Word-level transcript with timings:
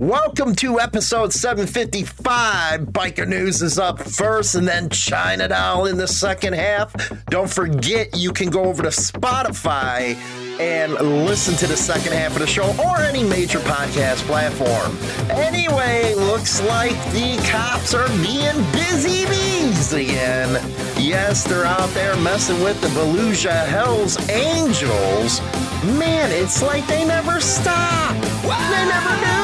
Welcome 0.00 0.54
to 0.54 0.80
episode 0.80 1.30
755. 1.30 2.86
Biker 2.86 3.28
News 3.28 3.60
is 3.60 3.78
up 3.78 4.00
first 4.00 4.54
and 4.54 4.66
then 4.66 4.88
China 4.88 5.46
Doll 5.46 5.84
in 5.84 5.98
the 5.98 6.08
second 6.08 6.54
half. 6.54 6.94
Don't 7.26 7.50
forget 7.50 8.16
you 8.16 8.32
can 8.32 8.48
go 8.48 8.64
over 8.64 8.82
to 8.82 8.88
Spotify 8.88 10.14
and 10.58 10.94
listen 11.26 11.54
to 11.56 11.66
the 11.66 11.76
second 11.76 12.14
half 12.14 12.32
of 12.32 12.38
the 12.38 12.46
show 12.46 12.74
or 12.82 12.96
any 13.00 13.22
major 13.22 13.58
podcast 13.58 14.24
platform. 14.24 14.96
Anyway, 15.38 16.14
looks 16.14 16.62
like 16.62 16.96
the 17.12 17.36
cops 17.50 17.92
are 17.92 18.08
being 18.24 18.56
busy 18.72 19.26
bees 19.26 19.92
again. 19.92 20.54
Yes, 20.98 21.44
they're 21.44 21.66
out 21.66 21.90
there 21.90 22.16
messing 22.16 22.62
with 22.62 22.80
the 22.80 22.88
Beluga 22.98 23.52
Hells 23.66 24.16
Angels. 24.30 25.42
Man, 25.84 26.30
it's 26.32 26.62
like 26.62 26.86
they 26.86 27.04
never 27.04 27.38
stop. 27.38 28.14
They 28.14 28.86
never 28.88 29.26
do. 29.26 29.39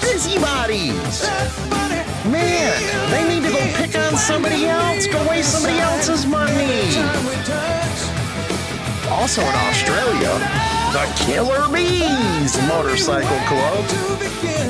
Busybodies. 0.00 1.26
Man, 2.26 2.76
they 3.10 3.26
need 3.28 3.42
to 3.46 3.52
go 3.52 3.60
pick 3.74 3.96
on 3.96 4.16
somebody 4.16 4.66
else, 4.66 5.06
go 5.06 5.18
waste 5.28 5.52
somebody 5.52 5.78
else's 5.78 6.26
money. 6.26 6.92
Also 9.10 9.42
in 9.42 9.54
Australia, 9.68 10.32
the 10.92 11.06
Killer 11.24 11.66
Beez 11.72 12.56
Motorcycle 12.68 13.40
Club. 13.48 13.84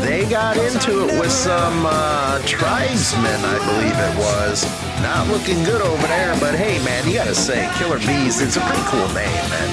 They 0.01 0.25
got 0.25 0.57
into 0.57 1.09
it 1.09 1.21
with 1.21 1.31
some 1.31 1.85
uh, 1.87 2.41
tribesmen, 2.47 3.41
I 3.45 3.59
believe 3.67 3.97
it 3.97 4.17
was. 4.19 4.65
Not 5.03 5.29
looking 5.29 5.63
good 5.65 5.83
over 5.83 6.07
there, 6.07 6.35
but 6.41 6.55
hey, 6.55 6.83
man, 6.85 7.07
you 7.07 7.15
gotta 7.15 7.35
say, 7.35 7.71
Killer 7.77 7.99
Beez, 7.99 8.41
it's 8.41 8.57
a 8.57 8.61
pretty 8.61 8.83
cool 8.87 9.09
name, 9.15 9.45
man. 9.51 9.71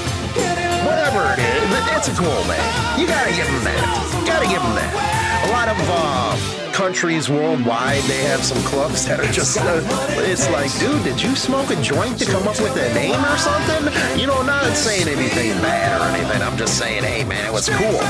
Whatever 0.84 1.32
it 1.32 1.40
is, 1.40 1.96
it's 1.96 2.08
a 2.08 2.14
cool 2.14 2.44
name. 2.44 3.00
You 3.00 3.06
gotta 3.06 3.32
give 3.32 3.46
them 3.46 3.64
that. 3.64 4.24
Gotta 4.26 4.46
give 4.46 4.62
them 4.62 4.74
that. 4.74 5.17
A 5.44 5.50
lot 5.50 5.68
of 5.68 5.76
uh, 5.80 6.67
countries 6.78 7.28
worldwide, 7.28 8.00
they 8.04 8.22
have 8.22 8.44
some 8.44 8.62
clubs 8.62 9.04
that 9.04 9.18
are 9.18 9.32
just, 9.32 9.58
uh, 9.58 9.82
it's 10.30 10.48
like, 10.50 10.70
dude, 10.78 11.02
did 11.02 11.20
you 11.20 11.34
smoke 11.34 11.68
a 11.70 11.82
joint 11.82 12.16
to 12.20 12.24
come 12.24 12.46
up 12.46 12.60
with 12.60 12.76
a 12.76 12.94
name 12.94 13.18
or 13.18 13.36
something? 13.36 13.90
You 14.16 14.28
know, 14.28 14.42
not 14.42 14.62
saying 14.76 15.08
anything 15.08 15.60
bad 15.60 16.00
or 16.00 16.04
anything. 16.16 16.40
I'm 16.40 16.56
just 16.56 16.78
saying, 16.78 17.02
hey, 17.02 17.24
man, 17.24 17.44
it 17.44 17.52
was 17.52 17.68
cool. 17.68 18.00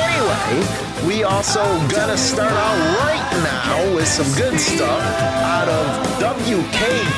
Anyway, 0.00 0.64
we 1.06 1.24
also 1.24 1.60
gonna 1.92 2.16
start 2.16 2.52
out 2.52 2.78
right 3.04 3.30
now 3.44 3.94
with 3.94 4.08
some 4.08 4.32
good 4.34 4.58
stuff 4.58 5.02
out 5.44 5.68
of 5.68 5.84
WKTV.com. 6.40 7.10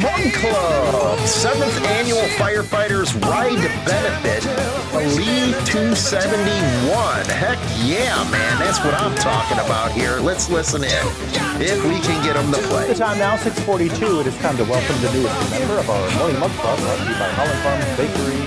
Mug 0.00 0.32
Club, 0.32 1.18
seventh 1.26 1.76
annual 1.86 2.22
firefighters 2.38 3.20
ride 3.22 3.62
benefit, 3.84 4.44
Believe 4.92 5.54
271. 5.66 7.24
Heck 7.26 7.58
yeah, 7.84 8.27
man, 8.30 8.58
that's 8.58 8.78
what 8.84 8.94
I'm 8.94 9.14
talking 9.16 9.58
about 9.58 9.92
here. 9.92 10.18
Let's 10.20 10.48
listen 10.50 10.82
in 10.84 11.06
if 11.60 11.84
we 11.84 12.00
can 12.00 12.22
get 12.24 12.34
them 12.34 12.50
to 12.52 12.58
play. 12.68 12.88
The 12.88 12.94
time 12.94 13.18
now, 13.18 13.36
642. 13.36 14.20
It 14.20 14.26
is 14.26 14.36
time 14.38 14.56
to 14.56 14.64
welcome 14.64 15.00
the 15.00 15.12
newest 15.12 15.50
member 15.50 15.78
of 15.78 15.88
our 15.88 16.18
Morning 16.18 16.38
Mug 16.38 16.50
Club, 16.52 16.78
brought 16.78 16.98
to 16.98 17.04
you 17.04 17.18
by 17.18 17.28
Holland 17.30 17.60
Farms 17.62 17.96
Bakery 17.96 18.42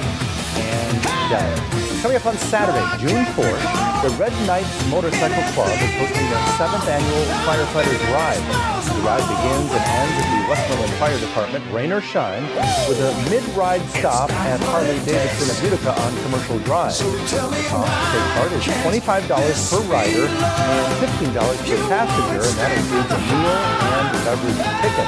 and 0.62 1.04
Deli. 1.30 1.91
Coming 2.02 2.18
up 2.18 2.26
on 2.26 2.38
Saturday, 2.50 2.82
June 2.98 3.26
4th, 3.38 3.62
the 4.02 4.10
Red 4.18 4.34
Knights 4.50 4.74
Motorcycle 4.90 5.46
Club 5.54 5.70
is 5.70 5.94
hosting 6.02 6.26
their 6.34 6.42
seventh 6.58 6.90
annual 6.90 7.26
Firefighters 7.46 8.02
Ride. 8.10 8.42
The 8.90 9.06
ride 9.06 9.22
begins 9.30 9.70
and 9.70 9.86
ends 9.86 10.18
at 10.18 10.26
the 10.26 10.42
Westmoreland 10.50 10.98
Fire 10.98 11.20
Department, 11.22 11.62
rain 11.72 11.94
or 11.94 12.02
shine, 12.02 12.42
with 12.90 12.98
a 12.98 13.14
mid-ride 13.30 13.86
stop 13.94 14.34
at 14.34 14.60
Harley-Davidson 14.74 15.46
of 15.54 15.62
Utica 15.62 15.94
on 15.94 16.12
Commercial 16.26 16.58
Drive. 16.66 16.98
The 16.98 17.70
cost 17.70 17.86
to 17.86 18.18
take 18.18 18.34
part 18.34 18.50
is 18.50 18.66
$25 18.66 19.30
per 19.70 19.86
rider 19.86 20.26
and 20.26 20.90
$15 21.06 21.38
per 21.38 21.78
passenger, 21.86 22.42
and 22.42 22.58
that 22.58 22.74
includes 22.82 23.14
a 23.14 23.22
meal 23.30 23.62
and 23.62 24.10
a 24.10 24.26
beverage 24.26 24.58
ticket. 24.82 25.06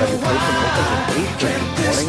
Registration 0.00 0.56
opens 0.56 0.88
at 0.88 1.20
8.30 1.36 1.52
in 1.52 1.68
the 1.68 1.84
morning. 1.84 2.08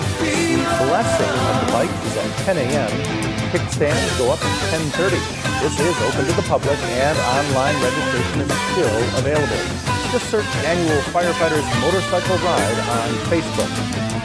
The 0.55 0.87
blessing 0.87 1.35
of 1.35 1.55
the 1.59 1.67
bike 1.75 1.91
is 2.07 2.15
at 2.15 2.31
10 2.47 2.63
a.m. 2.63 3.34
Kickstands 3.55 4.17
go 4.19 4.35
up 4.35 4.43
at 4.43 4.51
10.30. 4.99 5.15
This 5.63 5.79
is 5.79 5.95
open 6.03 6.27
to 6.27 6.33
the 6.35 6.43
public 6.43 6.75
and 6.75 7.15
online 7.39 7.71
registration 7.79 8.43
is 8.43 8.51
still 8.75 8.99
available. 9.15 9.63
Just 10.11 10.27
search 10.27 10.51
Annual 10.67 10.99
Firefighters 11.15 11.63
Motorcycle 11.79 12.35
Ride 12.43 12.79
on 12.99 13.07
Facebook. 13.31 13.71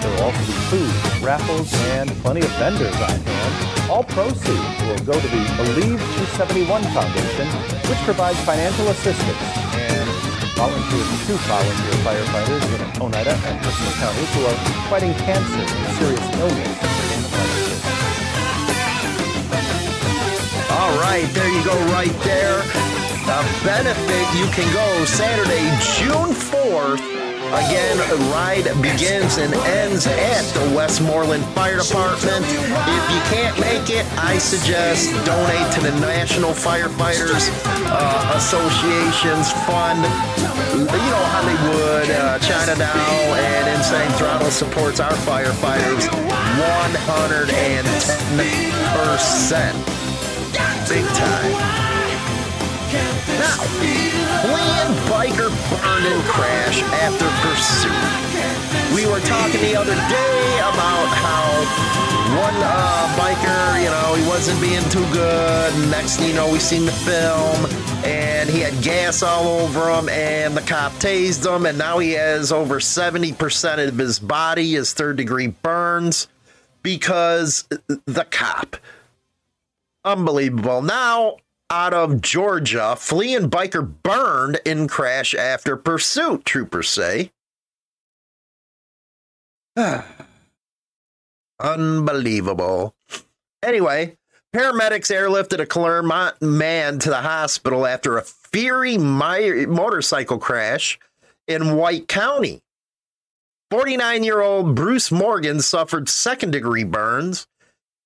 There 0.02 0.10
will 0.10 0.34
also 0.34 0.42
be 0.42 0.58
food, 0.66 0.90
raffles, 1.22 1.70
and 1.94 2.10
plenty 2.26 2.42
of 2.42 2.50
vendors 2.58 2.90
on 3.06 3.14
hand. 3.22 3.86
All 3.86 4.02
proceeds 4.02 4.74
will 4.82 4.98
go 5.06 5.14
to 5.14 5.28
the 5.30 5.42
Believe 5.62 6.02
271 6.34 6.82
Foundation, 6.90 7.46
which 7.86 8.02
provides 8.02 8.38
financial 8.42 8.88
assistance 8.90 9.38
and 9.78 10.10
volunteers 10.58 11.06
to 11.30 11.38
volunteer 11.46 11.94
firefighters 12.02 12.66
in 12.66 12.82
Oneida 12.98 13.38
and 13.46 13.62
Christmas 13.62 13.94
counties 13.94 14.30
who 14.34 14.42
are 14.50 14.58
fighting 14.90 15.14
cancer 15.22 15.62
and 15.62 15.90
serious 16.02 16.26
illness 16.34 17.09
All 20.80 20.96
right, 20.98 21.28
there 21.34 21.52
you 21.52 21.62
go, 21.62 21.76
right 21.92 22.16
there. 22.24 22.64
The 23.28 23.44
benefit 23.68 24.24
you 24.32 24.46
can 24.48 24.64
go 24.72 25.04
Saturday, 25.04 25.68
June 26.00 26.32
4th. 26.32 27.04
Again, 27.52 27.98
ride 28.32 28.64
begins 28.80 29.36
and 29.36 29.52
ends 29.68 30.06
at 30.06 30.40
the 30.54 30.74
Westmoreland 30.74 31.44
Fire 31.52 31.76
Department. 31.76 32.46
If 32.46 33.10
you 33.12 33.20
can't 33.28 33.60
make 33.60 33.90
it, 33.90 34.06
I 34.16 34.38
suggest 34.38 35.10
donate 35.26 35.70
to 35.74 35.82
the 35.82 35.92
National 36.00 36.52
Firefighters 36.52 37.50
uh, 37.84 38.32
Association's 38.36 39.52
fund. 39.68 40.00
You 40.72 40.86
know, 40.86 41.24
Hollywood, 41.28 42.08
uh, 42.08 42.38
China 42.38 42.74
Doll, 42.78 43.34
and 43.36 43.68
Insane 43.76 44.10
Throttle 44.16 44.50
supports 44.50 44.98
our 44.98 45.12
firefighters 45.12 46.08
110%. 49.28 50.09
Big 50.90 51.06
time. 51.14 51.52
Now, 53.38 53.62
fleeing 54.42 54.92
biker 55.06 55.50
burned 55.70 56.04
in 56.04 56.20
crash 56.22 56.82
after 56.82 57.30
pursuit. 57.46 58.96
We 58.96 59.06
were 59.06 59.20
talking 59.20 59.60
the 59.60 59.76
other 59.76 59.94
day 59.94 60.58
about 60.58 61.06
how 61.14 62.00
one 62.42 62.54
uh, 62.56 63.16
biker, 63.16 63.84
you 63.84 63.88
know, 63.88 64.14
he 64.16 64.28
wasn't 64.28 64.60
being 64.60 64.82
too 64.90 65.06
good. 65.12 65.90
Next 65.92 66.16
thing 66.16 66.30
you 66.30 66.34
know, 66.34 66.50
we 66.50 66.58
seen 66.58 66.84
the 66.86 66.92
film, 66.92 67.66
and 68.04 68.50
he 68.50 68.58
had 68.58 68.82
gas 68.82 69.22
all 69.22 69.46
over 69.46 69.92
him, 69.92 70.08
and 70.08 70.56
the 70.56 70.62
cop 70.62 70.90
tased 70.94 71.46
him, 71.46 71.66
and 71.66 71.78
now 71.78 72.00
he 72.00 72.14
has 72.14 72.50
over 72.50 72.80
70% 72.80 73.86
of 73.86 73.96
his 73.96 74.18
body 74.18 74.74
is 74.74 74.92
third 74.92 75.18
degree 75.18 75.46
burns 75.46 76.26
because 76.82 77.62
the 78.06 78.26
cop. 78.32 78.76
Unbelievable. 80.04 80.82
Now, 80.82 81.36
out 81.70 81.94
of 81.94 82.20
Georgia, 82.20 82.96
fleeing 82.96 83.50
biker 83.50 83.88
burned 84.02 84.60
in 84.64 84.88
crash 84.88 85.34
after 85.34 85.76
pursuit, 85.76 86.44
troopers 86.44 86.88
say. 86.88 87.30
Unbelievable. 91.60 92.94
Anyway, 93.62 94.16
paramedics 94.54 95.14
airlifted 95.14 95.60
a 95.60 95.66
Clermont 95.66 96.40
man 96.40 96.98
to 96.98 97.10
the 97.10 97.20
hospital 97.20 97.86
after 97.86 98.16
a 98.16 98.22
fiery 98.22 98.96
mi- 98.98 99.66
motorcycle 99.66 100.38
crash 100.38 100.98
in 101.46 101.76
White 101.76 102.08
County. 102.08 102.62
49 103.70 104.24
year 104.24 104.40
old 104.40 104.74
Bruce 104.74 105.12
Morgan 105.12 105.60
suffered 105.60 106.08
second 106.08 106.50
degree 106.50 106.82
burns 106.84 107.46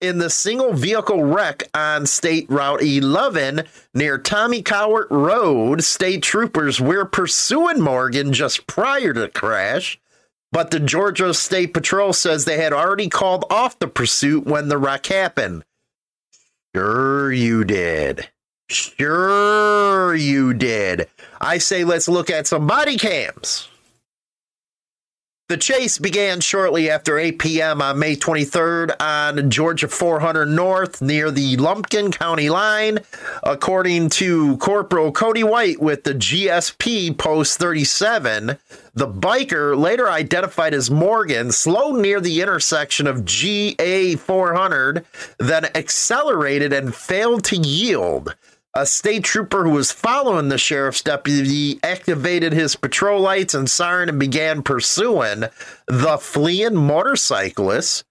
in 0.05 0.19
the 0.19 0.29
single 0.29 0.75
vehicle 0.75 1.25
wreck 1.25 1.65
on 1.73 2.05
State 2.07 2.49
Route 2.51 2.83
11 2.83 3.63
near 3.95 4.19
Tommy 4.19 4.63
Cowart 4.63 5.07
Road. 5.11 5.83
State 5.83 6.23
troopers 6.23 6.81
were 6.81 7.07
pursuing 7.07 7.81
Morgan 7.81 8.33
just 8.33 8.67
prior 8.67 9.15
to 9.15 9.21
the 9.21 9.29
crash, 9.29 9.99
but 10.53 10.71
the 10.71 10.79
Georgia 10.79 11.33
State 11.33 11.73
Patrol 11.73 12.13
says 12.13 12.45
they 12.45 12.59
had 12.59 12.75
already 12.75 13.09
called 13.09 13.47
off 13.49 13.79
the 13.79 13.89
pursuit 13.89 14.45
when 14.45 14.69
the 14.69 14.79
wreck 14.79 15.07
happened. 15.07 15.65
Sure, 16.75 17.33
you 17.33 17.65
did. 17.65 18.29
Sure, 18.69 20.15
you 20.15 20.53
did. 20.53 21.09
I 21.41 21.59
say 21.59 21.85
let's 21.85 22.09
look 22.09 22.29
at 22.29 22.47
some 22.47 22.67
body 22.67 22.99
cams. 22.99 23.69
The 25.47 25.59
chase 25.59 25.99
began 25.99 26.41
shortly 26.41 26.89
after 26.89 27.19
8 27.19 27.39
p.m. 27.39 27.83
on 27.83 27.99
May 27.99 28.17
23rd 28.17 28.95
on 28.99 29.51
Georgia 29.51 29.89
400 29.89 30.47
North 30.47 31.03
near 31.03 31.31
the 31.31 31.59
Lumpkin 31.59 32.13
County 32.13 32.49
line, 32.49 33.01
according 33.43 34.09
to 34.09 34.57
Corporal 34.57 35.13
Cody 35.13 35.45
White 35.45 35.83
with 35.83 36.05
the 36.05 36.15
GSP 36.15 37.19
Post 37.19 37.59
37. 37.59 38.57
The 38.95 39.07
biker, 39.07 39.77
later 39.79 40.09
identified 40.09 40.73
as 40.73 40.91
Morgan, 40.91 41.53
slowed 41.53 42.01
near 42.01 42.23
the 42.23 42.41
intersection 42.41 43.07
of 43.07 43.27
GA 43.27 44.17
400, 44.17 45.05
then 45.39 45.67
accelerated 45.75 46.73
and 46.73 46.95
failed 46.95 47.45
to 47.45 47.57
yield. 47.57 48.35
A 48.77 48.87
state 48.87 49.23
trooper 49.23 49.63
who 49.63 49.71
was 49.71 49.93
following 49.93 50.49
the 50.49 50.59
sheriff's 50.59 51.01
deputy 51.01 51.79
activated 51.85 52.53
his 52.53 52.75
patrol 52.75 53.21
lights 53.21 53.55
and 53.55 53.71
siren 53.71 54.09
and 54.09 54.19
began 54.19 54.63
pursuing 54.65 55.45
the 55.87 56.19
fleeing 56.19 56.75
motorcyclist. 56.75 58.05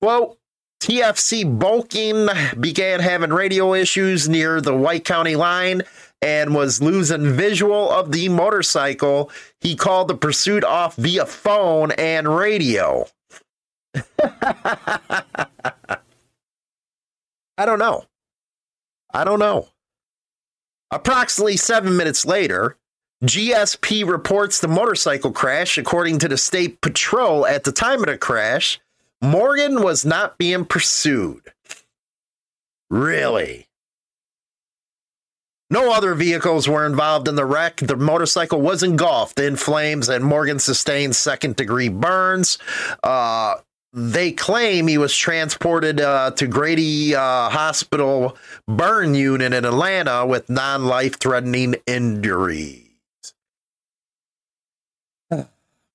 Well, 0.00 0.38
TFC 0.80 1.58
Bulking 1.58 2.26
began 2.58 3.00
having 3.00 3.34
radio 3.34 3.74
issues 3.74 4.30
near 4.30 4.62
the 4.62 4.74
White 4.74 5.04
County 5.04 5.36
line 5.36 5.82
and 6.22 6.54
was 6.54 6.80
losing 6.80 7.34
visual 7.34 7.90
of 7.90 8.12
the 8.12 8.30
motorcycle. 8.30 9.30
He 9.60 9.76
called 9.76 10.08
the 10.08 10.16
pursuit 10.16 10.64
off 10.64 10.96
via 10.96 11.26
phone 11.26 11.92
and 11.92 12.34
radio. 12.34 13.06
I 14.24 15.26
don't 17.58 17.78
know. 17.78 18.06
I 19.12 19.24
don't 19.24 19.38
know. 19.38 19.68
Approximately 20.92 21.56
seven 21.56 21.96
minutes 21.96 22.26
later, 22.26 22.76
GSP 23.24 24.06
reports 24.06 24.60
the 24.60 24.68
motorcycle 24.68 25.32
crash. 25.32 25.78
According 25.78 26.18
to 26.18 26.28
the 26.28 26.36
state 26.36 26.82
patrol, 26.82 27.46
at 27.46 27.64
the 27.64 27.72
time 27.72 28.00
of 28.00 28.06
the 28.06 28.18
crash, 28.18 28.78
Morgan 29.22 29.82
was 29.82 30.04
not 30.04 30.36
being 30.36 30.66
pursued. 30.66 31.52
Really? 32.90 33.68
No 35.70 35.94
other 35.94 36.14
vehicles 36.14 36.68
were 36.68 36.84
involved 36.84 37.26
in 37.26 37.36
the 37.36 37.46
wreck. 37.46 37.76
The 37.76 37.96
motorcycle 37.96 38.60
was 38.60 38.82
engulfed 38.82 39.40
in 39.40 39.56
flames, 39.56 40.10
and 40.10 40.22
Morgan 40.22 40.58
sustained 40.58 41.16
second 41.16 41.56
degree 41.56 41.88
burns. 41.88 42.58
Uh, 43.02 43.54
they 43.92 44.32
claim 44.32 44.86
he 44.86 44.98
was 44.98 45.14
transported 45.14 46.00
uh, 46.00 46.30
to 46.32 46.46
Grady 46.46 47.14
uh, 47.14 47.50
Hospital 47.50 48.36
burn 48.66 49.14
unit 49.14 49.52
in 49.52 49.64
Atlanta 49.64 50.26
with 50.26 50.48
non 50.48 50.86
life 50.86 51.18
threatening 51.18 51.76
injuries. 51.86 52.88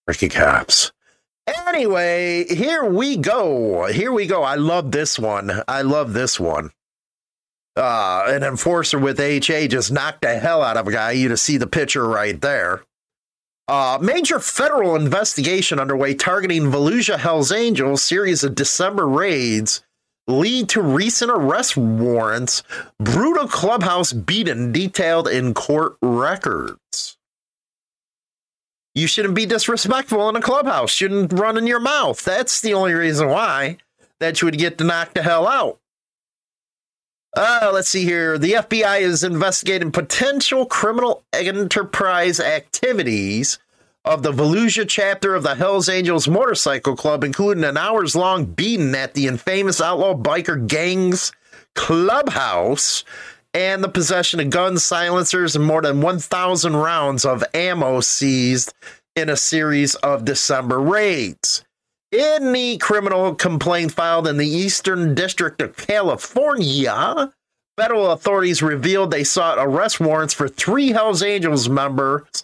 Ricky 0.07 0.29
cops. 0.29 0.91
Anyway, 1.67 2.45
here 2.53 2.85
we 2.85 3.17
go. 3.17 3.85
Here 3.87 4.11
we 4.11 4.25
go. 4.25 4.43
I 4.43 4.55
love 4.55 4.91
this 4.91 5.17
one. 5.17 5.51
I 5.67 5.81
love 5.81 6.13
this 6.13 6.39
one. 6.39 6.71
Uh, 7.75 8.25
an 8.27 8.43
enforcer 8.43 8.97
with 8.97 9.19
HA 9.19 9.67
just 9.67 9.91
knocked 9.91 10.21
the 10.21 10.39
hell 10.39 10.61
out 10.61 10.77
of 10.77 10.87
a 10.87 10.91
guy. 10.91 11.11
You 11.11 11.29
to 11.29 11.37
see 11.37 11.57
the 11.57 11.67
picture 11.67 12.07
right 12.07 12.39
there. 12.39 12.83
Uh, 13.67 13.99
major 14.01 14.39
federal 14.39 14.95
investigation 14.95 15.77
underway 15.77 16.13
targeting 16.13 16.71
Volusia 16.71 17.17
Hells 17.17 17.51
Angels 17.51 18.01
series 18.01 18.43
of 18.45 18.55
December 18.55 19.05
raids 19.05 19.81
lead 20.25 20.69
to 20.69 20.81
recent 20.81 21.29
arrest 21.29 21.75
warrants. 21.75 22.63
Brutal 22.97 23.47
clubhouse 23.47 24.13
beaten 24.13 24.71
detailed 24.71 25.27
in 25.27 25.53
court 25.53 25.97
records. 26.01 27.17
You 28.95 29.05
shouldn't 29.05 29.35
be 29.35 29.45
disrespectful 29.45 30.29
in 30.29 30.35
a 30.37 30.41
clubhouse. 30.41 30.89
Shouldn't 30.89 31.33
run 31.33 31.57
in 31.57 31.67
your 31.67 31.79
mouth. 31.79 32.23
That's 32.23 32.61
the 32.61 32.73
only 32.73 32.93
reason 32.93 33.27
why 33.27 33.77
that 34.19 34.41
you 34.41 34.45
would 34.45 34.57
get 34.57 34.77
to 34.77 34.85
knock 34.85 35.13
the 35.13 35.23
hell 35.23 35.45
out. 35.45 35.79
Uh, 37.37 37.69
let's 37.71 37.87
see 37.87 38.03
here. 38.03 38.39
The 38.39 38.53
FBI 38.53 39.01
is 39.01 39.23
investigating 39.23 39.91
potential 39.91 40.65
criminal 40.65 41.23
enterprise 41.31 42.39
activities 42.39 43.59
of 44.03 44.23
the 44.23 44.31
Volusia 44.31 44.87
chapter 44.89 45.35
of 45.35 45.43
the 45.43 45.53
Hells 45.53 45.87
Angels 45.87 46.27
Motorcycle 46.27 46.95
Club, 46.95 47.23
including 47.23 47.63
an 47.63 47.77
hours 47.77 48.15
long 48.15 48.45
beating 48.45 48.95
at 48.95 49.13
the 49.13 49.27
infamous 49.27 49.79
outlaw 49.79 50.15
biker 50.15 50.67
gang's 50.67 51.31
clubhouse 51.75 53.03
and 53.53 53.83
the 53.83 53.89
possession 53.89 54.39
of 54.39 54.49
guns, 54.49 54.83
silencers, 54.83 55.55
and 55.55 55.63
more 55.63 55.83
than 55.83 56.01
1,000 56.01 56.75
rounds 56.75 57.23
of 57.23 57.43
ammo 57.53 57.99
seized 57.99 58.73
in 59.15 59.29
a 59.29 59.37
series 59.37 59.93
of 59.93 60.25
December 60.25 60.79
raids. 60.79 61.63
The 62.11 62.77
criminal 62.79 63.35
complaint 63.35 63.91
filed 63.91 64.27
in 64.27 64.37
the 64.37 64.47
Eastern 64.47 65.13
District 65.13 65.59
of 65.61 65.75
California, 65.75 67.33
federal 67.75 68.11
authorities 68.11 68.61
revealed 68.61 69.11
they 69.11 69.25
sought 69.25 69.57
arrest 69.59 69.99
warrants 69.99 70.33
for 70.33 70.47
three 70.47 70.89
Hells 70.89 71.21
Angels 71.21 71.67
members 71.67 72.43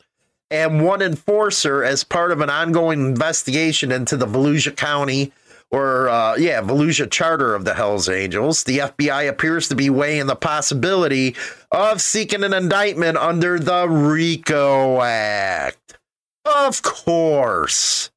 and 0.52 0.84
one 0.84 1.02
enforcer 1.02 1.82
as 1.82 2.04
part 2.04 2.32
of 2.32 2.42
an 2.42 2.50
ongoing 2.50 3.00
investigation 3.00 3.90
into 3.92 4.18
the 4.18 4.28
Volusia 4.28 4.76
County 4.76 5.32
or, 5.72 6.10
uh, 6.10 6.36
yeah, 6.36 6.62
Volusia 6.62 7.10
charter 7.10 7.56
of 7.56 7.64
the 7.64 7.74
Hells 7.74 8.10
Angels. 8.10 8.66
The 8.66 8.80
FBI 8.80 9.30
appears 9.30 9.70
to 9.70 9.76
be 9.76 9.90
weighing 9.90 10.28
the 10.28 10.36
possibility 10.36 11.38
of 11.72 12.02
seeking 12.02 12.44
an 12.44 12.54
indictment 12.54 13.18
under 13.18 13.58
the 13.58 13.88
RICO 13.88 15.02
Act. 15.02 15.98
Of 16.46 16.82
course 16.82 18.12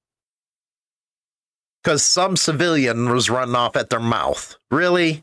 because 1.87 2.03
some 2.03 2.37
civilian 2.37 3.09
was 3.11 3.31
running 3.31 3.55
off 3.55 3.77
at 3.77 3.91
their 3.91 4.01
mouth. 4.01 4.57
Really? 4.73 5.23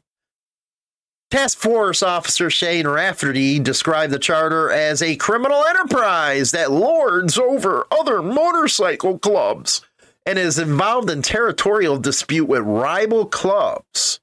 Task 1.29 1.57
Force 1.57 2.01
Officer 2.01 2.49
Shane 2.49 2.87
Rafferty 2.87 3.59
described 3.59 4.13
the 4.13 4.17
charter 4.17 4.71
as 4.71 5.01
a 5.01 5.17
criminal 5.17 5.61
enterprise 5.65 6.51
that 6.51 6.71
lords 6.71 7.37
over 7.37 7.85
other 7.91 8.21
motorcycle 8.21 9.19
clubs 9.19 9.81
and 10.25 10.39
is 10.39 10.57
involved 10.57 11.09
in 11.09 11.21
territorial 11.21 11.97
dispute 11.97 12.45
with 12.45 12.61
rival 12.61 13.25
clubs. 13.25 14.21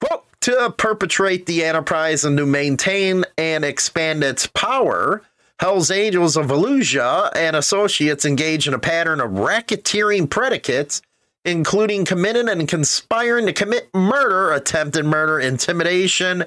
Quote, 0.00 0.24
to 0.42 0.72
perpetrate 0.78 1.46
the 1.46 1.64
enterprise 1.64 2.24
and 2.24 2.38
to 2.38 2.46
maintain 2.46 3.24
and 3.36 3.64
expand 3.64 4.22
its 4.22 4.46
power, 4.46 5.22
Hells 5.60 5.90
Angels 5.90 6.38
of 6.38 6.46
Volusia 6.46 7.30
and 7.36 7.54
associates 7.54 8.24
engage 8.24 8.66
in 8.66 8.72
a 8.72 8.78
pattern 8.78 9.20
of 9.20 9.32
racketeering 9.32 10.30
predicates, 10.30 11.02
including 11.44 12.06
committing 12.06 12.48
and 12.48 12.66
conspiring 12.66 13.44
to 13.44 13.52
commit 13.52 13.94
murder, 13.94 14.52
attempted 14.52 15.04
murder, 15.04 15.38
intimidation, 15.38 16.46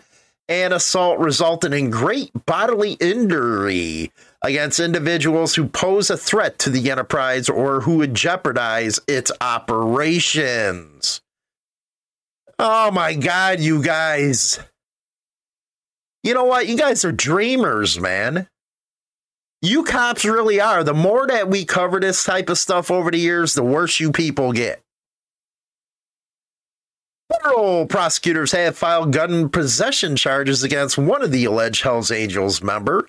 and 0.50 0.74
assault, 0.74 1.20
resulting 1.20 1.74
in 1.74 1.92
great 1.92 2.32
bodily 2.48 2.94
injury 2.94 4.12
against 4.42 4.80
individuals 4.80 5.54
who 5.54 5.68
pose 5.68 6.10
a 6.10 6.18
threat 6.18 6.58
to 6.58 6.72
the 6.72 6.90
enterprise 6.90 7.50
or 7.50 7.82
who 7.82 7.98
would 7.98 8.16
jeopardize 8.16 9.00
its 9.08 9.32
operations. 9.42 11.22
Oh 12.58 12.90
my 12.90 13.14
God, 13.14 13.60
you 13.60 13.84
guys. 13.84 14.60
You 16.24 16.34
know 16.34 16.46
what? 16.46 16.68
You 16.68 16.78
guys 16.78 17.06
are 17.06 17.12
dreamers, 17.12 18.00
man 18.00 18.48
you 19.64 19.84
cops 19.84 20.26
really 20.26 20.60
are. 20.60 20.84
The 20.84 20.94
more 20.94 21.26
that 21.26 21.50
we 21.50 21.64
cover 21.64 22.00
this 22.00 22.24
type 22.24 22.50
of 22.50 22.58
stuff 22.58 22.92
over 22.92 23.10
the 23.10 23.18
years, 23.18 23.56
the 23.56 23.64
worse 23.64 24.00
you 24.00 24.12
people 24.12 24.52
get. 24.52 24.82
Federal 27.32 27.88
prosecutors 27.88 28.52
have 28.52 28.78
filed 28.78 29.14
gun 29.14 29.50
possession 29.50 30.18
charges 30.18 30.64
against 30.64 30.98
one 30.98 31.24
of 31.24 31.32
the 31.32 31.46
alleged 31.46 31.82
Hells 31.82 32.12
Angels 32.12 32.62
member. 32.62 33.08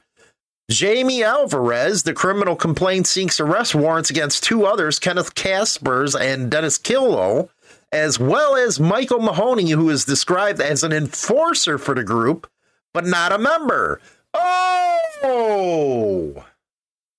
Jamie 0.71 1.25
Alvarez, 1.25 2.05
the 2.05 2.15
criminal 2.15 2.57
complaint 2.57 3.09
seeks 3.09 3.41
arrest 3.41 3.75
warrants 3.75 4.09
against 4.09 4.45
two 4.45 4.65
others, 4.65 5.01
Kenneth 5.01 5.35
Caspers 5.35 6.15
and 6.19 6.51
Dennis 6.51 6.79
Killow, 6.79 7.51
as 7.93 8.19
well 8.19 8.57
as 8.57 8.81
Michael 8.81 9.21
Mahoney, 9.21 9.71
who 9.71 9.91
is 9.91 10.05
described 10.05 10.61
as 10.61 10.83
an 10.83 10.93
enforcer 10.93 11.79
for 11.79 11.95
the 11.95 12.05
group, 12.05 12.49
but 12.95 13.05
not 13.05 13.33
a 13.33 13.39
member. 13.39 14.01
Oh, 14.35 16.45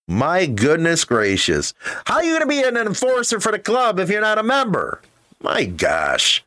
my 0.07 0.45
goodness 0.45 1.05
gracious. 1.05 1.73
How 2.05 2.15
are 2.15 2.23
you 2.23 2.31
going 2.31 2.41
to 2.41 2.47
be 2.47 2.61
an 2.61 2.77
enforcer 2.77 3.39
for 3.39 3.51
the 3.51 3.59
club 3.59 3.99
if 3.99 4.09
you're 4.09 4.21
not 4.21 4.37
a 4.37 4.43
member? 4.43 5.01
My 5.41 5.65
gosh. 5.65 6.43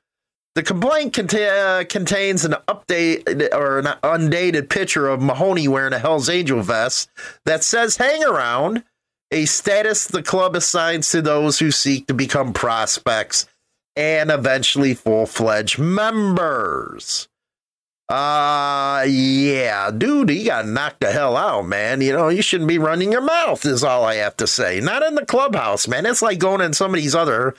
The 0.55 0.63
complaint 0.63 1.35
uh, 1.35 1.85
contains 1.85 2.45
an 2.45 2.57
update 2.67 3.55
or 3.55 3.79
an 3.79 3.89
undated 4.03 4.69
picture 4.69 5.09
of 5.09 5.23
Mahoney 5.23 5.69
wearing 5.69 5.93
a 5.93 6.01
Hells 6.01 6.29
Angel 6.29 6.63
vest 6.63 7.11
that 7.45 7.63
says 7.63 7.97
hang 7.97 8.25
around, 8.25 8.83
a 9.31 9.45
status 9.45 10.07
the 10.07 10.23
club 10.23 10.57
assigns 10.57 11.11
to 11.11 11.23
those 11.23 11.61
who 11.61 11.71
seek 11.71 12.09
to 12.09 12.15
become 12.15 12.53
prospects 12.53 13.47
and 13.95 14.31
eventually 14.31 14.95
full 14.95 15.27
fledged 15.27 15.79
members. 15.79 17.29
Uh, 18.09 19.05
yeah, 19.07 19.91
dude, 19.91 20.31
he 20.31 20.45
got 20.45 20.67
knocked 20.67 21.01
the 21.01 21.13
hell 21.13 21.37
out, 21.37 21.67
man. 21.67 22.01
You 22.01 22.15
know, 22.15 22.29
you 22.29 22.41
shouldn't 22.41 22.69
be 22.69 22.79
running 22.79 23.13
your 23.13 23.21
mouth, 23.21 23.67
is 23.67 23.85
all 23.85 24.05
I 24.05 24.15
have 24.15 24.37
to 24.39 24.47
say. 24.47 24.81
Not 24.81 25.03
in 25.03 25.15
the 25.15 25.27
clubhouse, 25.27 25.87
man. 25.87 26.07
It's 26.07 26.23
like 26.23 26.39
going 26.39 26.63
in 26.63 26.73
somebody's 26.73 27.15
other, 27.15 27.55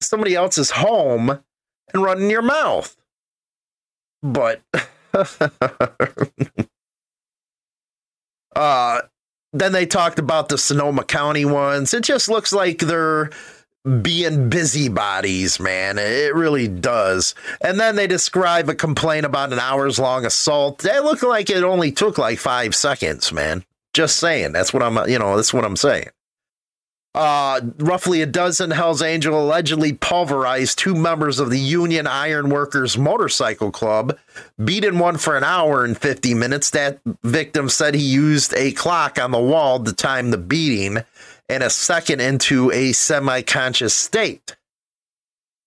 somebody 0.00 0.34
else's 0.34 0.70
home 0.70 1.40
and 1.92 2.02
running 2.02 2.30
your 2.30 2.40
mouth. 2.40 2.96
But, 4.22 4.62
uh, 8.56 9.02
then 9.52 9.72
they 9.72 9.84
talked 9.84 10.18
about 10.18 10.48
the 10.48 10.56
Sonoma 10.56 11.04
County 11.04 11.44
ones. 11.44 11.92
It 11.92 12.04
just 12.04 12.30
looks 12.30 12.52
like 12.52 12.78
they're 12.78 13.28
being 14.02 14.48
busybodies, 14.48 15.58
man. 15.58 15.98
It 15.98 16.34
really 16.34 16.68
does. 16.68 17.34
And 17.60 17.80
then 17.80 17.96
they 17.96 18.06
describe 18.06 18.68
a 18.68 18.74
complaint 18.74 19.26
about 19.26 19.52
an 19.52 19.58
hours 19.58 19.98
long 19.98 20.24
assault. 20.24 20.78
That 20.78 21.04
looked 21.04 21.22
like 21.22 21.50
it 21.50 21.64
only 21.64 21.90
took 21.90 22.18
like 22.18 22.38
five 22.38 22.74
seconds, 22.74 23.32
man. 23.32 23.64
Just 23.92 24.16
saying. 24.16 24.52
That's 24.52 24.72
what 24.72 24.82
I'm, 24.82 25.08
you 25.08 25.18
know, 25.18 25.36
that's 25.36 25.52
what 25.52 25.64
I'm 25.64 25.76
saying. 25.76 26.08
Uh, 27.14 27.60
roughly 27.76 28.22
a 28.22 28.26
dozen 28.26 28.70
Hells 28.70 29.02
Angel 29.02 29.38
allegedly 29.38 29.92
pulverized 29.92 30.78
two 30.78 30.94
members 30.94 31.38
of 31.40 31.50
the 31.50 31.58
Union 31.58 32.06
Iron 32.06 32.48
Workers 32.48 32.96
Motorcycle 32.96 33.70
Club, 33.70 34.16
beating 34.64 34.98
one 34.98 35.18
for 35.18 35.36
an 35.36 35.44
hour 35.44 35.84
and 35.84 35.98
50 35.98 36.32
minutes. 36.32 36.70
That 36.70 37.00
victim 37.22 37.68
said 37.68 37.94
he 37.94 38.02
used 38.02 38.54
a 38.54 38.72
clock 38.72 39.20
on 39.20 39.30
the 39.30 39.38
wall 39.38 39.84
to 39.84 39.92
time 39.92 40.30
the 40.30 40.38
beating 40.38 41.04
and 41.52 41.62
a 41.62 41.68
second 41.68 42.20
into 42.20 42.70
a 42.72 42.92
semi 42.92 43.42
conscious 43.42 43.92
state. 43.92 44.56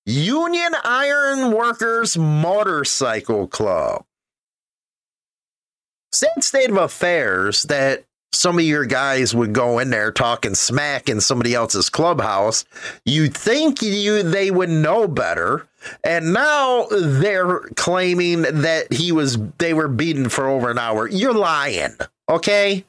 Union 0.07 0.73
Iron 0.83 1.51
Workers 1.51 2.17
Motorcycle 2.17 3.47
Club. 3.47 4.03
Sad 6.11 6.43
state 6.43 6.71
of 6.71 6.77
affairs 6.77 7.63
that 7.63 8.03
some 8.33 8.57
of 8.57 8.65
your 8.65 8.85
guys 8.85 9.35
would 9.35 9.53
go 9.53 9.77
in 9.77 9.91
there 9.91 10.11
talking 10.11 10.55
smack 10.55 11.07
in 11.07 11.21
somebody 11.21 11.53
else's 11.53 11.89
clubhouse. 11.89 12.65
You'd 13.05 13.35
think 13.35 13.81
you 13.81 14.23
they 14.23 14.49
would 14.49 14.69
know 14.69 15.07
better. 15.07 15.67
And 16.03 16.33
now 16.33 16.87
they're 16.89 17.59
claiming 17.75 18.41
that 18.41 18.91
he 18.91 19.11
was 19.11 19.37
they 19.59 19.73
were 19.73 19.87
beaten 19.87 20.29
for 20.29 20.47
over 20.47 20.71
an 20.71 20.79
hour. 20.79 21.07
You're 21.07 21.33
lying. 21.33 21.95
Okay? 22.27 22.85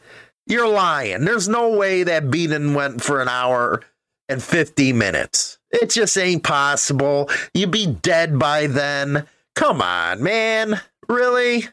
You're 0.47 0.69
lying. 0.69 1.25
There's 1.25 1.49
no 1.49 1.71
way 1.77 2.05
that 2.05 2.31
beating 2.31 2.75
went 2.75 3.03
for 3.03 3.21
an 3.21 3.29
hour 3.29 3.83
and 4.29 4.43
50 4.43 4.93
minutes. 4.93 5.59
It 5.71 5.91
just 5.91 6.17
ain't 6.17 6.45
possible. 6.45 7.31
You'd 7.55 7.71
be 7.71 7.87
dead 7.87 8.39
by 8.39 8.67
then. 8.67 9.27
Come 9.55 9.83
on, 9.83 10.23
man. 10.23 10.81
Really? 11.09 11.69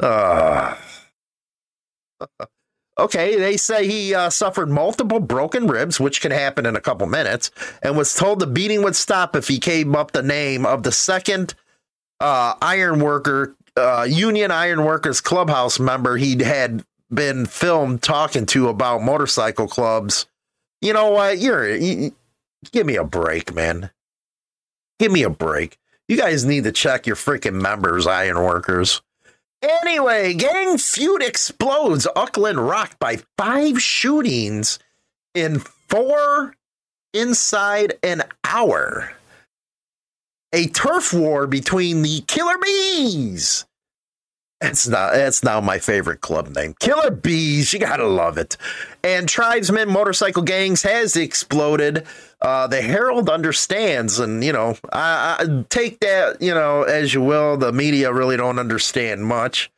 Uh. 0.00 0.76
Okay, 2.98 3.36
they 3.36 3.56
say 3.56 3.86
he 3.86 4.14
uh, 4.14 4.28
suffered 4.28 4.68
multiple 4.68 5.20
broken 5.20 5.68
ribs, 5.68 6.00
which 6.00 6.20
can 6.20 6.32
happen 6.32 6.66
in 6.66 6.74
a 6.74 6.80
couple 6.80 7.06
minutes, 7.06 7.50
and 7.82 7.96
was 7.96 8.14
told 8.14 8.40
the 8.40 8.46
beating 8.46 8.82
would 8.82 8.96
stop 8.96 9.36
if 9.36 9.46
he 9.48 9.60
came 9.60 9.94
up 9.94 10.10
the 10.12 10.22
name 10.22 10.66
of 10.66 10.82
the 10.82 10.90
second 10.90 11.54
uh, 12.20 12.54
iron 12.60 12.98
worker, 13.00 13.54
uh, 13.76 14.06
Union 14.08 14.50
Iron 14.50 14.84
Workers 14.84 15.20
Clubhouse 15.20 15.78
member 15.78 16.16
he'd 16.16 16.40
had 16.40 16.84
been 17.12 17.46
filmed 17.46 18.02
talking 18.02 18.46
to 18.46 18.68
about 18.68 19.02
motorcycle 19.02 19.68
clubs, 19.68 20.26
you 20.80 20.92
know 20.92 21.10
what? 21.10 21.38
You're 21.38 21.74
you, 21.74 22.14
give 22.72 22.86
me 22.86 22.96
a 22.96 23.04
break, 23.04 23.54
man. 23.54 23.90
Give 24.98 25.12
me 25.12 25.22
a 25.22 25.30
break. 25.30 25.78
You 26.08 26.16
guys 26.16 26.44
need 26.44 26.64
to 26.64 26.72
check 26.72 27.06
your 27.06 27.16
freaking 27.16 27.60
members, 27.60 28.06
iron 28.06 28.42
workers. 28.42 29.02
Anyway, 29.60 30.34
gang 30.34 30.78
feud 30.78 31.22
explodes. 31.22 32.06
Auckland 32.14 32.58
rocked 32.58 32.98
by 32.98 33.18
five 33.36 33.82
shootings 33.82 34.78
in 35.34 35.58
four 35.58 36.54
inside 37.12 37.94
an 38.02 38.22
hour. 38.44 39.12
A 40.52 40.66
turf 40.68 41.12
war 41.12 41.46
between 41.46 42.02
the 42.02 42.20
Killer 42.22 42.56
Beez 42.58 43.66
it's 44.60 44.88
not. 44.88 45.14
It's 45.14 45.44
now 45.44 45.60
my 45.60 45.78
favorite 45.78 46.20
club 46.20 46.48
name. 46.48 46.74
Killer 46.80 47.10
Beez. 47.10 47.72
You 47.72 47.78
gotta 47.78 48.06
love 48.06 48.38
it. 48.38 48.56
And 49.04 49.28
tribesmen 49.28 49.88
motorcycle 49.88 50.42
gangs 50.42 50.82
has 50.82 51.16
exploded. 51.16 52.06
Uh, 52.40 52.66
the 52.66 52.82
Herald 52.82 53.28
understands, 53.28 54.18
and 54.18 54.42
you 54.42 54.52
know, 54.52 54.76
I, 54.92 55.36
I, 55.40 55.64
take 55.68 56.00
that 56.00 56.42
you 56.42 56.54
know 56.54 56.82
as 56.82 57.14
you 57.14 57.22
will. 57.22 57.56
The 57.56 57.72
media 57.72 58.12
really 58.12 58.36
don't 58.36 58.58
understand 58.58 59.24
much. 59.24 59.70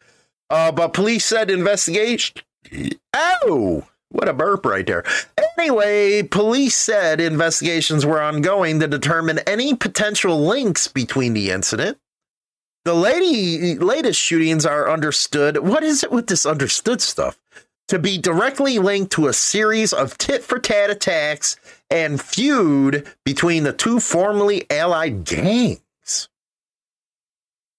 Uh, 0.48 0.72
but 0.72 0.94
police 0.94 1.26
said 1.26 1.50
investigation. 1.50 2.42
Oh, 3.14 3.86
what 4.08 4.28
a 4.28 4.32
burp 4.32 4.66
right 4.66 4.86
there. 4.86 5.04
Anyway, 5.58 6.22
police 6.22 6.76
said 6.76 7.20
investigations 7.20 8.04
were 8.04 8.20
ongoing 8.20 8.80
to 8.80 8.88
determine 8.88 9.38
any 9.40 9.74
potential 9.74 10.44
links 10.44 10.88
between 10.88 11.34
the 11.34 11.50
incident 11.50 11.98
the 12.84 12.94
lady 12.94 13.76
latest 13.76 14.18
shootings 14.18 14.64
are 14.64 14.90
understood. 14.90 15.58
What 15.58 15.82
is 15.82 16.02
it 16.02 16.10
with 16.10 16.28
this 16.28 16.46
understood 16.46 17.00
stuff? 17.00 17.38
To 17.88 17.98
be 17.98 18.18
directly 18.18 18.78
linked 18.78 19.12
to 19.12 19.26
a 19.26 19.32
series 19.32 19.92
of 19.92 20.16
tit 20.16 20.42
for 20.42 20.58
tat 20.58 20.90
attacks 20.90 21.56
and 21.90 22.20
feud 22.20 23.06
between 23.24 23.64
the 23.64 23.72
two 23.72 24.00
formerly 24.00 24.64
allied 24.70 25.24
gangs. 25.24 26.28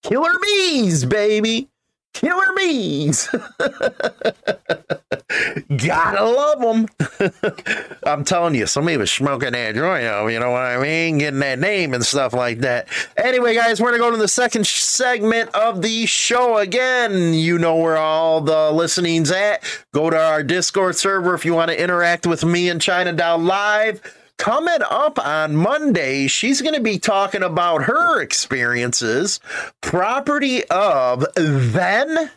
Killer 0.03 0.33
Beez, 0.41 1.05
baby. 1.05 1.70
Killer 2.13 2.51
Beez. 2.55 3.29
Gotta 5.77 6.25
love 6.25 6.59
them. 6.59 6.87
I'm 8.05 8.23
telling 8.25 8.55
you, 8.55 8.65
somebody 8.67 8.97
was 8.97 9.11
smoking 9.11 9.53
that 9.53 9.75
joint, 9.75 10.03
you 10.31 10.39
know 10.39 10.51
what 10.51 10.61
I 10.61 10.77
mean? 10.81 11.19
Getting 11.19 11.39
that 11.39 11.59
name 11.59 11.93
and 11.93 12.05
stuff 12.05 12.33
like 12.33 12.59
that. 12.59 12.87
Anyway, 13.17 13.55
guys, 13.55 13.79
we're 13.79 13.89
going 13.91 14.01
to 14.01 14.05
go 14.05 14.11
to 14.11 14.17
the 14.17 14.27
second 14.27 14.67
segment 14.67 15.49
of 15.55 15.81
the 15.81 16.05
show 16.05 16.57
again. 16.57 17.33
You 17.33 17.57
know 17.57 17.77
where 17.77 17.97
all 17.97 18.41
the 18.41 18.71
listening's 18.71 19.31
at. 19.31 19.63
Go 19.93 20.09
to 20.09 20.17
our 20.17 20.43
Discord 20.43 20.95
server 20.97 21.33
if 21.33 21.45
you 21.45 21.53
want 21.53 21.71
to 21.71 21.81
interact 21.81 22.27
with 22.27 22.43
me 22.43 22.69
and 22.69 22.81
China 22.81 23.13
Doll 23.13 23.39
Live. 23.39 24.01
Coming 24.41 24.81
up 24.89 25.23
on 25.23 25.55
Monday, 25.55 26.25
she's 26.25 26.63
going 26.63 26.73
to 26.73 26.81
be 26.81 26.97
talking 26.97 27.43
about 27.43 27.83
her 27.83 28.19
experiences, 28.19 29.39
property 29.81 30.63
of 30.65 31.27
then 31.35 32.31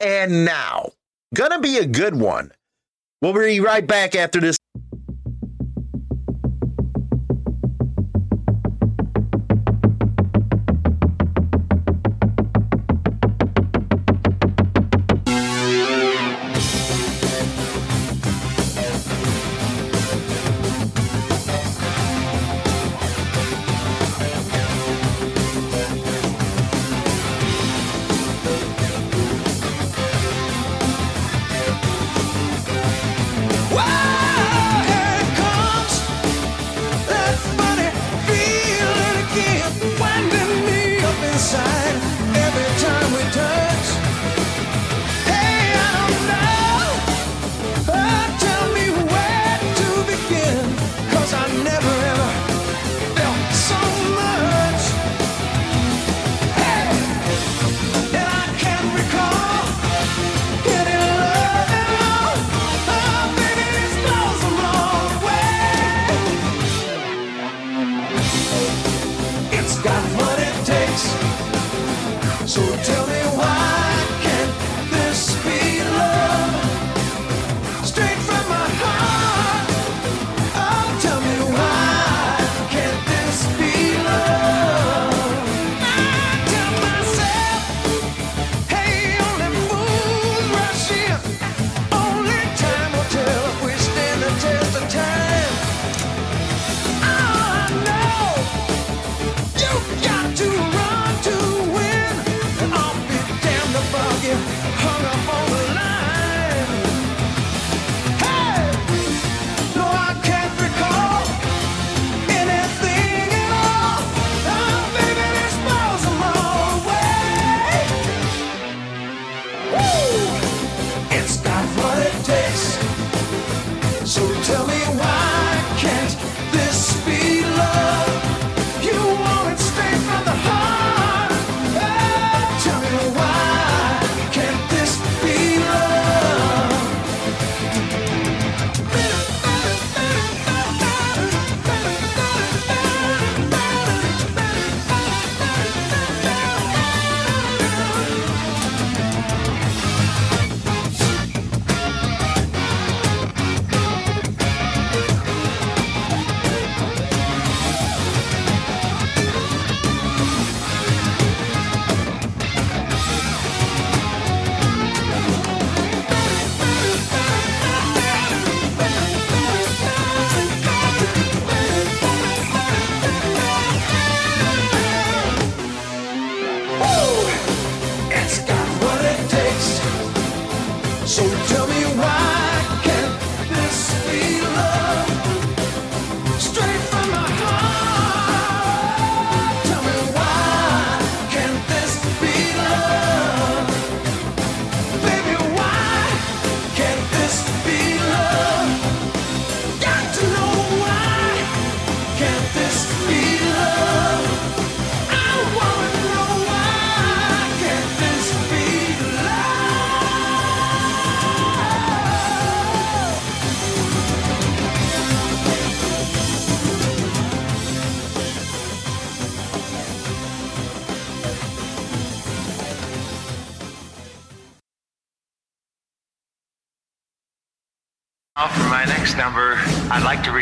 and 0.00 0.44
now. 0.44 0.90
Gonna 1.32 1.60
be 1.60 1.76
a 1.78 1.86
good 1.86 2.16
one. 2.16 2.50
We'll 3.22 3.34
be 3.34 3.60
right 3.60 3.86
back 3.86 4.16
after 4.16 4.40
this 4.40 4.57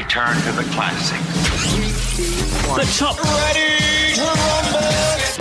return 0.06 0.36
to 0.42 0.52
the 0.52 0.62
classics. 0.70 1.74
The 2.76 2.86
top 2.96 3.20
ready 3.24 4.14
to 4.14 4.22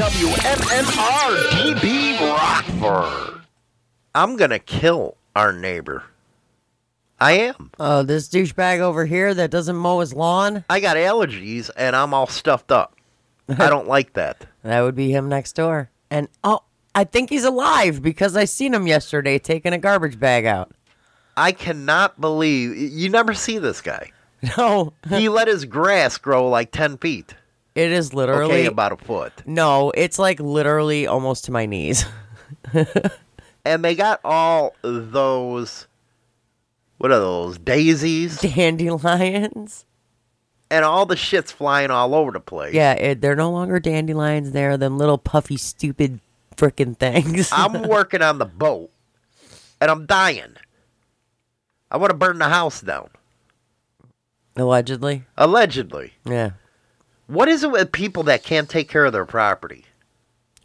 WMMR 0.02 1.50
DB 1.52 2.20
Rockford. 2.20 3.42
I'm 4.16 4.38
gonna 4.38 4.58
kill 4.58 5.18
our 5.36 5.54
neighbor. 5.54 6.06
I 7.20 7.34
am. 7.34 7.70
Oh, 7.80 8.02
this 8.02 8.28
douchebag 8.28 8.80
over 8.80 9.06
here 9.06 9.36
that 9.36 9.52
doesn't 9.52 9.76
mow 9.76 10.00
his 10.00 10.16
lawn? 10.16 10.66
I 10.68 10.80
got 10.80 10.98
allergies 10.98 11.70
and 11.78 11.96
I'm 11.96 12.16
all 12.16 12.26
stuffed 12.26 12.72
up. 12.72 12.96
I 13.48 13.70
don't 13.70 13.88
like 13.88 14.14
that. 14.14 14.48
That 14.64 14.82
would 14.82 14.96
be 14.96 15.12
him 15.12 15.30
next 15.30 15.56
door. 15.56 15.92
And 16.10 16.28
oh, 16.44 16.62
I 16.96 17.04
think 17.04 17.30
he's 17.30 17.46
alive 17.46 18.02
because 18.02 18.36
I 18.36 18.46
seen 18.46 18.74
him 18.74 18.88
yesterday 18.88 19.38
taking 19.38 19.74
a 19.74 19.78
garbage 19.78 20.20
bag 20.20 20.46
out. 20.48 20.72
I 21.38 21.52
cannot 21.52 22.20
believe 22.20 22.76
you 22.76 23.10
never 23.10 23.36
see 23.36 23.60
this 23.60 23.80
guy. 23.80 24.12
No, 24.58 24.94
He 25.10 25.30
let 25.30 25.48
his 25.48 25.66
grass 25.66 26.18
grow 26.18 26.50
like 26.50 26.72
ten 26.72 26.98
feet. 26.98 27.34
it 27.76 27.92
is 27.92 28.14
literally 28.14 28.54
Okay, 28.62 28.66
about 28.66 28.92
a 28.92 28.98
foot. 28.98 29.34
No, 29.46 29.92
it's 29.92 30.18
like 30.20 30.40
literally 30.40 31.08
almost 31.08 31.46
to 31.46 31.52
my 31.52 31.66
knees. 31.66 32.06
And 33.68 33.84
they 33.84 33.96
got 33.96 34.20
all 34.24 34.76
those 34.84 35.88
what 37.00 37.12
are 37.12 37.18
those? 37.20 37.58
Daisies? 37.58 38.40
Dandelions. 38.40 39.86
And 40.70 40.86
all 40.86 41.06
the 41.08 41.16
shit's 41.16 41.52
flying 41.52 41.90
all 41.92 42.14
over 42.16 42.32
the 42.32 42.40
place. 42.40 42.74
Yeah, 42.76 42.94
it, 42.94 43.22
they're 43.22 43.36
no 43.36 43.52
longer 43.52 43.80
dandelions. 43.80 44.52
They're 44.52 44.78
them 44.78 44.98
little 45.00 45.18
puffy, 45.18 45.58
stupid 45.58 46.20
frickin' 46.56 46.96
things. 46.98 47.50
I'm 47.52 47.84
working 47.90 48.22
on 48.22 48.38
the 48.38 48.46
boat 48.46 48.92
and 49.82 49.90
I'm 49.92 50.06
dying. 50.06 50.56
I 51.92 51.98
want 51.98 52.12
to 52.12 52.18
burn 52.18 52.38
the 52.38 52.50
house 52.50 52.82
down. 52.82 53.10
Allegedly. 54.56 55.26
Allegedly. 55.38 56.14
Yeah. 56.26 56.52
What 57.28 57.48
is 57.48 57.64
it 57.64 57.72
with 57.72 57.92
people 57.92 58.24
that 58.24 58.44
can't 58.44 58.70
take 58.70 58.88
care 58.88 59.06
of 59.06 59.14
their 59.14 59.26
property? 59.26 59.86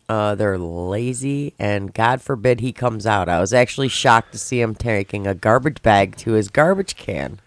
Uh, 0.09 0.35
they're 0.35 0.59
lazy, 0.59 1.55
and 1.59 1.95
God 1.95 2.21
forbid 2.21 2.61
he 2.61 2.73
comes 2.73 3.07
out. 3.07 3.29
I 3.29 3.41
was 3.41 3.55
actually 3.55 3.89
shocked 3.89 4.33
to 4.33 4.39
see 4.39 4.61
him 4.61 4.75
taking 4.75 5.27
a 5.27 5.35
garbage 5.35 5.83
bag 5.83 6.17
to 6.17 6.33
his 6.33 6.49
garbage 6.49 6.97
can. 6.97 7.41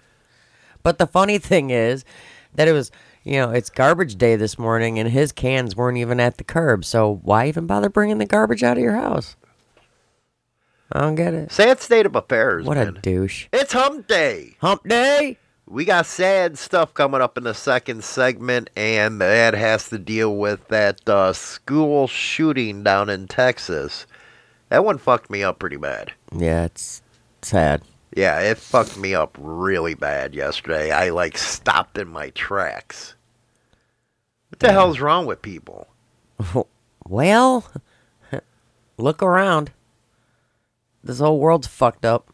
But 0.81 0.97
the 0.97 1.05
funny 1.05 1.37
thing 1.37 1.71
is 1.71 2.05
that 2.55 2.69
it 2.69 2.71
was, 2.71 2.89
you 3.23 3.33
know, 3.33 3.51
it's 3.51 3.69
garbage 3.69 4.15
day 4.15 4.37
this 4.37 4.57
morning, 4.57 4.97
and 4.97 5.09
his 5.09 5.33
cans 5.33 5.75
weren't 5.75 5.97
even 5.97 6.21
at 6.21 6.37
the 6.37 6.43
curb. 6.43 6.85
So 6.85 7.19
why 7.21 7.47
even 7.47 7.67
bother 7.67 7.89
bringing 7.89 8.17
the 8.17 8.25
garbage 8.25 8.63
out 8.63 8.77
of 8.77 8.83
your 8.83 8.95
house? 8.95 9.35
I 10.91 11.01
don't 11.01 11.15
get 11.15 11.33
it. 11.33 11.51
Sad 11.51 11.81
state 11.81 12.05
of 12.05 12.15
affairs. 12.15 12.65
What 12.65 12.77
a 12.77 12.91
douche. 12.91 13.47
It's 13.51 13.73
hump 13.73 14.07
day. 14.07 14.55
Hump 14.61 14.87
day? 14.87 15.37
We 15.65 15.85
got 15.85 16.05
sad 16.05 16.57
stuff 16.57 16.93
coming 16.93 17.21
up 17.21 17.37
in 17.37 17.45
the 17.45 17.53
second 17.53 18.03
segment, 18.03 18.69
and 18.75 19.21
that 19.21 19.53
has 19.53 19.89
to 19.89 19.97
deal 19.97 20.35
with 20.35 20.67
that 20.67 21.07
uh, 21.07 21.33
school 21.33 22.07
shooting 22.07 22.83
down 22.83 23.09
in 23.09 23.27
Texas. 23.27 24.05
That 24.69 24.83
one 24.83 24.97
fucked 24.97 25.29
me 25.29 25.41
up 25.43 25.59
pretty 25.59 25.77
bad. 25.77 26.11
Yeah, 26.35 26.65
it's 26.65 27.01
sad. 27.41 27.81
Yeah, 28.15 28.39
it 28.41 28.57
fucked 28.57 28.97
me 28.97 29.15
up 29.15 29.37
really 29.39 29.93
bad 29.95 30.35
yesterday. 30.35 30.91
I 30.91 31.09
like 31.09 31.37
stopped 31.37 31.97
in 31.97 32.07
my 32.09 32.29
tracks. 32.31 33.15
What 34.49 34.59
the 34.59 34.71
hell's 34.71 34.99
wrong 34.99 35.25
with 35.25 35.41
people? 35.41 35.87
Well, 37.05 37.69
look 38.97 39.21
around. 39.21 39.71
This 41.03 41.19
whole 41.19 41.39
world's 41.39 41.67
fucked 41.67 42.05
up. 42.05 42.32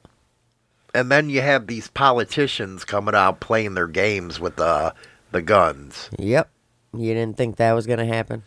And 0.94 1.12
then 1.12 1.30
you 1.30 1.42
have 1.42 1.68
these 1.68 1.88
politicians 1.88 2.84
coming 2.84 3.16
out 3.16 3.40
playing 3.40 3.76
their 3.76 3.88
games 3.88 4.40
with 4.40 4.56
the 4.56 4.94
the 5.32 5.42
guns. 5.42 6.10
Yep. 6.18 6.50
You 6.94 7.14
didn't 7.14 7.38
think 7.38 7.58
that 7.58 7.74
was 7.74 7.86
going 7.86 8.00
to 8.00 8.06
happen? 8.06 8.44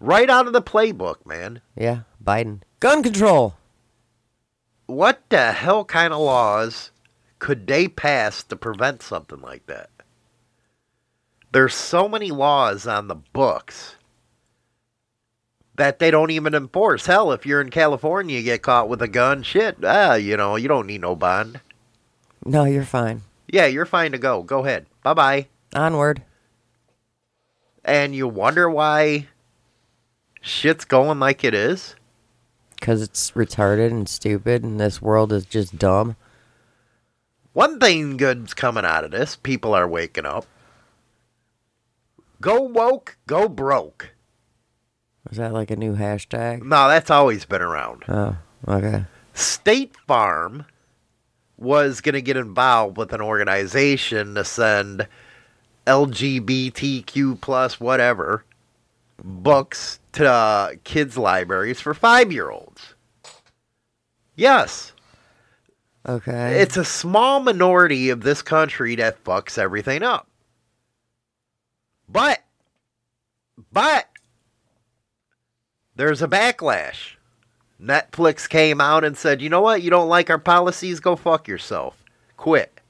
Right 0.00 0.30
out 0.30 0.46
of 0.46 0.52
the 0.52 0.62
playbook, 0.62 1.26
man. 1.26 1.60
Yeah, 1.74 2.00
Biden. 2.22 2.60
Gun 2.80 3.02
control. 3.02 3.54
What 4.86 5.22
the 5.28 5.52
hell 5.52 5.84
kind 5.84 6.12
of 6.12 6.20
laws 6.20 6.90
could 7.38 7.66
they 7.66 7.88
pass 7.88 8.42
to 8.44 8.56
prevent 8.56 9.02
something 9.02 9.40
like 9.40 9.66
that? 9.66 9.90
There's 11.52 11.74
so 11.74 12.08
many 12.08 12.30
laws 12.30 12.86
on 12.86 13.08
the 13.08 13.14
books 13.14 13.96
that 15.76 15.98
they 15.98 16.10
don't 16.10 16.30
even 16.30 16.54
enforce. 16.54 17.06
Hell, 17.06 17.32
if 17.32 17.46
you're 17.46 17.60
in 17.60 17.70
California, 17.70 18.38
you 18.38 18.44
get 18.44 18.62
caught 18.62 18.88
with 18.88 19.02
a 19.02 19.08
gun, 19.08 19.42
shit, 19.42 19.76
ah, 19.84 20.14
you 20.14 20.36
know, 20.36 20.56
you 20.56 20.68
don't 20.68 20.86
need 20.86 21.00
no 21.00 21.16
bond. 21.16 21.60
No, 22.46 22.64
you're 22.64 22.84
fine. 22.84 23.22
Yeah, 23.48 23.66
you're 23.66 23.86
fine 23.86 24.12
to 24.12 24.18
go. 24.18 24.42
Go 24.42 24.64
ahead. 24.64 24.86
Bye 25.02 25.14
bye. 25.14 25.46
Onward. 25.74 26.22
And 27.84 28.14
you 28.14 28.26
wonder 28.26 28.68
why 28.68 29.28
shit's 30.40 30.84
going 30.84 31.20
like 31.20 31.44
it 31.44 31.54
is? 31.54 31.94
Because 32.78 33.02
it's 33.02 33.30
retarded 33.32 33.90
and 33.90 34.08
stupid, 34.08 34.62
and 34.62 34.78
this 34.78 35.00
world 35.00 35.32
is 35.32 35.46
just 35.46 35.78
dumb. 35.78 36.16
One 37.52 37.80
thing 37.80 38.16
good's 38.16 38.52
coming 38.54 38.84
out 38.84 39.04
of 39.04 39.12
this 39.12 39.36
people 39.36 39.74
are 39.74 39.88
waking 39.88 40.26
up. 40.26 40.46
Go 42.40 42.62
woke, 42.62 43.16
go 43.26 43.48
broke. 43.48 44.10
Is 45.30 45.38
that 45.38 45.52
like 45.52 45.70
a 45.70 45.76
new 45.76 45.96
hashtag? 45.96 46.62
No, 46.62 46.88
that's 46.88 47.10
always 47.10 47.44
been 47.44 47.62
around. 47.62 48.04
Oh, 48.08 48.36
okay. 48.68 49.04
State 49.32 49.96
Farm 50.06 50.66
was 51.58 52.00
going 52.00 52.14
to 52.14 52.22
get 52.22 52.36
involved 52.36 52.96
with 52.96 53.12
an 53.12 53.20
organization 53.20 54.34
to 54.34 54.44
send 54.44 55.06
LGBTQ 55.86 57.40
plus 57.40 57.80
whatever 57.80 58.44
books 59.22 59.98
to 60.12 60.30
uh, 60.30 60.72
kids' 60.84 61.16
libraries 61.16 61.80
for 61.80 61.94
five 61.94 62.30
year 62.32 62.50
olds. 62.50 62.94
Yes, 64.34 64.92
Okay. 66.06 66.60
it's 66.60 66.76
a 66.76 66.84
small 66.84 67.40
minority 67.40 68.10
of 68.10 68.20
this 68.22 68.42
country 68.42 68.94
that 68.96 69.24
fucks 69.24 69.58
everything 69.58 70.02
up. 70.02 70.28
But, 72.08 72.44
but, 73.72 74.08
there's 75.96 76.22
a 76.22 76.28
backlash. 76.28 77.15
Netflix 77.82 78.48
came 78.48 78.80
out 78.80 79.04
and 79.04 79.16
said, 79.16 79.42
you 79.42 79.48
know 79.48 79.60
what? 79.60 79.82
You 79.82 79.90
don't 79.90 80.08
like 80.08 80.30
our 80.30 80.38
policies? 80.38 81.00
Go 81.00 81.16
fuck 81.16 81.46
yourself. 81.46 82.02
Quit. 82.36 82.80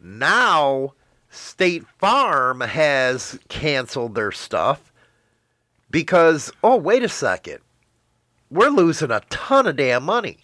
Now, 0.00 0.94
State 1.30 1.84
Farm 1.98 2.60
has 2.60 3.38
canceled 3.48 4.14
their 4.14 4.32
stuff 4.32 4.92
because, 5.90 6.52
oh, 6.62 6.76
wait 6.76 7.02
a 7.02 7.08
second. 7.08 7.58
We're 8.50 8.70
losing 8.70 9.10
a 9.10 9.20
ton 9.28 9.66
of 9.66 9.76
damn 9.76 10.04
money. 10.04 10.38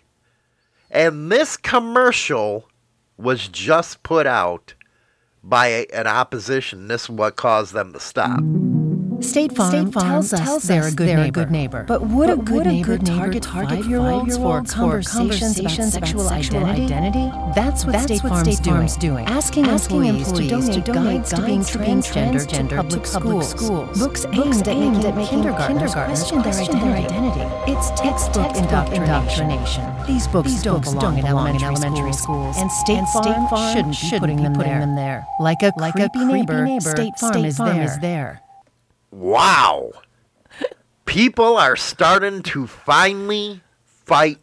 And 0.90 1.32
this 1.32 1.56
commercial 1.56 2.68
was 3.16 3.48
just 3.48 4.02
put 4.02 4.26
out 4.26 4.74
by 5.42 5.86
an 5.92 6.06
opposition. 6.06 6.88
This 6.88 7.04
is 7.04 7.10
what 7.10 7.36
caused 7.36 7.72
them 7.72 7.92
to 7.92 8.00
stop. 8.00 8.40
State 9.20 9.52
Farm, 9.54 9.70
State 9.70 9.92
Farm 9.92 10.06
tells 10.06 10.32
us 10.32 10.40
tells 10.40 10.62
they're, 10.64 10.86
a 10.86 10.90
good, 10.90 11.08
they're 11.08 11.18
a 11.18 11.22
neighbor. 11.24 11.40
good 11.44 11.50
neighbor. 11.50 11.84
But 11.86 12.02
would 12.08 12.30
a 12.30 12.36
good 12.36 12.48
would 12.50 12.66
a 12.66 12.70
neighbor 12.70 12.86
good 12.98 13.02
neighbor 13.02 13.18
target 13.18 13.42
target 13.42 13.78
five-year-olds 13.78 14.36
for 14.36 14.62
conversations 14.62 15.58
about 15.58 15.72
sexual 15.72 16.28
identity? 16.28 16.84
identity? 16.84 17.52
That's 17.54 17.84
what 17.84 17.92
That's 17.92 18.04
State 18.04 18.22
what 18.22 18.30
Farm's 18.30 18.54
State 18.54 18.64
doing. 18.64 18.76
Farm's 18.76 18.96
doing. 18.96 19.26
Asking, 19.26 19.66
Asking 19.66 20.04
employees, 20.06 20.68
to 20.68 20.80
donate 20.80 20.84
to 20.84 20.92
guides 20.92 21.30
to 21.30 21.42
being 21.42 21.60
transgender 21.60 22.46
transgender 22.46 22.68
to 22.68 22.76
public 22.76 23.04
public 23.04 23.06
schools. 23.06 23.50
schools. 23.50 23.98
Books 23.98 24.24
Books 24.24 24.36
aimed 24.36 24.68
at 24.68 24.76
making 24.76 24.82
aimed 24.82 25.04
at 25.04 25.16
making 25.16 25.30
kindergartners 25.30 25.94
kindergartners 25.94 26.18
question 26.18 26.42
their 26.42 26.52
question 26.52 26.80
their 26.80 26.96
identity. 26.96 27.40
identity. 27.40 27.72
It's 27.72 27.88
textbook, 28.00 28.46
textbook 28.46 28.62
indoctrination. 28.64 29.02
indoctrination. 29.02 30.06
These 30.06 30.26
books, 30.28 30.50
These 30.50 30.62
don't, 30.62 30.74
books 30.76 30.92
belong, 30.92 31.18
in 31.18 31.26
elementary, 31.26 32.12
schools, 32.12 32.56
and 32.58 32.70
State, 32.70 33.04
Farm, 33.12 33.74
shouldn't, 33.74 33.94
shouldn't 33.94 34.22
be 34.22 34.44
putting, 34.44 34.54
them, 34.80 34.96
there. 34.96 35.26
Like 35.40 35.62
a 35.62 35.72
creepy, 35.72 36.24
neighbor, 36.24 36.80
State 36.80 37.18
Farm, 37.18 37.44
is, 37.44 37.98
there. 37.98 38.43
Is 39.14 39.20
there. 39.20 39.30
Wow. 39.30 39.92
People 41.06 41.56
are 41.56 41.76
starting 41.76 42.42
to 42.44 42.66
finally 42.66 43.60
fight 44.04 44.38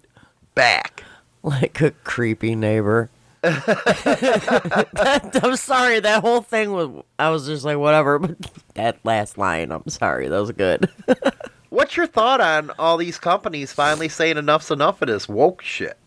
back. 0.55 1.03
like 1.43 1.81
a 1.81 1.91
creepy 1.91 2.55
neighbor. 2.55 3.09
That- 3.41 5.39
I'm 5.43 5.55
sorry. 5.55 5.99
That 5.99 6.21
whole 6.21 6.41
thing 6.41 6.71
was. 6.71 7.03
I 7.17 7.29
was 7.29 7.47
just 7.47 7.65
like, 7.65 7.77
whatever. 7.77 8.19
But 8.19 8.37
that 8.75 8.99
last 9.03 9.37
line, 9.37 9.71
I'm 9.71 9.87
sorry. 9.87 10.27
That 10.27 10.39
was 10.39 10.51
good. 10.51 10.89
What's 11.69 11.95
your 11.97 12.05
thought 12.07 12.41
on 12.41 12.69
all 12.77 12.97
these 12.97 13.17
companies 13.17 13.71
finally 13.73 14.09
saying 14.09 14.37
enough's 14.37 14.69
enough 14.71 15.01
of 15.01 15.07
this 15.07 15.27
woke 15.29 15.61
shit? 15.61 15.97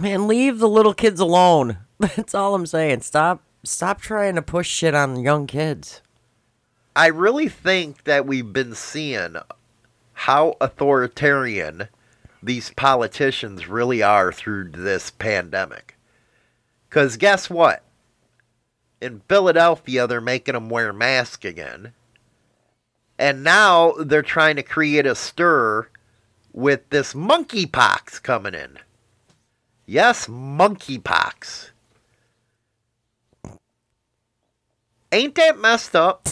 Man, 0.00 0.28
leave 0.28 0.58
the 0.58 0.68
little 0.68 0.94
kids 0.94 1.18
alone. 1.18 1.78
That's 1.98 2.34
all 2.34 2.54
I'm 2.54 2.66
saying. 2.66 3.00
Stop. 3.00 3.42
Stop 3.64 4.00
trying 4.00 4.36
to 4.36 4.42
push 4.42 4.68
shit 4.68 4.94
on 4.94 5.18
young 5.20 5.46
kids. 5.46 6.02
I 6.94 7.06
really 7.06 7.48
think 7.48 8.04
that 8.04 8.26
we've 8.26 8.52
been 8.52 8.74
seeing 8.74 9.36
how 10.12 10.56
authoritarian 10.60 11.88
these 12.42 12.70
politicians 12.70 13.68
really 13.68 14.02
are 14.02 14.32
through 14.32 14.70
this 14.70 15.10
pandemic. 15.10 15.96
Because 16.88 17.16
guess 17.16 17.48
what? 17.48 17.84
In 19.00 19.22
Philadelphia, 19.28 20.06
they're 20.06 20.20
making 20.20 20.54
them 20.54 20.68
wear 20.68 20.92
masks 20.92 21.44
again. 21.44 21.92
And 23.18 23.44
now 23.44 23.92
they're 23.92 24.22
trying 24.22 24.56
to 24.56 24.62
create 24.62 25.06
a 25.06 25.14
stir 25.14 25.88
with 26.52 26.88
this 26.90 27.14
monkeypox 27.14 28.22
coming 28.22 28.54
in. 28.54 28.78
Yes, 29.86 30.26
monkeypox. 30.26 31.70
Ain't 35.12 35.34
that 35.34 35.58
messed 35.58 35.96
up? 35.96 36.28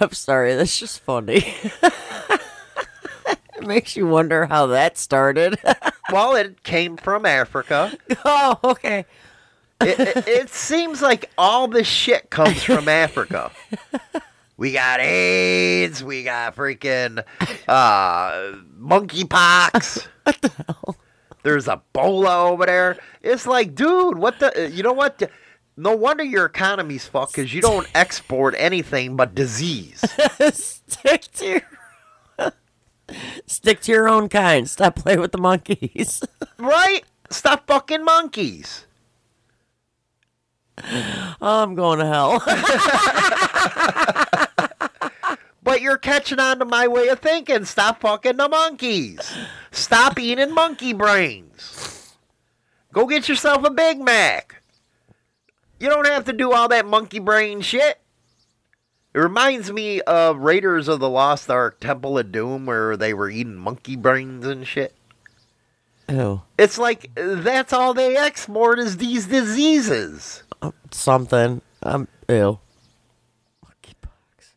I'm 0.00 0.12
sorry, 0.12 0.54
that's 0.54 0.78
just 0.78 1.00
funny. 1.00 1.54
it 1.82 3.66
makes 3.66 3.96
you 3.96 4.06
wonder 4.06 4.46
how 4.46 4.66
that 4.66 4.98
started. 4.98 5.58
Well, 6.12 6.36
it 6.36 6.62
came 6.62 6.96
from 6.96 7.26
Africa. 7.26 7.92
oh, 8.24 8.60
okay. 8.62 9.06
It, 9.80 9.98
it, 9.98 10.28
it 10.28 10.50
seems 10.50 11.02
like 11.02 11.28
all 11.36 11.66
this 11.66 11.88
shit 11.88 12.30
comes 12.30 12.62
from 12.62 12.86
Africa. 12.88 13.50
We 14.56 14.72
got 14.72 15.00
AIDS. 15.00 16.04
We 16.04 16.22
got 16.22 16.54
freaking 16.54 17.24
uh, 17.66 18.52
monkeypox. 18.78 20.06
What 20.22 20.40
the 20.40 20.48
hell? 20.48 20.96
There's 21.42 21.66
Ebola 21.66 22.50
over 22.50 22.66
there. 22.66 22.98
It's 23.22 23.46
like, 23.46 23.74
dude, 23.74 24.16
what 24.16 24.38
the? 24.38 24.70
You 24.72 24.82
know 24.82 24.92
what? 24.92 25.22
No 25.76 25.94
wonder 25.94 26.24
your 26.24 26.46
economy's 26.46 27.06
fucked 27.06 27.34
because 27.34 27.52
you 27.52 27.60
don't 27.60 27.88
export 27.94 28.54
anything 28.58 29.16
but 29.16 29.34
disease. 29.34 30.00
Stick 30.52 31.22
to 31.34 31.46
your 31.46 31.62
Stick 33.46 33.80
to 33.82 33.92
your 33.92 34.08
own 34.08 34.28
kind. 34.28 34.68
Stop 34.68 34.96
playing 34.96 35.20
with 35.20 35.32
the 35.32 35.38
monkeys. 35.38 36.22
right? 36.58 37.02
Stop 37.30 37.66
fucking 37.66 38.04
monkeys. 38.04 38.86
I'm 41.40 41.74
going 41.74 41.98
to 42.00 42.06
hell. 42.06 42.42
But 45.62 45.80
you're 45.80 45.98
catching 45.98 46.38
on 46.38 46.60
to 46.60 46.64
my 46.64 46.86
way 46.86 47.08
of 47.08 47.18
thinking. 47.18 47.64
Stop 47.64 48.00
fucking 48.00 48.36
the 48.36 48.48
monkeys. 48.48 49.34
Stop 49.72 50.16
eating 50.18 50.52
monkey 50.54 50.92
brains. 50.92 52.14
Go 52.92 53.04
get 53.06 53.28
yourself 53.28 53.64
a 53.64 53.70
Big 53.70 53.98
Mac. 53.98 54.55
You 55.78 55.88
don't 55.88 56.06
have 56.06 56.24
to 56.24 56.32
do 56.32 56.52
all 56.52 56.68
that 56.68 56.86
monkey 56.86 57.18
brain 57.18 57.60
shit. 57.60 57.98
It 59.14 59.18
reminds 59.18 59.72
me 59.72 60.00
of 60.02 60.38
Raiders 60.38 60.88
of 60.88 61.00
the 61.00 61.08
Lost 61.08 61.50
Ark 61.50 61.80
Temple 61.80 62.18
of 62.18 62.32
Doom 62.32 62.66
where 62.66 62.96
they 62.96 63.14
were 63.14 63.30
eating 63.30 63.56
monkey 63.56 63.96
brains 63.96 64.46
and 64.46 64.66
shit. 64.66 64.94
Ew. 66.08 66.42
It's 66.58 66.78
like 66.78 67.10
that's 67.14 67.72
all 67.72 67.94
they 67.94 68.16
export 68.16 68.78
is 68.78 68.98
these 68.98 69.26
diseases. 69.26 70.42
Something. 70.90 71.62
Um, 71.82 72.08
ew. 72.28 72.58
Monkeypox. 73.64 74.52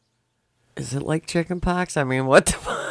Is 0.77 0.93
it 0.93 1.03
like 1.03 1.25
chickenpox? 1.25 1.97
I 1.97 2.03
mean, 2.03 2.25
what 2.25 2.47
the 2.47 2.89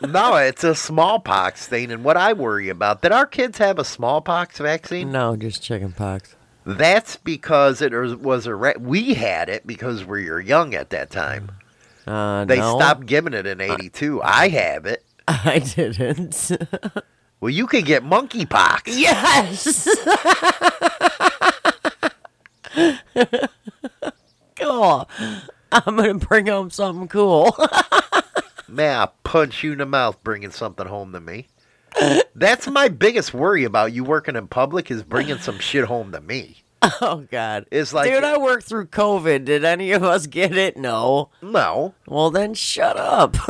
no, 0.06 0.36
it's 0.36 0.64
a 0.64 0.74
smallpox 0.74 1.66
thing, 1.66 1.90
and 1.90 2.04
what 2.04 2.16
I 2.16 2.32
worry 2.32 2.68
about 2.68 3.02
did 3.02 3.12
our 3.12 3.26
kids 3.26 3.58
have 3.58 3.78
a 3.78 3.84
smallpox 3.84 4.58
vaccine? 4.58 5.10
No, 5.10 5.36
just 5.36 5.62
chickenpox. 5.62 6.36
That's 6.64 7.16
because 7.16 7.82
it 7.82 7.92
was- 7.92 8.46
a 8.46 8.54
re- 8.54 8.74
we 8.78 9.14
had 9.14 9.48
it 9.48 9.66
because 9.66 10.04
we 10.04 10.30
were 10.30 10.40
young 10.40 10.74
at 10.74 10.90
that 10.90 11.10
time. 11.10 11.50
Uh, 12.06 12.44
They 12.44 12.58
no, 12.58 12.76
stopped 12.78 13.06
giving 13.06 13.32
it 13.34 13.46
in 13.46 13.60
'82. 13.60 14.20
I 14.22 14.48
have 14.48 14.86
it. 14.86 15.04
I 15.28 15.58
didn't. 15.58 16.50
Well, 17.40 17.50
you 17.50 17.66
could 17.66 17.86
get 17.86 18.04
monkeypox. 18.04 18.82
yes! 18.86 19.88
cool. 24.56 25.08
I'm 25.72 25.96
going 25.96 26.20
to 26.20 26.26
bring 26.26 26.46
home 26.46 26.70
something 26.70 27.08
cool. 27.08 27.56
Man, 28.68 28.98
I'll 29.00 29.14
punch 29.24 29.62
you 29.62 29.72
in 29.72 29.78
the 29.78 29.86
mouth 29.86 30.22
bringing 30.22 30.50
something 30.50 30.86
home 30.86 31.12
to 31.12 31.20
me. 31.20 31.48
That's 32.34 32.66
my 32.66 32.88
biggest 32.88 33.34
worry 33.34 33.64
about 33.64 33.92
you 33.92 34.04
working 34.04 34.36
in 34.36 34.48
public 34.48 34.90
is 34.90 35.02
bringing 35.02 35.38
some 35.38 35.58
shit 35.58 35.84
home 35.84 36.12
to 36.12 36.20
me. 36.20 36.62
oh, 37.00 37.26
God. 37.30 37.66
It's 37.70 37.92
like 37.92 38.10
Dude, 38.10 38.24
I 38.24 38.38
worked 38.38 38.64
through 38.64 38.86
COVID. 38.86 39.44
Did 39.44 39.64
any 39.64 39.92
of 39.92 40.02
us 40.02 40.26
get 40.26 40.56
it? 40.56 40.76
No. 40.76 41.30
no, 41.40 41.94
Well, 42.06 42.30
then 42.30 42.54
shut 42.54 42.96
up. 42.96 43.36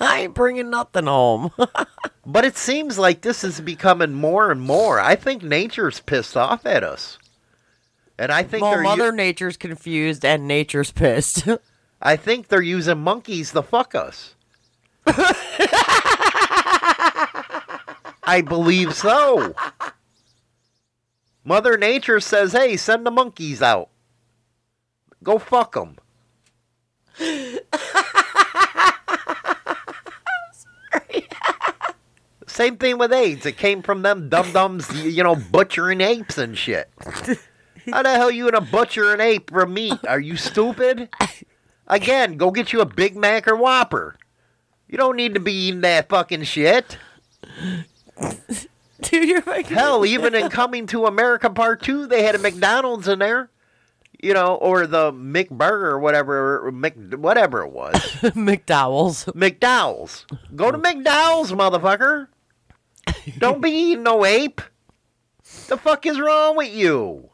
I 0.00 0.20
ain't 0.20 0.34
bringing 0.34 0.70
nothing 0.70 1.06
home. 1.06 1.50
but 2.26 2.44
it 2.44 2.56
seems 2.56 2.98
like 2.98 3.22
this 3.22 3.42
is 3.42 3.60
becoming 3.60 4.12
more 4.12 4.50
and 4.50 4.60
more. 4.60 5.00
I 5.00 5.16
think 5.16 5.42
nature's 5.42 6.00
pissed 6.00 6.36
off 6.36 6.66
at 6.66 6.84
us, 6.84 7.18
and 8.18 8.30
I 8.30 8.42
think 8.42 8.62
well, 8.62 8.72
they're 8.72 8.82
u- 8.82 8.88
Mother 8.88 9.12
Nature's 9.12 9.56
confused 9.56 10.24
and 10.24 10.46
Nature's 10.46 10.92
pissed. 10.92 11.48
I 12.02 12.16
think 12.16 12.48
they're 12.48 12.60
using 12.60 12.98
monkeys 12.98 13.52
to 13.52 13.62
fuck 13.62 13.94
us. 13.94 14.34
I 18.26 18.40
believe 18.40 18.94
so. 18.94 19.54
Mother 21.44 21.78
Nature 21.78 22.20
says, 22.20 22.52
"Hey, 22.52 22.76
send 22.76 23.06
the 23.06 23.10
monkeys 23.10 23.62
out. 23.62 23.88
Go 25.22 25.38
fuck 25.38 25.74
them." 25.74 25.96
Same 32.46 32.76
thing 32.78 32.98
with 32.98 33.12
AIDS. 33.12 33.44
It 33.44 33.58
came 33.58 33.82
from 33.82 34.02
them 34.02 34.28
dum 34.28 34.52
dums, 34.52 34.90
you 35.04 35.22
know, 35.22 35.36
butchering 35.36 36.00
apes 36.00 36.38
and 36.38 36.56
shit. 36.56 36.90
How 37.90 38.02
the 38.02 38.10
hell 38.10 38.30
you 38.30 38.50
gonna 38.50 38.64
butcher 38.64 39.12
an 39.12 39.20
ape 39.20 39.50
for 39.50 39.66
meat? 39.66 39.98
Are 40.08 40.18
you 40.18 40.36
stupid? 40.36 41.08
Again, 41.86 42.36
go 42.36 42.50
get 42.50 42.72
you 42.72 42.80
a 42.80 42.86
Big 42.86 43.14
Mac 43.14 43.46
or 43.46 43.56
Whopper. 43.56 44.16
You 44.88 44.96
don't 44.98 45.16
need 45.16 45.34
to 45.34 45.40
be 45.40 45.52
eating 45.52 45.82
that 45.82 46.08
fucking 46.08 46.44
shit. 46.44 46.98
Dude, 49.02 49.28
you're 49.28 49.62
Hell, 49.64 50.06
even 50.06 50.34
in 50.34 50.48
Coming 50.48 50.86
to 50.88 51.06
America 51.06 51.50
Part 51.50 51.82
2, 51.82 52.06
they 52.06 52.22
had 52.22 52.34
a 52.34 52.38
McDonald's 52.38 53.08
in 53.08 53.18
there. 53.18 53.50
You 54.22 54.32
know, 54.32 54.54
or 54.54 54.86
the 54.86 55.12
McBurger 55.12 55.82
or 55.82 55.98
whatever, 55.98 56.72
Mc, 56.72 56.94
whatever 57.18 57.62
it 57.62 57.70
was. 57.70 57.94
McDowell's. 58.34 59.26
McDowell's. 59.26 60.24
Go 60.54 60.70
to 60.72 60.78
McDowell's, 60.78 61.52
motherfucker. 61.52 62.28
Don't 63.38 63.60
be 63.60 63.70
eating 63.70 64.04
no 64.04 64.24
ape. 64.24 64.62
The 65.68 65.76
fuck 65.76 66.06
is 66.06 66.18
wrong 66.18 66.56
with 66.56 66.72
you? 66.72 67.28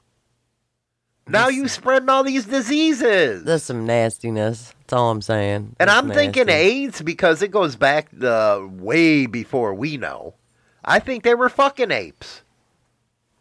Now 1.29 1.49
you 1.49 1.68
spreading 1.68 2.09
all 2.09 2.25
these 2.25 2.47
diseases. 2.47 3.45
That's 3.45 3.64
some 3.64 3.87
nastiness. 3.87 4.75
That's 4.81 4.92
all 4.92 5.11
I'm 5.11 5.23
saying. 5.23 5.77
And 5.79 5.88
I'm 5.88 6.11
thinking. 6.11 6.49
AIDS 6.49 7.01
because 7.01 7.42
it 7.42 7.53
goes 7.53 7.77
back 7.77 8.09
uh, 8.21 8.61
way 8.68 9.27
before 9.27 9.73
we 9.73 9.97
know. 9.97 10.35
I 10.85 10.99
think 10.99 11.23
they 11.23 11.35
were 11.35 11.49
fucking 11.49 11.90
apes. 11.90 12.42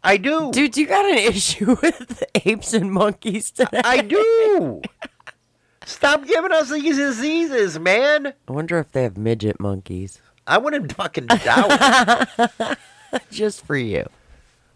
I 0.04 0.16
do. 0.16 0.50
Dude, 0.52 0.76
you 0.76 0.86
got 0.86 1.04
an 1.04 1.18
issue 1.32 1.76
with 1.80 2.22
apes 2.44 2.74
and 2.74 2.90
monkeys 2.90 3.50
today. 3.50 3.80
I 3.84 4.00
do. 4.02 4.82
Stop 5.84 6.26
giving 6.26 6.52
us 6.52 6.70
these 6.70 6.96
diseases, 6.96 7.78
man. 7.78 8.34
I 8.48 8.52
wonder 8.52 8.78
if 8.78 8.92
they 8.92 9.02
have 9.02 9.16
midget 9.16 9.58
monkeys. 9.60 10.20
I 10.46 10.58
wouldn't 10.58 10.92
fucking 10.94 11.26
doubt 11.26 12.30
it. 12.38 12.78
Just 13.30 13.64
for 13.64 13.76
you. 13.76 14.06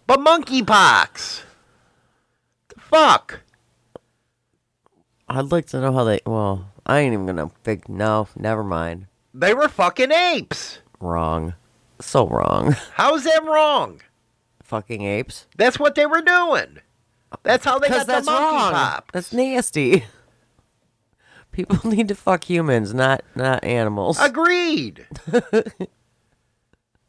But 0.07 0.21
monkeypox. 0.21 1.43
The 2.69 2.81
fuck? 2.81 3.41
I'd 5.29 5.51
like 5.51 5.67
to 5.67 5.81
know 5.81 5.93
how 5.93 6.05
they. 6.05 6.21
Well, 6.25 6.71
I 6.85 7.01
ain't 7.01 7.13
even 7.13 7.27
gonna 7.27 7.51
fig. 7.65 7.89
No, 7.89 8.29
never 8.37 8.63
mind. 8.63 9.07
They 9.35 9.55
were 9.55 9.69
fucking 9.69 10.13
apes. 10.13 10.79
Wrong. 11.01 11.55
So 12.01 12.29
wrong. 12.29 12.73
How's 12.95 13.25
that 13.25 13.45
wrong? 13.45 14.01
Fucking 14.63 15.03
apes. 15.03 15.47
That's 15.57 15.79
what 15.79 15.95
they 15.95 16.07
were 16.07 16.23
doing. 16.23 16.79
That's 17.43 17.65
how 17.65 17.79
they 17.79 17.89
got 17.89 18.07
the 18.07 18.13
that's 18.15 18.27
monkey 18.27 18.57
wrong. 18.57 18.73
pop. 18.73 19.13
That's 19.13 19.33
nasty. 19.33 20.05
People 21.53 21.79
need 21.91 22.09
to 22.09 22.15
fuck 22.15 22.45
humans, 22.45 22.93
not 22.93 23.23
not 23.35 23.65
animals. 23.65 24.19
Agreed. 24.21 25.07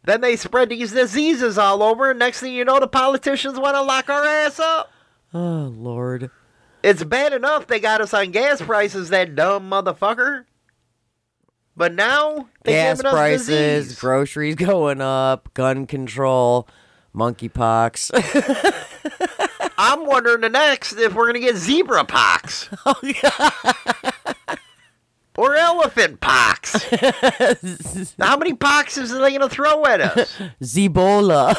then 0.03 0.21
they 0.21 0.35
spread 0.35 0.69
these 0.69 0.93
diseases 0.93 1.57
all 1.57 1.83
over, 1.83 2.11
and 2.11 2.19
next 2.19 2.39
thing 2.39 2.53
you 2.53 2.63
know, 2.65 2.79
the 2.79 2.87
politicians 2.87 3.59
want 3.59 3.75
to 3.75 3.81
lock 3.81 4.09
our 4.09 4.25
ass 4.25 4.59
up. 4.59 4.91
oh 5.33 5.73
Lord. 5.75 6.31
It's 6.83 7.03
bad 7.03 7.33
enough 7.33 7.67
they 7.67 7.79
got 7.79 8.01
us 8.01 8.13
on 8.13 8.31
gas 8.31 8.61
prices, 8.61 9.09
that 9.09 9.35
dumb 9.35 9.69
motherfucker. 9.69 10.45
But 11.77 11.93
now 11.93 12.49
they 12.63 12.71
Gas 12.73 13.01
prices, 13.03 13.47
disease. 13.85 13.99
groceries 13.99 14.55
going 14.55 14.99
up, 14.99 15.53
gun 15.53 15.85
control, 15.85 16.67
monkeypox. 17.15 18.09
I'm 19.77 20.07
wondering 20.07 20.41
the 20.41 20.49
next 20.49 20.93
if 20.93 21.13
we're 21.13 21.27
gonna 21.27 21.39
get 21.39 21.55
zebra 21.55 22.03
pox. 22.05 22.69
Oh, 25.39 25.43
or 25.43 25.55
elephant 25.55 26.19
pox. 26.19 26.73
How 28.19 28.37
many 28.37 28.53
poxes 28.53 29.11
are 29.11 29.19
they 29.21 29.31
gonna 29.33 29.47
throw 29.47 29.85
at 29.85 30.01
us? 30.01 30.35
Zebola. 30.63 31.53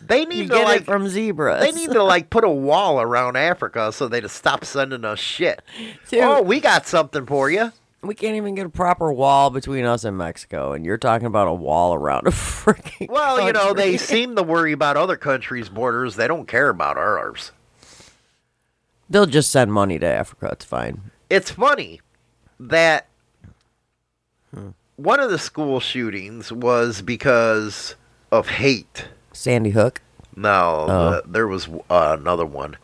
They 0.00 0.24
need 0.24 0.36
You 0.38 0.48
to 0.48 0.54
get 0.54 0.64
like 0.64 0.80
it 0.80 0.84
from 0.86 1.06
zebras. 1.06 1.62
they 1.62 1.70
need 1.70 1.92
to 1.92 2.02
like 2.02 2.30
put 2.30 2.42
a 2.42 2.50
wall 2.50 3.00
around 3.00 3.36
Africa 3.36 3.92
so 3.92 4.08
they 4.08 4.20
to 4.20 4.28
stop 4.28 4.64
sending 4.64 5.04
us 5.04 5.20
shit. 5.20 5.62
Dude. 6.10 6.20
Oh, 6.24 6.42
we 6.42 6.58
got 6.58 6.84
something 6.88 7.26
for 7.26 7.48
you. 7.48 7.72
We 8.02 8.14
can't 8.14 8.36
even 8.36 8.54
get 8.54 8.66
a 8.66 8.70
proper 8.70 9.12
wall 9.12 9.50
between 9.50 9.84
us 9.84 10.04
and 10.04 10.16
Mexico, 10.18 10.72
and 10.72 10.84
you're 10.84 10.98
talking 10.98 11.26
about 11.26 11.48
a 11.48 11.54
wall 11.54 11.94
around 11.94 12.26
a 12.26 12.30
freaking. 12.32 13.08
Well, 13.08 13.46
you 13.46 13.52
know, 13.52 13.72
they 13.74 13.96
seem 13.98 14.34
to 14.36 14.42
worry 14.42 14.72
about 14.72 14.96
other 14.96 15.16
countries' 15.16 15.68
borders. 15.68 16.16
They 16.16 16.26
don't 16.26 16.46
care 16.48 16.68
about 16.68 16.96
ours. 16.96 17.52
They'll 19.08 19.26
just 19.26 19.50
send 19.50 19.72
money 19.72 19.98
to 19.98 20.06
Africa. 20.06 20.48
It's 20.52 20.64
fine. 20.64 21.10
It's 21.30 21.50
funny 21.50 22.00
that 22.58 23.06
one 24.96 25.20
of 25.20 25.30
the 25.30 25.38
school 25.38 25.80
shootings 25.80 26.52
was 26.52 27.02
because 27.02 27.94
of 28.30 28.48
hate. 28.48 29.06
Sandy 29.32 29.70
Hook. 29.70 30.00
No, 30.34 30.86
Oh. 30.88 31.10
the- 31.10 31.22
there 31.26 31.46
was 31.46 31.68
uh, 31.90 32.16
another 32.18 32.46
one, 32.46 32.76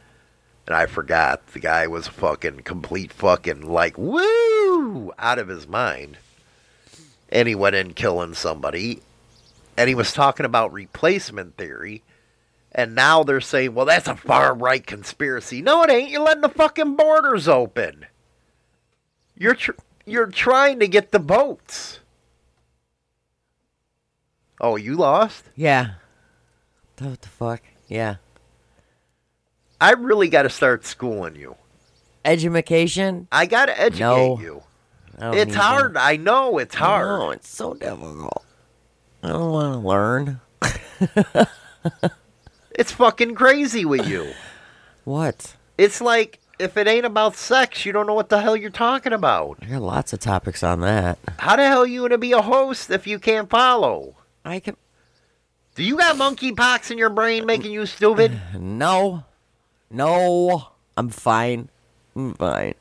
and 0.68 0.76
I 0.76 0.85
forgot. 0.85 1.46
The 1.46 1.61
guy 1.61 1.87
was 1.87 2.09
fucking 2.09 2.61
complete 2.61 3.11
fucking 3.11 3.62
like 3.62 3.96
woo 3.96 5.11
out 5.18 5.38
of 5.38 5.48
his 5.48 5.66
mind, 5.66 6.18
and 7.31 7.48
he 7.48 7.54
went 7.54 7.74
in 7.74 7.94
killing 7.94 8.35
somebody, 8.35 9.00
and 9.78 9.88
he 9.88 9.94
was 9.94 10.12
talking 10.12 10.44
about 10.44 10.70
replacement 10.74 11.57
theory, 11.57 12.02
and 12.70 12.94
now 12.94 13.24
they're 13.24 13.40
saying, 13.40 13.72
well, 13.72 13.87
that's 13.87 14.09
a 14.09 14.14
far 14.14 14.54
right 14.54 14.87
conspiracy. 14.87 15.62
No, 15.62 15.85
it 15.85 15.90
ain't. 15.90 16.11
You're 16.11 16.20
letting 16.20 16.42
the 16.42 16.50
fucking 16.50 16.96
borders 16.96 17.48
open. 17.48 18.04
You're 19.35 19.54
tr- 19.54 19.72
you're 20.04 20.26
trying 20.26 20.81
to 20.81 20.87
get 20.87 21.12
the 21.12 21.18
votes. 21.18 22.00
Oh, 24.61 24.76
you 24.76 24.96
lost. 24.96 25.44
Yeah. 25.57 25.92
What 26.98 27.22
the 27.22 27.28
fuck? 27.31 27.62
Yeah. 27.87 28.16
I 29.81 29.93
really 29.93 30.29
got 30.29 30.43
to 30.43 30.51
start 30.51 30.85
schooling 30.85 31.37
you. 31.37 31.57
Education. 32.25 33.29
I 33.31 33.47
got 33.47 33.67
to 33.67 33.81
educate 33.81 34.01
No. 34.01 34.38
you. 34.41 34.62
It's 35.21 35.55
hard. 35.55 35.97
I 35.97 36.17
know 36.17 36.59
it's 36.59 36.75
hard. 36.75 37.07
No, 37.21 37.31
it's 37.31 37.49
so 37.49 37.75
difficult. 37.75 38.45
I 39.23 39.29
don't 39.29 39.51
want 39.53 39.73
to 39.75 39.88
learn. 39.88 40.41
It's 42.75 42.93
fucking 42.93 43.35
crazy 43.35 43.85
with 43.85 44.07
you. 44.07 44.33
What? 45.03 45.57
It's 45.79 46.01
like 46.01 46.38
if 46.61 46.77
it 46.77 46.87
ain't 46.87 47.07
about 47.07 47.35
sex, 47.35 47.85
you 47.85 47.91
don't 47.93 48.07
know 48.07 48.14
what 48.14 48.29
the 48.29 48.41
hell 48.41 48.57
you're 48.57 48.71
talking 48.71 49.12
about. 49.12 49.59
There 49.61 49.77
are 49.79 49.81
lots 49.81 50.12
of 50.12 50.21
topics 50.21 50.62
on 50.62 50.81
that. 50.83 51.19
How 51.38 51.57
the 51.57 51.67
hell 51.67 51.85
you 51.85 52.03
gonna 52.03 52.19
be 52.19 52.31
a 52.33 52.41
host 52.43 52.91
if 52.91 53.07
you 53.09 53.19
can't 53.19 53.51
follow? 53.51 54.14
I 54.45 54.61
can. 54.61 54.77
Do 55.75 55.83
you 55.83 55.97
got 55.97 56.14
monkeypox 56.17 56.93
in 56.93 56.99
your 56.99 57.11
brain 57.11 57.47
making 57.47 57.73
you 57.73 57.85
stupid? 57.87 58.41
No. 58.59 59.25
No. 59.90 60.68
I'm 60.96 61.09
fine. 61.11 61.68
I'm 62.16 62.35
fine. 62.35 62.74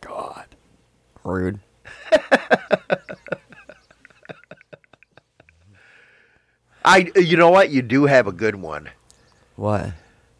God. 0.00 0.46
Rude. 1.24 1.60
I. 6.84 7.10
You 7.16 7.36
know 7.36 7.50
what? 7.50 7.70
You 7.70 7.82
do 7.82 8.06
have 8.06 8.26
a 8.26 8.32
good 8.32 8.56
one. 8.56 8.88
What? 9.56 9.90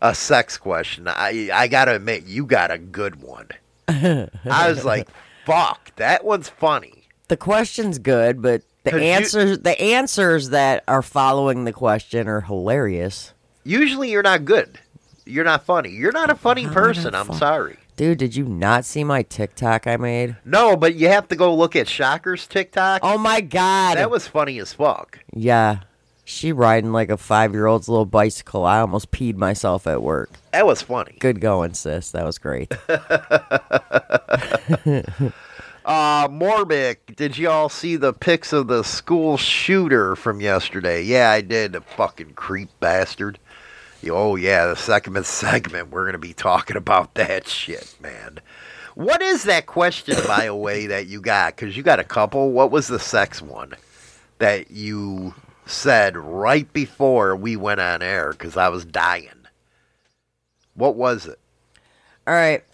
A 0.00 0.14
sex 0.14 0.56
question. 0.56 1.06
I. 1.08 1.50
I 1.52 1.68
gotta 1.68 1.94
admit, 1.96 2.24
you 2.26 2.46
got 2.46 2.70
a 2.70 2.78
good 2.78 3.22
one. 3.22 3.48
I 3.88 4.66
was 4.68 4.84
like, 4.84 5.08
fuck, 5.46 5.94
that 5.96 6.24
one's 6.24 6.48
funny. 6.48 7.04
The 7.28 7.36
question's 7.36 7.98
good, 7.98 8.40
but 8.42 8.62
the 8.84 8.90
'Cause 8.92 9.00
you- 9.00 9.06
answers 9.06 9.58
the 9.60 9.80
answers 9.80 10.50
that 10.50 10.84
are 10.88 11.02
following 11.02 11.64
the 11.64 11.72
question 11.72 12.28
are 12.28 12.40
hilarious. 12.42 13.32
Usually, 13.64 14.10
you're 14.10 14.22
not 14.22 14.44
good. 14.46 14.78
You're 15.28 15.44
not 15.44 15.64
funny. 15.64 15.90
You're 15.90 16.12
not 16.12 16.30
a 16.30 16.34
funny 16.34 16.62
How 16.62 16.70
am 16.70 16.76
I 16.76 16.80
person. 16.80 17.14
I'm 17.14 17.26
fun- 17.26 17.36
sorry. 17.36 17.76
Dude, 17.96 18.18
did 18.18 18.36
you 18.36 18.44
not 18.44 18.84
see 18.84 19.02
my 19.04 19.22
TikTok 19.22 19.86
I 19.86 19.96
made? 19.96 20.36
No, 20.44 20.76
but 20.76 20.94
you 20.94 21.08
have 21.08 21.28
to 21.28 21.36
go 21.36 21.54
look 21.54 21.74
at 21.74 21.88
Shocker's 21.88 22.46
TikTok. 22.46 23.00
Oh 23.02 23.18
my 23.18 23.40
god. 23.40 23.96
that 23.96 24.10
was 24.10 24.26
funny 24.28 24.58
as 24.60 24.72
fuck. 24.72 25.18
Yeah. 25.34 25.80
She 26.24 26.52
riding 26.52 26.92
like 26.92 27.10
a 27.10 27.16
five 27.16 27.52
year 27.54 27.66
old's 27.66 27.88
little 27.88 28.06
bicycle. 28.06 28.64
I 28.64 28.80
almost 28.80 29.10
peed 29.10 29.36
myself 29.36 29.86
at 29.86 30.02
work. 30.02 30.30
That 30.52 30.66
was 30.66 30.82
funny. 30.82 31.16
Good 31.18 31.40
going, 31.40 31.74
sis. 31.74 32.10
That 32.12 32.24
was 32.24 32.38
great. 32.38 32.72
Uh, 35.84 36.28
Morbic, 36.28 37.16
did 37.16 37.38
you 37.38 37.48
all 37.48 37.70
see 37.70 37.96
the 37.96 38.12
pics 38.12 38.52
of 38.52 38.68
the 38.68 38.82
school 38.82 39.38
shooter 39.38 40.14
from 40.16 40.38
yesterday? 40.38 41.02
Yeah, 41.02 41.30
I 41.30 41.40
did. 41.40 41.72
The 41.72 41.80
fucking 41.80 42.34
creep 42.34 42.68
bastard. 42.78 43.38
Oh 44.06 44.36
yeah, 44.36 44.66
the 44.66 44.76
second 44.76 45.24
segment 45.26 45.90
we're 45.90 46.06
gonna 46.06 46.18
be 46.18 46.34
talking 46.34 46.76
about 46.76 47.14
that 47.14 47.48
shit, 47.48 47.96
man. 48.00 48.40
What 48.94 49.22
is 49.22 49.44
that 49.44 49.66
question, 49.66 50.16
by 50.26 50.46
the 50.46 50.54
way, 50.56 50.86
that 50.88 51.06
you 51.06 51.20
got? 51.20 51.54
Because 51.54 51.76
you 51.76 51.84
got 51.84 52.00
a 52.00 52.04
couple. 52.04 52.50
What 52.50 52.72
was 52.72 52.88
the 52.88 52.98
sex 52.98 53.40
one 53.40 53.74
that 54.38 54.72
you 54.72 55.34
said 55.66 56.16
right 56.16 56.70
before 56.72 57.36
we 57.36 57.56
went 57.56 57.80
on 57.80 58.02
air? 58.02 58.32
Because 58.32 58.56
I 58.56 58.68
was 58.68 58.84
dying. 58.84 59.46
What 60.74 60.96
was 60.96 61.26
it? 61.26 61.38
All 62.26 62.34
right. 62.34 62.64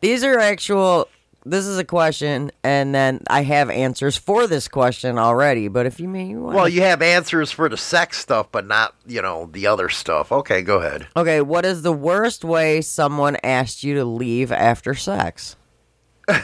These 0.00 0.24
are 0.24 0.38
actual. 0.38 1.08
This 1.44 1.66
is 1.66 1.78
a 1.78 1.84
question, 1.84 2.50
and 2.62 2.94
then 2.94 3.22
I 3.30 3.42
have 3.44 3.70
answers 3.70 4.14
for 4.16 4.46
this 4.46 4.68
question 4.68 5.18
already. 5.18 5.68
But 5.68 5.86
if 5.86 5.98
you 5.98 6.06
mean 6.06 6.28
you 6.28 6.42
want, 6.42 6.54
Well, 6.54 6.68
you 6.68 6.82
have 6.82 7.00
answers 7.00 7.50
for 7.50 7.68
the 7.70 7.78
sex 7.78 8.18
stuff, 8.18 8.48
but 8.52 8.66
not, 8.66 8.94
you 9.06 9.22
know, 9.22 9.48
the 9.50 9.66
other 9.66 9.88
stuff. 9.88 10.30
Okay, 10.30 10.60
go 10.60 10.78
ahead. 10.80 11.06
okay, 11.16 11.40
what 11.40 11.64
is 11.64 11.80
the 11.80 11.92
worst 11.94 12.44
way 12.44 12.82
someone 12.82 13.38
asked 13.42 13.82
you 13.82 13.94
to 13.94 14.04
leave 14.04 14.52
after 14.52 14.94
sex? 14.94 15.56
All 16.28 16.36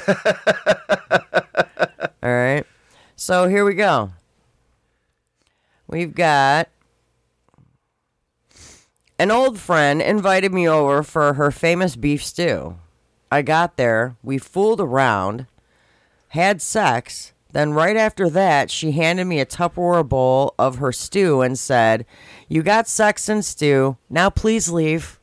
right. 2.22 2.64
So 3.16 3.48
here 3.48 3.64
we 3.64 3.74
go. 3.74 4.12
We've 5.88 6.14
got 6.14 6.68
an 9.18 9.30
old 9.30 9.58
friend 9.58 10.02
invited 10.02 10.52
me 10.52 10.68
over 10.68 11.02
for 11.02 11.34
her 11.34 11.50
famous 11.50 11.96
beef 11.96 12.24
stew. 12.24 12.76
I 13.36 13.42
got 13.42 13.76
there, 13.76 14.16
we 14.22 14.38
fooled 14.38 14.80
around, 14.80 15.46
had 16.28 16.62
sex, 16.62 17.34
then 17.52 17.74
right 17.74 17.94
after 17.94 18.30
that, 18.30 18.70
she 18.70 18.92
handed 18.92 19.26
me 19.26 19.40
a 19.40 19.44
Tupperware 19.44 20.08
bowl 20.08 20.54
of 20.58 20.76
her 20.76 20.90
stew 20.90 21.42
and 21.42 21.58
said, 21.58 22.06
You 22.48 22.62
got 22.62 22.88
sex 22.88 23.28
and 23.28 23.44
stew, 23.44 23.98
now 24.08 24.30
please 24.30 24.70
leave. 24.70 25.20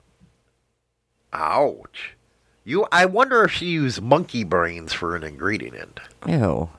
Ouch. 1.33 2.15
You 2.63 2.85
I 2.91 3.07
wonder 3.07 3.45
if 3.45 3.51
she 3.51 3.65
used 3.65 3.99
monkey 3.99 4.43
brains 4.43 4.93
for 4.93 5.15
an 5.15 5.23
ingredient. 5.23 5.99
Ew. 6.27 6.69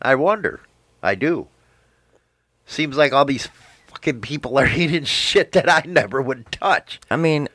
I 0.00 0.14
wonder. 0.14 0.60
I 1.02 1.16
do. 1.16 1.48
Seems 2.64 2.96
like 2.96 3.12
all 3.12 3.24
these 3.24 3.48
fucking 3.88 4.20
people 4.20 4.56
are 4.56 4.68
eating 4.72 5.02
shit 5.02 5.50
that 5.50 5.68
I 5.68 5.82
never 5.84 6.22
would 6.22 6.52
touch. 6.52 7.00
I 7.10 7.16
mean, 7.16 7.48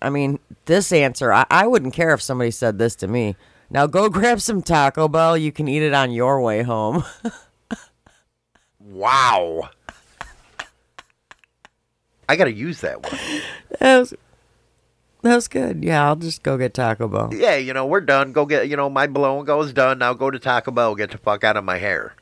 I 0.00 0.10
mean, 0.10 0.38
this 0.66 0.92
answer, 0.92 1.32
I, 1.32 1.46
I 1.50 1.66
wouldn't 1.66 1.94
care 1.94 2.12
if 2.12 2.22
somebody 2.22 2.50
said 2.50 2.78
this 2.78 2.94
to 2.96 3.08
me. 3.08 3.36
Now 3.70 3.86
go 3.86 4.08
grab 4.10 4.40
some 4.40 4.62
Taco 4.62 5.08
Bell. 5.08 5.36
You 5.36 5.52
can 5.52 5.68
eat 5.68 5.82
it 5.82 5.94
on 5.94 6.10
your 6.10 6.40
way 6.40 6.62
home. 6.62 7.04
Wow. 8.80 9.70
I 12.28 12.36
gotta 12.36 12.52
use 12.52 12.80
that 12.80 13.02
one. 13.02 13.18
that, 13.80 13.98
was, 13.98 14.14
that 15.22 15.34
was 15.34 15.48
good. 15.48 15.82
Yeah, 15.82 16.06
I'll 16.06 16.16
just 16.16 16.42
go 16.42 16.58
get 16.58 16.74
Taco 16.74 17.08
Bell. 17.08 17.30
Yeah, 17.32 17.56
you 17.56 17.72
know, 17.72 17.86
we're 17.86 18.00
done. 18.00 18.32
Go 18.32 18.44
get 18.46 18.68
you 18.68 18.76
know, 18.76 18.90
my 18.90 19.06
blow 19.06 19.42
goes 19.42 19.72
done. 19.72 19.98
Now 19.98 20.14
go 20.14 20.30
to 20.30 20.38
Taco 20.38 20.70
Bell, 20.70 20.94
get 20.94 21.10
the 21.10 21.18
fuck 21.18 21.44
out 21.44 21.56
of 21.56 21.64
my 21.64 21.78
hair. 21.78 22.14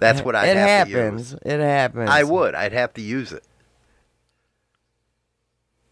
That's 0.00 0.22
what 0.22 0.34
I 0.34 0.46
it 0.46 0.56
have 0.56 0.86
to 0.86 0.90
use. 0.90 0.98
happens. 0.98 1.34
It 1.44 1.60
happens. 1.60 2.10
I 2.10 2.24
would. 2.24 2.54
I'd 2.54 2.72
have 2.72 2.92
to 2.94 3.00
use 3.00 3.32
it. 3.32 3.44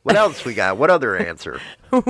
What 0.03 0.17
else 0.17 0.45
we 0.45 0.55
got? 0.55 0.77
What 0.77 0.91
other 0.91 1.17
answer? 1.17 1.61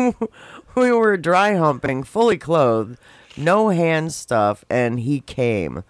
we 0.75 0.93
were 0.93 1.17
dry 1.17 1.55
humping, 1.55 2.05
fully 2.05 2.39
clothed, 2.39 2.99
no 3.37 3.69
hand 3.69 4.13
stuff, 4.13 4.65
and 4.71 5.01
he 5.01 5.21
came. 5.21 5.85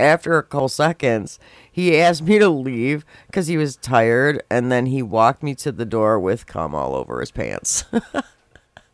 After 0.00 0.36
a 0.38 0.42
couple 0.42 0.68
seconds, 0.68 1.38
he 1.70 1.98
asked 1.98 2.22
me 2.22 2.38
to 2.38 2.48
leave 2.48 3.04
because 3.26 3.46
he 3.46 3.56
was 3.56 3.76
tired, 3.76 4.42
and 4.50 4.72
then 4.72 4.86
he 4.86 5.02
walked 5.02 5.42
me 5.42 5.54
to 5.56 5.70
the 5.70 5.84
door 5.84 6.18
with 6.18 6.46
cum 6.46 6.74
all 6.74 6.94
over 6.94 7.20
his 7.20 7.30
pants. 7.30 7.84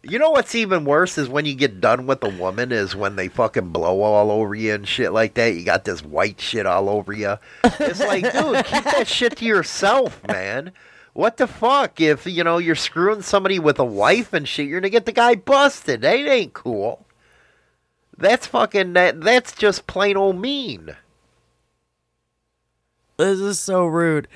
You 0.03 0.19
know 0.19 0.31
what's 0.31 0.55
even 0.55 0.87
worse 0.87 1.19
is 1.19 1.29
when 1.29 1.45
you 1.45 1.55
get 1.55 1.79
done 1.79 2.07
with 2.07 2.25
a 2.25 2.31
woman 2.31 2.73
is 2.73 2.97
when 2.97 3.17
they 3.17 3.29
fucking 3.29 3.69
blow 3.69 4.01
all 4.01 4.31
over 4.31 4.55
you 4.55 4.73
and 4.73 4.89
shit 4.89 5.13
like 5.13 5.35
that. 5.35 5.55
You 5.55 5.63
got 5.63 5.85
this 5.85 6.03
white 6.03 6.41
shit 6.41 6.65
all 6.65 6.89
over 6.89 7.13
you. 7.13 7.37
It's 7.65 8.01
like, 8.01 8.23
dude, 8.23 8.65
keep 8.65 8.85
that 8.85 9.07
shit 9.07 9.37
to 9.37 9.45
yourself, 9.45 10.27
man. 10.27 10.73
What 11.13 11.37
the 11.37 11.47
fuck? 11.47 12.01
If 12.01 12.27
you 12.27 12.45
know 12.45 12.59
you're 12.59 12.75
screwing 12.75 13.23
somebody 13.23 13.59
with 13.59 13.79
a 13.79 13.85
wife 13.85 14.33
and 14.33 14.47
shit, 14.47 14.69
you're 14.69 14.81
gonna 14.81 14.91
get 14.91 15.07
the 15.07 15.13
guy 15.13 15.35
busted. 15.35 16.03
That 16.03 16.17
ain't 16.17 16.53
cool. 16.53 17.07
That's 18.17 18.47
fucking 18.47 18.93
that. 18.93 19.21
That's 19.21 19.53
just 19.53 19.87
plain 19.87 20.17
old 20.17 20.41
mean. 20.41 20.97
this 23.17 23.41
is 23.41 23.59
so 23.59 23.87
rude. 23.87 24.29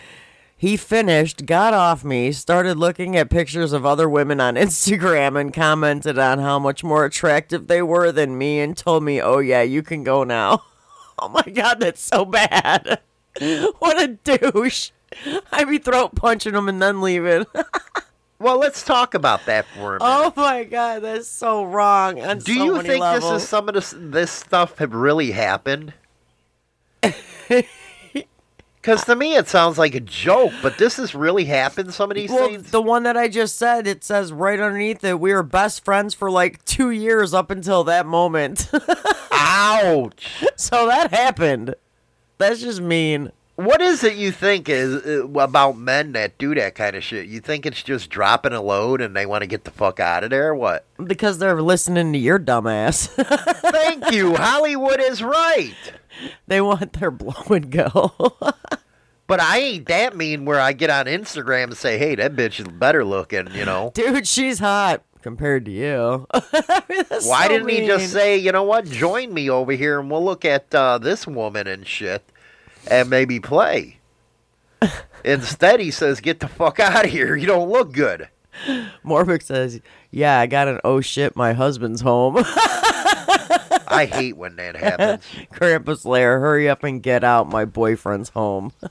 He 0.56 0.76
finished, 0.78 1.44
got 1.44 1.74
off 1.74 2.04
me, 2.04 2.32
started 2.32 2.78
looking 2.78 3.16
at 3.16 3.28
pictures 3.28 3.74
of 3.74 3.84
other 3.84 4.08
women 4.08 4.40
on 4.40 4.54
Instagram, 4.54 5.38
and 5.38 5.52
commented 5.52 6.18
on 6.18 6.38
how 6.38 6.58
much 6.58 6.82
more 6.82 7.04
attractive 7.04 7.66
they 7.66 7.82
were 7.82 8.10
than 8.12 8.38
me 8.38 8.60
and 8.60 8.74
told 8.74 9.02
me, 9.04 9.20
oh, 9.20 9.40
yeah, 9.40 9.62
you 9.62 9.82
can 9.82 10.02
go 10.04 10.24
now. 10.24 10.62
Oh 11.16 11.28
my 11.28 11.42
God, 11.42 11.78
that's 11.78 12.00
so 12.00 12.24
bad. 12.24 12.98
what 13.78 14.02
a 14.02 14.08
douche. 14.08 14.90
I'd 15.52 15.68
be 15.68 15.78
throat 15.78 16.14
punching 16.14 16.52
them 16.52 16.68
and 16.68 16.80
then 16.82 17.00
leaving. 17.00 17.46
Well, 18.40 18.58
let's 18.58 18.82
talk 18.82 19.14
about 19.14 19.46
that 19.46 19.64
for 19.74 19.96
a 19.96 20.00
minute. 20.00 20.02
oh 20.02 20.32
my 20.36 20.64
God, 20.64 21.02
that's 21.02 21.28
so 21.28 21.64
wrong. 21.64 22.20
On 22.20 22.38
Do 22.40 22.52
so 22.54 22.64
you 22.64 22.82
think 22.82 23.00
levels. 23.00 23.32
this 23.32 23.42
is 23.44 23.48
some 23.48 23.68
of 23.68 23.74
this 23.74 23.94
this 23.96 24.30
stuff 24.30 24.76
have 24.78 24.92
really 24.92 25.30
happened? 25.30 25.94
Because 28.80 29.02
to 29.06 29.16
me, 29.16 29.34
it 29.34 29.48
sounds 29.48 29.78
like 29.78 29.94
a 29.94 30.00
joke, 30.00 30.52
but 30.60 30.76
this 30.76 30.98
has 30.98 31.14
really 31.14 31.46
happened. 31.46 31.94
Some 31.94 32.10
of 32.10 32.16
these 32.16 32.28
Well, 32.28 32.48
things. 32.48 32.70
the 32.70 32.82
one 32.82 33.04
that 33.04 33.16
I 33.16 33.28
just 33.28 33.56
said, 33.56 33.86
it 33.86 34.04
says 34.04 34.30
right 34.30 34.60
underneath 34.60 35.02
it, 35.04 35.18
we 35.18 35.32
were 35.32 35.42
best 35.42 35.82
friends 35.86 36.12
for 36.12 36.30
like 36.30 36.62
two 36.66 36.90
years 36.90 37.32
up 37.32 37.50
until 37.50 37.82
that 37.84 38.04
moment. 38.04 38.70
Ouch! 39.32 40.44
so 40.56 40.86
that 40.86 41.12
happened. 41.14 41.74
That's 42.36 42.60
just 42.60 42.82
mean. 42.82 43.32
What 43.56 43.80
is 43.80 44.02
it 44.02 44.16
you 44.16 44.32
think 44.32 44.68
is 44.68 45.06
uh, 45.06 45.28
about 45.28 45.78
men 45.78 46.12
that 46.12 46.38
do 46.38 46.54
that 46.56 46.74
kind 46.74 46.96
of 46.96 47.04
shit? 47.04 47.26
You 47.26 47.40
think 47.40 47.64
it's 47.66 47.82
just 47.84 48.10
dropping 48.10 48.52
a 48.52 48.60
load 48.60 49.00
and 49.00 49.14
they 49.14 49.26
want 49.26 49.42
to 49.42 49.46
get 49.46 49.62
the 49.62 49.70
fuck 49.70 50.00
out 50.00 50.24
of 50.24 50.30
there? 50.30 50.54
What? 50.54 50.84
Because 51.02 51.38
they're 51.38 51.62
listening 51.62 52.12
to 52.14 52.18
your 52.18 52.40
dumbass. 52.40 53.06
Thank 53.70 54.10
you. 54.10 54.34
Hollywood 54.34 55.00
is 55.00 55.22
right. 55.22 55.74
they 56.48 56.60
want 56.60 56.94
their 56.94 57.12
blow 57.12 57.44
and 57.54 57.70
go. 57.70 58.12
But 59.26 59.40
I 59.40 59.58
ain't 59.58 59.86
that 59.86 60.14
mean 60.14 60.44
where 60.44 60.60
I 60.60 60.74
get 60.74 60.90
on 60.90 61.06
Instagram 61.06 61.64
and 61.64 61.76
say, 61.76 61.96
hey, 61.96 62.14
that 62.16 62.36
bitch 62.36 62.60
is 62.60 62.68
better 62.68 63.04
looking, 63.06 63.48
you 63.54 63.64
know? 63.64 63.90
Dude, 63.94 64.26
she's 64.26 64.58
hot 64.58 65.02
compared 65.22 65.64
to 65.64 65.70
you. 65.70 66.26
I 66.34 66.82
mean, 66.90 67.04
Why 67.08 67.44
so 67.44 67.48
didn't 67.48 67.68
he 67.70 67.86
just 67.86 68.12
say, 68.12 68.36
you 68.36 68.52
know 68.52 68.64
what, 68.64 68.84
join 68.84 69.32
me 69.32 69.48
over 69.48 69.72
here 69.72 69.98
and 69.98 70.10
we'll 70.10 70.22
look 70.22 70.44
at 70.44 70.74
uh, 70.74 70.98
this 70.98 71.26
woman 71.26 71.66
and 71.66 71.86
shit 71.86 72.22
and 72.90 73.10
maybe 73.10 73.40
play? 73.40 73.98
Instead, 75.24 75.80
he 75.80 75.90
says, 75.90 76.20
get 76.20 76.40
the 76.40 76.48
fuck 76.48 76.78
out 76.80 77.06
of 77.06 77.10
here. 77.10 77.34
You 77.34 77.46
don't 77.46 77.70
look 77.70 77.92
good. 77.92 78.28
Morbic 79.04 79.42
says, 79.42 79.80
Yeah, 80.10 80.38
I 80.38 80.46
got 80.46 80.68
an 80.68 80.80
oh 80.84 81.00
shit, 81.00 81.34
my 81.36 81.52
husband's 81.52 82.02
home. 82.02 82.36
I 83.86 84.08
hate 84.10 84.36
when 84.36 84.56
that 84.56 84.76
happens. 84.76 85.24
Krampus 85.52 86.04
Lair, 86.04 86.40
hurry 86.40 86.68
up 86.68 86.82
and 86.84 87.02
get 87.02 87.24
out. 87.24 87.48
My 87.48 87.64
boyfriend's 87.64 88.30
home. 88.30 88.72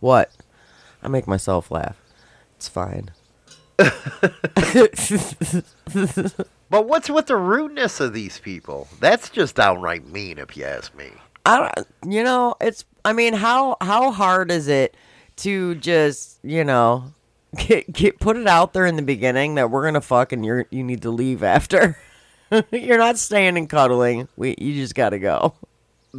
what? 0.00 0.30
I 1.02 1.08
make 1.08 1.26
myself 1.26 1.70
laugh. 1.70 1.96
It's 2.56 2.68
fine. 2.68 3.10
But 6.70 6.86
what's 6.86 7.08
with 7.08 7.26
the 7.26 7.36
rudeness 7.36 8.00
of 8.00 8.12
these 8.12 8.38
people? 8.38 8.88
That's 9.00 9.30
just 9.30 9.56
downright 9.56 10.06
mean, 10.06 10.38
if 10.38 10.56
you 10.56 10.64
ask 10.64 10.94
me. 10.94 11.10
I 11.46 11.58
don't, 11.74 12.12
you 12.12 12.22
know, 12.22 12.56
it's, 12.60 12.84
I 13.04 13.14
mean, 13.14 13.32
how, 13.32 13.76
how 13.80 14.10
hard 14.10 14.50
is 14.50 14.68
it 14.68 14.94
to 15.36 15.76
just, 15.76 16.38
you 16.42 16.64
know, 16.64 17.14
get, 17.56 17.90
get, 17.92 18.20
put 18.20 18.36
it 18.36 18.46
out 18.46 18.74
there 18.74 18.84
in 18.84 18.96
the 18.96 19.02
beginning 19.02 19.54
that 19.54 19.70
we're 19.70 19.82
going 19.82 19.94
to 19.94 20.02
fuck 20.02 20.32
and 20.32 20.44
you're, 20.44 20.66
you 20.70 20.84
need 20.84 21.02
to 21.02 21.10
leave 21.10 21.42
after? 21.42 21.96
you're 22.70 22.98
not 22.98 23.18
staying 23.18 23.56
and 23.56 23.68
cuddling. 23.68 24.28
We, 24.36 24.54
you 24.58 24.74
just 24.74 24.94
got 24.94 25.10
to 25.10 25.18
go. 25.18 25.54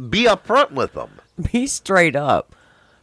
Be 0.08 0.24
upfront 0.24 0.72
with 0.72 0.94
them. 0.94 1.20
Be 1.52 1.66
straight 1.66 2.16
up. 2.16 2.54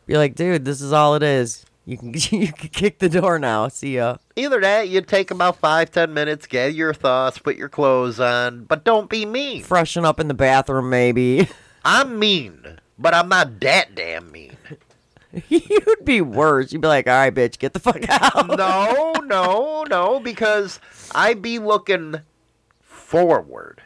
Be 0.06 0.18
like, 0.18 0.36
dude, 0.36 0.66
this 0.66 0.82
is 0.82 0.94
all 0.94 1.16
it 1.16 1.24
is. 1.24 1.66
You 1.86 1.98
can, 1.98 2.14
you 2.14 2.52
can 2.52 2.70
kick 2.70 3.00
the 3.00 3.10
door 3.10 3.40
now. 3.40 3.70
See 3.70 3.96
ya. 3.96 4.18
Either 4.38 4.62
that, 4.62 4.88
you 4.88 5.02
take 5.02 5.32
about 5.32 5.56
five, 5.58 5.90
ten 5.90 6.14
minutes, 6.14 6.46
get 6.46 6.76
your 6.76 6.94
thoughts, 6.94 7.40
put 7.40 7.56
your 7.56 7.70
clothes 7.70 8.20
on, 8.20 8.66
but 8.66 8.84
don't 8.84 9.10
be 9.10 9.26
mean. 9.26 9.64
Freshen 9.64 10.06
up 10.06 10.20
in 10.20 10.28
the 10.28 10.36
bathroom, 10.36 10.92
maybe. 10.92 11.50
I'm 11.84 12.20
mean, 12.20 12.80
but 13.00 13.16
I'm 13.16 13.30
not 13.30 13.60
that 13.62 13.96
damn 13.96 14.32
mean. 14.32 14.56
You'd 15.50 16.06
be 16.06 16.22
worse. 16.22 16.72
You'd 16.72 16.84
be 16.84 16.88
like, 16.88 17.08
all 17.08 17.16
right, 17.16 17.34
bitch, 17.34 17.58
get 17.58 17.74
the 17.74 17.80
fuck 17.80 18.08
out. 18.08 18.48
No, 18.58 19.14
no, 19.26 19.84
no, 19.90 20.20
because 20.20 20.80
I'd 21.16 21.42
be 21.42 21.58
looking 21.58 22.18
forward. 22.80 23.82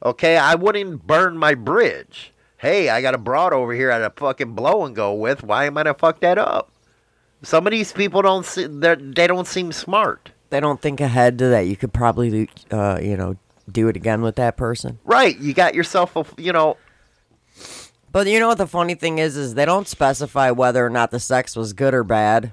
Okay, 0.00 0.36
I 0.36 0.54
wouldn't 0.54 1.08
burn 1.08 1.36
my 1.36 1.56
bridge. 1.56 2.32
Hey, 2.58 2.88
I 2.88 3.02
got 3.02 3.16
a 3.16 3.18
broad 3.18 3.52
over 3.52 3.72
here 3.72 3.90
at 3.90 4.00
a 4.00 4.10
fucking 4.10 4.52
blow 4.52 4.84
and 4.84 4.94
go 4.94 5.12
with. 5.12 5.42
Why 5.42 5.64
am 5.64 5.76
I 5.76 5.82
gonna 5.82 5.94
fuck 5.94 6.20
that 6.20 6.38
up? 6.38 6.70
Some 7.42 7.66
of 7.66 7.70
these 7.70 7.92
people 7.92 8.22
don't 8.22 8.44
see, 8.46 8.66
they 8.66 9.26
don't 9.26 9.46
seem 9.46 9.72
smart. 9.72 10.30
They 10.50 10.60
don't 10.60 10.80
think 10.80 11.00
ahead 11.00 11.38
to 11.38 11.48
that. 11.48 11.66
You 11.66 11.76
could 11.76 11.92
probably, 11.92 12.48
uh, 12.70 12.98
you 13.02 13.16
know, 13.16 13.36
do 13.70 13.88
it 13.88 13.96
again 13.96 14.22
with 14.22 14.36
that 14.36 14.56
person. 14.56 14.98
Right, 15.04 15.36
you 15.38 15.52
got 15.54 15.74
yourself 15.74 16.16
a, 16.16 16.24
you 16.40 16.52
know, 16.52 16.76
But 18.12 18.26
you 18.28 18.38
know 18.40 18.48
what 18.48 18.58
the 18.58 18.66
funny 18.66 18.94
thing 18.94 19.18
is, 19.18 19.36
is 19.36 19.54
they 19.54 19.64
don't 19.64 19.88
specify 19.88 20.50
whether 20.50 20.84
or 20.86 20.90
not 20.90 21.10
the 21.10 21.20
sex 21.20 21.56
was 21.56 21.72
good 21.72 21.92
or 21.94 22.04
bad. 22.04 22.52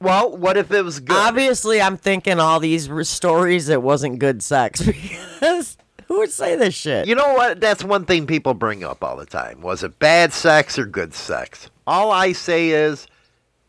well, 0.00 0.36
what 0.36 0.56
if 0.56 0.70
it 0.72 0.82
was 0.82 1.00
good? 1.00 1.16
Obviously, 1.16 1.80
I'm 1.80 1.96
thinking 1.96 2.38
all 2.40 2.60
these 2.60 2.88
stories 3.08 3.68
it 3.68 3.82
wasn't 3.82 4.18
good 4.18 4.42
sex 4.42 4.82
because 4.86 5.76
who 6.08 6.18
would 6.18 6.30
say 6.32 6.56
this 6.56 6.74
shit? 6.74 7.06
You 7.06 7.14
know 7.14 7.34
what? 7.34 7.60
That's 7.60 7.84
one 7.84 8.04
thing 8.04 8.26
people 8.26 8.52
bring 8.54 8.82
up 8.84 9.02
all 9.04 9.16
the 9.16 9.26
time. 9.26 9.60
Was 9.60 9.82
it 9.84 9.98
bad 9.98 10.32
sex 10.32 10.78
or 10.78 10.86
good 10.86 11.14
sex? 11.14 11.70
All 11.86 12.10
I 12.10 12.32
say 12.32 12.70
is, 12.70 13.06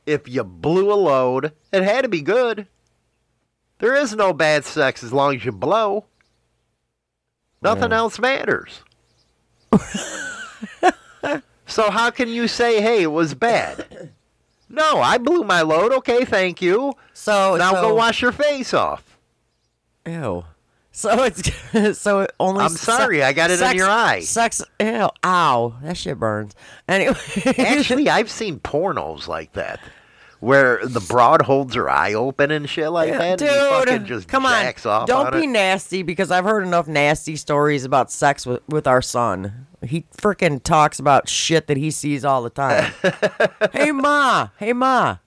if 0.09 0.27
you 0.27 0.43
blew 0.43 0.91
a 0.91 0.95
load, 0.95 1.53
it 1.71 1.83
had 1.83 2.01
to 2.01 2.09
be 2.09 2.21
good. 2.21 2.67
There 3.77 3.95
is 3.95 4.15
no 4.15 4.33
bad 4.33 4.65
sex 4.65 5.03
as 5.03 5.13
long 5.13 5.35
as 5.35 5.45
you 5.45 5.51
blow. 5.51 6.05
Nothing 7.61 7.91
else 7.91 8.19
matters. 8.19 8.81
so 11.65 11.89
how 11.89 12.09
can 12.09 12.29
you 12.29 12.47
say, 12.47 12.81
hey, 12.81 13.03
it 13.03 13.11
was 13.11 13.33
bad? 13.33 14.11
No, 14.69 14.99
I 14.99 15.17
blew 15.17 15.43
my 15.43 15.61
load. 15.61 15.91
Okay, 15.93 16.25
thank 16.25 16.61
you. 16.61 16.93
so 17.13 17.55
Now 17.57 17.73
so, 17.73 17.81
go 17.81 17.95
wash 17.95 18.21
your 18.21 18.31
face 18.31 18.73
off. 18.73 19.17
Ew. 20.05 20.45
So 20.91 21.23
it's 21.23 21.97
so 21.99 22.21
it 22.21 22.31
only. 22.39 22.65
I'm 22.65 22.71
sorry, 22.71 23.23
I 23.23 23.33
got 23.33 23.51
it 23.51 23.61
in 23.61 23.77
your 23.77 23.89
eye. 23.89 24.21
Sex. 24.21 24.61
Ew. 24.79 25.09
Ow. 25.23 25.75
That 25.81 25.97
shit 25.97 26.19
burns. 26.19 26.55
Anyway. 26.87 27.15
Actually, 27.57 28.09
I've 28.09 28.29
seen 28.29 28.59
pornos 28.59 29.27
like 29.27 29.53
that. 29.53 29.79
Where 30.39 30.79
the 30.85 31.01
broad 31.01 31.41
holds 31.41 31.75
her 31.75 31.89
eye 31.89 32.13
open 32.13 32.49
and 32.49 32.69
shit 32.69 32.91
like 32.91 33.11
that, 33.11 33.41
and 33.41 33.51
he 33.51 33.57
fucking 33.57 33.97
Dude, 33.99 34.05
just 34.05 34.27
come 34.29 34.45
on! 34.45 34.73
Don't 35.05 35.27
on 35.27 35.33
be 35.33 35.43
it. 35.43 35.47
nasty 35.47 36.01
because 36.01 36.31
I've 36.31 36.45
heard 36.45 36.63
enough 36.63 36.87
nasty 36.87 37.35
stories 37.35 37.83
about 37.83 38.09
sex 38.09 38.45
with, 38.45 38.61
with 38.69 38.87
our 38.87 39.01
son. 39.01 39.67
He 39.83 40.05
freaking 40.15 40.63
talks 40.63 40.97
about 40.97 41.27
shit 41.27 41.67
that 41.67 41.75
he 41.75 41.91
sees 41.91 42.23
all 42.23 42.41
the 42.41 42.49
time. 42.49 42.93
hey 43.73 43.91
ma, 43.91 44.49
hey 44.57 44.71
ma, 44.71 45.17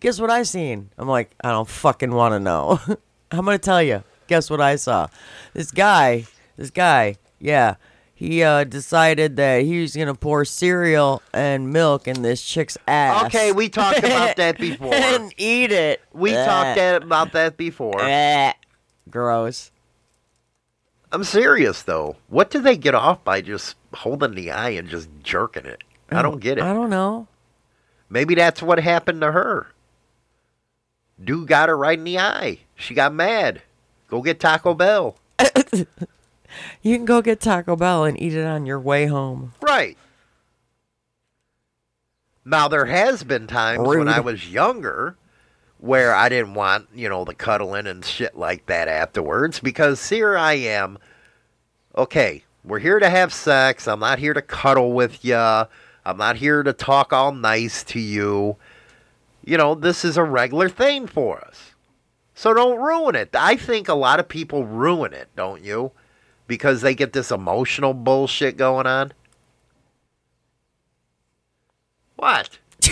guess 0.00 0.20
what 0.20 0.30
I 0.30 0.42
seen? 0.42 0.90
I'm 0.98 1.08
like, 1.08 1.34
I 1.42 1.50
don't 1.50 1.68
fucking 1.68 2.12
want 2.12 2.32
to 2.32 2.40
know. 2.40 2.78
I'm 3.30 3.44
gonna 3.44 3.58
tell 3.58 3.82
you. 3.82 4.04
Guess 4.26 4.50
what 4.50 4.60
I 4.60 4.76
saw? 4.76 5.06
This 5.54 5.70
guy, 5.70 6.26
this 6.56 6.70
guy, 6.70 7.16
yeah, 7.38 7.76
he 8.18 8.42
uh, 8.42 8.64
decided 8.64 9.36
that 9.36 9.60
he 9.60 9.82
was 9.82 9.94
gonna 9.94 10.14
pour 10.14 10.46
cereal 10.46 11.22
and 11.34 11.70
milk 11.70 12.08
in 12.08 12.22
this 12.22 12.42
chick's 12.42 12.78
ass. 12.88 13.26
Okay, 13.26 13.52
we 13.52 13.68
talked 13.68 13.98
about 13.98 14.36
that 14.36 14.56
before. 14.60 14.94
and 14.94 15.34
eat 15.36 15.70
it. 15.70 16.00
We 16.14 16.30
Bleh. 16.30 16.46
talked 16.46 16.76
that, 16.76 17.02
about 17.02 17.32
that 17.34 17.58
before. 17.58 17.92
Bleh. 17.92 18.54
Gross. 19.10 19.70
I'm 21.12 21.24
serious 21.24 21.82
though. 21.82 22.16
What 22.28 22.48
do 22.48 22.58
they 22.62 22.78
get 22.78 22.94
off 22.94 23.22
by 23.22 23.42
just 23.42 23.76
holding 23.92 24.34
the 24.34 24.50
eye 24.50 24.70
and 24.70 24.88
just 24.88 25.10
jerking 25.22 25.66
it? 25.66 25.84
I 26.10 26.22
don't 26.22 26.40
get 26.40 26.56
it. 26.56 26.64
I 26.64 26.72
don't 26.72 26.88
know. 26.90 27.28
Maybe 28.08 28.34
that's 28.34 28.62
what 28.62 28.78
happened 28.78 29.20
to 29.20 29.32
her. 29.32 29.66
Dude 31.22 31.48
got 31.48 31.68
her 31.68 31.76
right 31.76 31.98
in 31.98 32.04
the 32.04 32.18
eye. 32.18 32.60
She 32.76 32.94
got 32.94 33.12
mad. 33.12 33.60
Go 34.08 34.22
get 34.22 34.40
Taco 34.40 34.72
Bell. 34.72 35.18
You 36.82 36.96
can 36.96 37.04
go 37.04 37.22
get 37.22 37.40
Taco 37.40 37.76
Bell 37.76 38.04
and 38.04 38.20
eat 38.20 38.34
it 38.34 38.44
on 38.44 38.66
your 38.66 38.80
way 38.80 39.06
home. 39.06 39.52
Right. 39.60 39.96
Now 42.44 42.68
there 42.68 42.86
has 42.86 43.24
been 43.24 43.46
times 43.46 43.86
when 43.86 44.08
I 44.08 44.20
was 44.20 44.48
younger 44.48 45.16
where 45.78 46.14
I 46.14 46.28
didn't 46.28 46.54
want, 46.54 46.88
you 46.94 47.08
know, 47.08 47.24
the 47.24 47.34
cuddling 47.34 47.86
and 47.86 48.04
shit 48.04 48.36
like 48.36 48.66
that 48.66 48.88
afterwards 48.88 49.60
because 49.60 50.08
here 50.08 50.36
I 50.36 50.54
am. 50.54 50.98
Okay, 51.96 52.44
we're 52.64 52.78
here 52.78 52.98
to 52.98 53.10
have 53.10 53.32
sex. 53.32 53.88
I'm 53.88 54.00
not 54.00 54.18
here 54.18 54.32
to 54.32 54.42
cuddle 54.42 54.92
with 54.92 55.24
you. 55.24 55.34
I'm 55.36 56.16
not 56.16 56.36
here 56.36 56.62
to 56.62 56.72
talk 56.72 57.12
all 57.12 57.32
nice 57.32 57.82
to 57.84 58.00
you. 58.00 58.56
You 59.44 59.56
know, 59.56 59.74
this 59.74 60.04
is 60.04 60.16
a 60.16 60.24
regular 60.24 60.68
thing 60.68 61.06
for 61.06 61.40
us. 61.40 61.72
So 62.34 62.52
don't 62.54 62.80
ruin 62.80 63.14
it. 63.14 63.30
I 63.34 63.56
think 63.56 63.88
a 63.88 63.94
lot 63.94 64.20
of 64.20 64.28
people 64.28 64.64
ruin 64.64 65.12
it, 65.12 65.28
don't 65.36 65.64
you? 65.64 65.92
Because 66.46 66.80
they 66.80 66.94
get 66.94 67.12
this 67.12 67.30
emotional 67.30 67.94
bullshit 67.94 68.56
going 68.56 68.86
on? 68.86 69.12
What? 72.16 72.58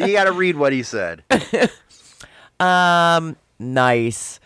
you 0.00 0.12
got 0.12 0.24
to 0.24 0.32
read 0.32 0.56
what 0.56 0.72
he 0.72 0.82
said. 0.82 1.22
Um, 2.60 3.36
nice. 3.58 4.38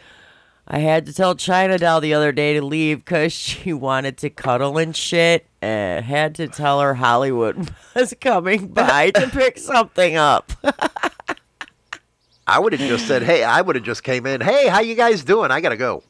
I 0.68 0.78
had 0.78 1.04
to 1.06 1.12
tell 1.12 1.34
China 1.34 1.76
Doll 1.78 2.00
the 2.00 2.14
other 2.14 2.32
day 2.32 2.54
to 2.54 2.64
leave 2.64 3.04
because 3.04 3.32
she 3.32 3.72
wanted 3.72 4.16
to 4.18 4.30
cuddle 4.30 4.78
and 4.78 4.96
shit, 4.96 5.46
and 5.64 6.04
had 6.04 6.34
to 6.34 6.46
tell 6.46 6.80
her 6.82 6.92
Hollywood 6.92 7.70
was 7.94 8.14
coming 8.20 8.68
by 8.68 9.10
to 9.12 9.28
pick 9.30 9.56
something 9.58 10.14
up. 10.16 10.52
I 12.46 12.58
would 12.58 12.74
have 12.74 12.82
just 12.82 13.08
said, 13.08 13.22
"Hey," 13.22 13.42
I 13.42 13.62
would 13.62 13.74
have 13.74 13.84
just 13.86 14.02
came 14.04 14.26
in. 14.26 14.42
Hey, 14.42 14.68
how 14.68 14.80
you 14.80 14.94
guys 14.94 15.24
doing? 15.24 15.50
I 15.50 15.62
gotta 15.62 15.78
go. 15.78 16.02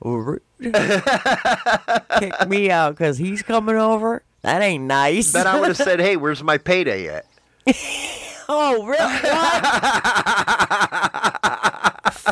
Rude. 0.00 0.40
Kick 0.62 2.48
me 2.48 2.70
out 2.70 2.92
because 2.96 3.18
he's 3.18 3.42
coming 3.42 3.76
over. 3.76 4.22
That 4.40 4.62
ain't 4.62 4.84
nice. 4.84 5.32
Then 5.32 5.46
I 5.46 5.60
would 5.60 5.68
have 5.68 5.76
said, 5.88 6.00
"Hey, 6.00 6.16
where's 6.16 6.42
my 6.42 6.56
payday 6.56 7.08
at?" 7.08 7.26
oh, 8.48 8.86
really? 8.86 9.18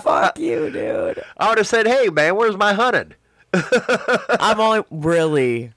Fuck 0.01 0.39
you, 0.39 0.71
dude. 0.71 1.23
I 1.37 1.51
would 1.51 1.59
have 1.59 1.67
said, 1.67 1.87
"Hey, 1.87 2.09
man, 2.09 2.35
where's 2.37 2.57
my 2.57 2.73
hunting?" 2.73 3.13
I'm 3.53 4.59
only 4.61 4.83
really, 4.91 5.73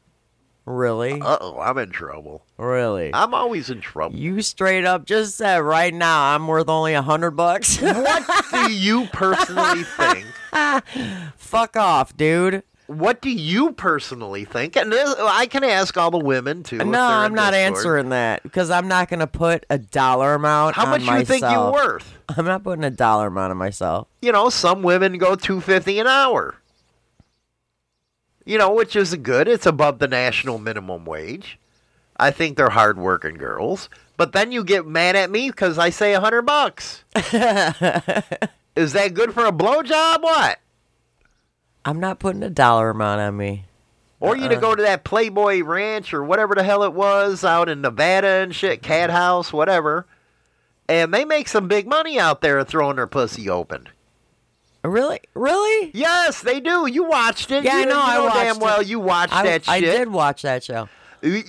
really, 0.69 1.19
Uh 1.21 1.37
oh, 1.41 1.59
I'm 1.59 1.77
in 1.77 1.89
trouble. 1.89 2.45
really. 2.57 3.11
I'm 3.13 3.33
always 3.33 3.69
in 3.69 3.81
trouble. 3.81 4.15
You 4.17 4.41
straight 4.41 4.85
up 4.85 5.05
just 5.05 5.35
said 5.35 5.57
right 5.57 5.93
now 5.93 6.35
I'm 6.35 6.47
worth 6.47 6.69
only 6.69 6.93
a 6.93 7.01
hundred 7.01 7.31
bucks. 7.31 7.81
What 7.81 8.25
do 8.67 8.71
you 8.73 9.07
personally 9.11 9.83
think? 9.83 10.25
Fuck 11.37 11.75
off, 11.75 12.15
dude. 12.15 12.63
What 12.87 13.21
do 13.21 13.29
you 13.29 13.71
personally 13.73 14.45
think? 14.45 14.75
And 14.75 14.91
this, 14.91 15.13
I 15.19 15.45
can 15.45 15.63
ask 15.63 15.95
all 15.95 16.09
the 16.09 16.17
women 16.17 16.63
too. 16.63 16.77
No, 16.77 16.99
I'm 16.99 17.35
not 17.35 17.51
Discord. 17.51 17.77
answering 17.77 18.09
that 18.09 18.41
because 18.41 18.71
I'm 18.71 18.87
not 18.87 19.09
gonna 19.09 19.27
put 19.27 19.65
a 19.69 19.77
dollar 19.77 20.33
amount. 20.33 20.75
How 20.75 20.87
much 20.87 21.03
you 21.03 21.23
think 21.23 21.41
you're 21.43 21.71
worth? 21.71 22.17
I'm 22.35 22.45
not 22.45 22.63
putting 22.63 22.83
a 22.83 22.89
dollar 22.89 23.27
amount 23.27 23.51
on 23.51 23.57
myself. 23.57 24.07
You 24.23 24.31
know, 24.31 24.49
some 24.49 24.81
women 24.81 25.19
go 25.19 25.35
two 25.35 25.61
fifty 25.61 25.99
an 25.99 26.07
hour. 26.07 26.55
You 28.49 28.57
know, 28.57 28.73
which 28.73 28.95
is 28.95 29.13
good. 29.13 29.47
It's 29.47 29.67
above 29.67 29.99
the 29.99 30.07
national 30.07 30.57
minimum 30.57 31.05
wage. 31.05 31.59
I 32.17 32.31
think 32.31 32.57
they're 32.57 32.71
hardworking 32.71 33.35
girls. 33.35 33.89
But 34.17 34.31
then 34.31 34.51
you 34.51 34.63
get 34.63 34.87
mad 34.87 35.15
at 35.15 35.29
me 35.29 35.51
because 35.51 35.77
I 35.77 35.91
say 35.91 36.15
a 36.15 36.19
hundred 36.19 36.47
bucks. 36.47 37.03
is 37.15 38.93
that 38.93 39.11
good 39.13 39.35
for 39.35 39.45
a 39.45 39.51
blowjob? 39.51 40.23
What? 40.23 40.57
I'm 41.85 41.99
not 41.99 42.17
putting 42.17 42.41
a 42.41 42.49
dollar 42.49 42.89
amount 42.89 43.21
on 43.21 43.37
me. 43.37 43.65
Or 44.19 44.35
you 44.35 44.49
to 44.49 44.55
uh-uh. 44.55 44.61
go 44.61 44.73
to 44.73 44.81
that 44.81 45.03
Playboy 45.03 45.61
Ranch 45.61 46.11
or 46.11 46.23
whatever 46.23 46.55
the 46.55 46.63
hell 46.63 46.81
it 46.81 46.93
was 46.93 47.43
out 47.43 47.69
in 47.69 47.81
Nevada 47.81 48.41
and 48.41 48.55
shit, 48.55 48.81
Cat 48.81 49.11
House, 49.11 49.53
whatever. 49.53 50.07
And 50.87 51.13
they 51.13 51.23
make 51.23 51.47
some 51.47 51.67
big 51.67 51.85
money 51.85 52.19
out 52.19 52.41
there 52.41 52.63
throwing 52.63 52.95
their 52.95 53.05
pussy 53.05 53.47
open. 53.47 53.89
Really, 54.83 55.19
really? 55.33 55.91
Yes, 55.93 56.41
they 56.41 56.59
do. 56.59 56.87
You 56.87 57.03
watched 57.03 57.51
it. 57.51 57.63
Yeah, 57.65 57.79
you, 57.79 57.81
I 57.81 57.85
know, 57.85 57.91
You 57.95 57.99
I 57.99 58.15
know 58.17 58.29
damn 58.53 58.59
well 58.59 58.79
it. 58.81 58.87
you 58.87 58.99
watched 58.99 59.33
I, 59.33 59.43
that 59.43 59.65
shit. 59.65 59.69
I 59.73 59.79
did 59.81 60.07
watch 60.09 60.41
that 60.43 60.63
show. 60.63 60.87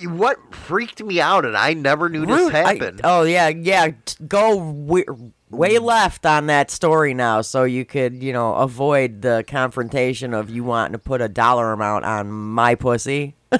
What 0.03 0.37
freaked 0.53 1.01
me 1.01 1.21
out, 1.21 1.45
and 1.45 1.55
I 1.55 1.73
never 1.73 2.09
knew 2.09 2.25
this 2.25 2.35
Rude. 2.37 2.53
I- 2.55 2.73
happened. 2.73 3.01
oh 3.05 3.23
yeah, 3.23 3.47
yeah. 3.47 3.91
Go 4.27 4.57
w- 4.59 5.31
way 5.49 5.77
left 5.79 6.25
on 6.25 6.47
that 6.47 6.69
story 6.69 7.13
now, 7.13 7.39
so 7.41 7.63
you 7.63 7.85
could, 7.85 8.21
you 8.21 8.33
know, 8.33 8.53
avoid 8.55 9.21
the 9.21 9.45
confrontation 9.47 10.33
of 10.33 10.49
you 10.49 10.65
wanting 10.65 10.91
to 10.91 10.97
put 10.99 11.21
a 11.21 11.29
dollar 11.29 11.71
amount 11.71 12.03
on 12.03 12.29
my 12.31 12.75
pussy. 12.75 13.35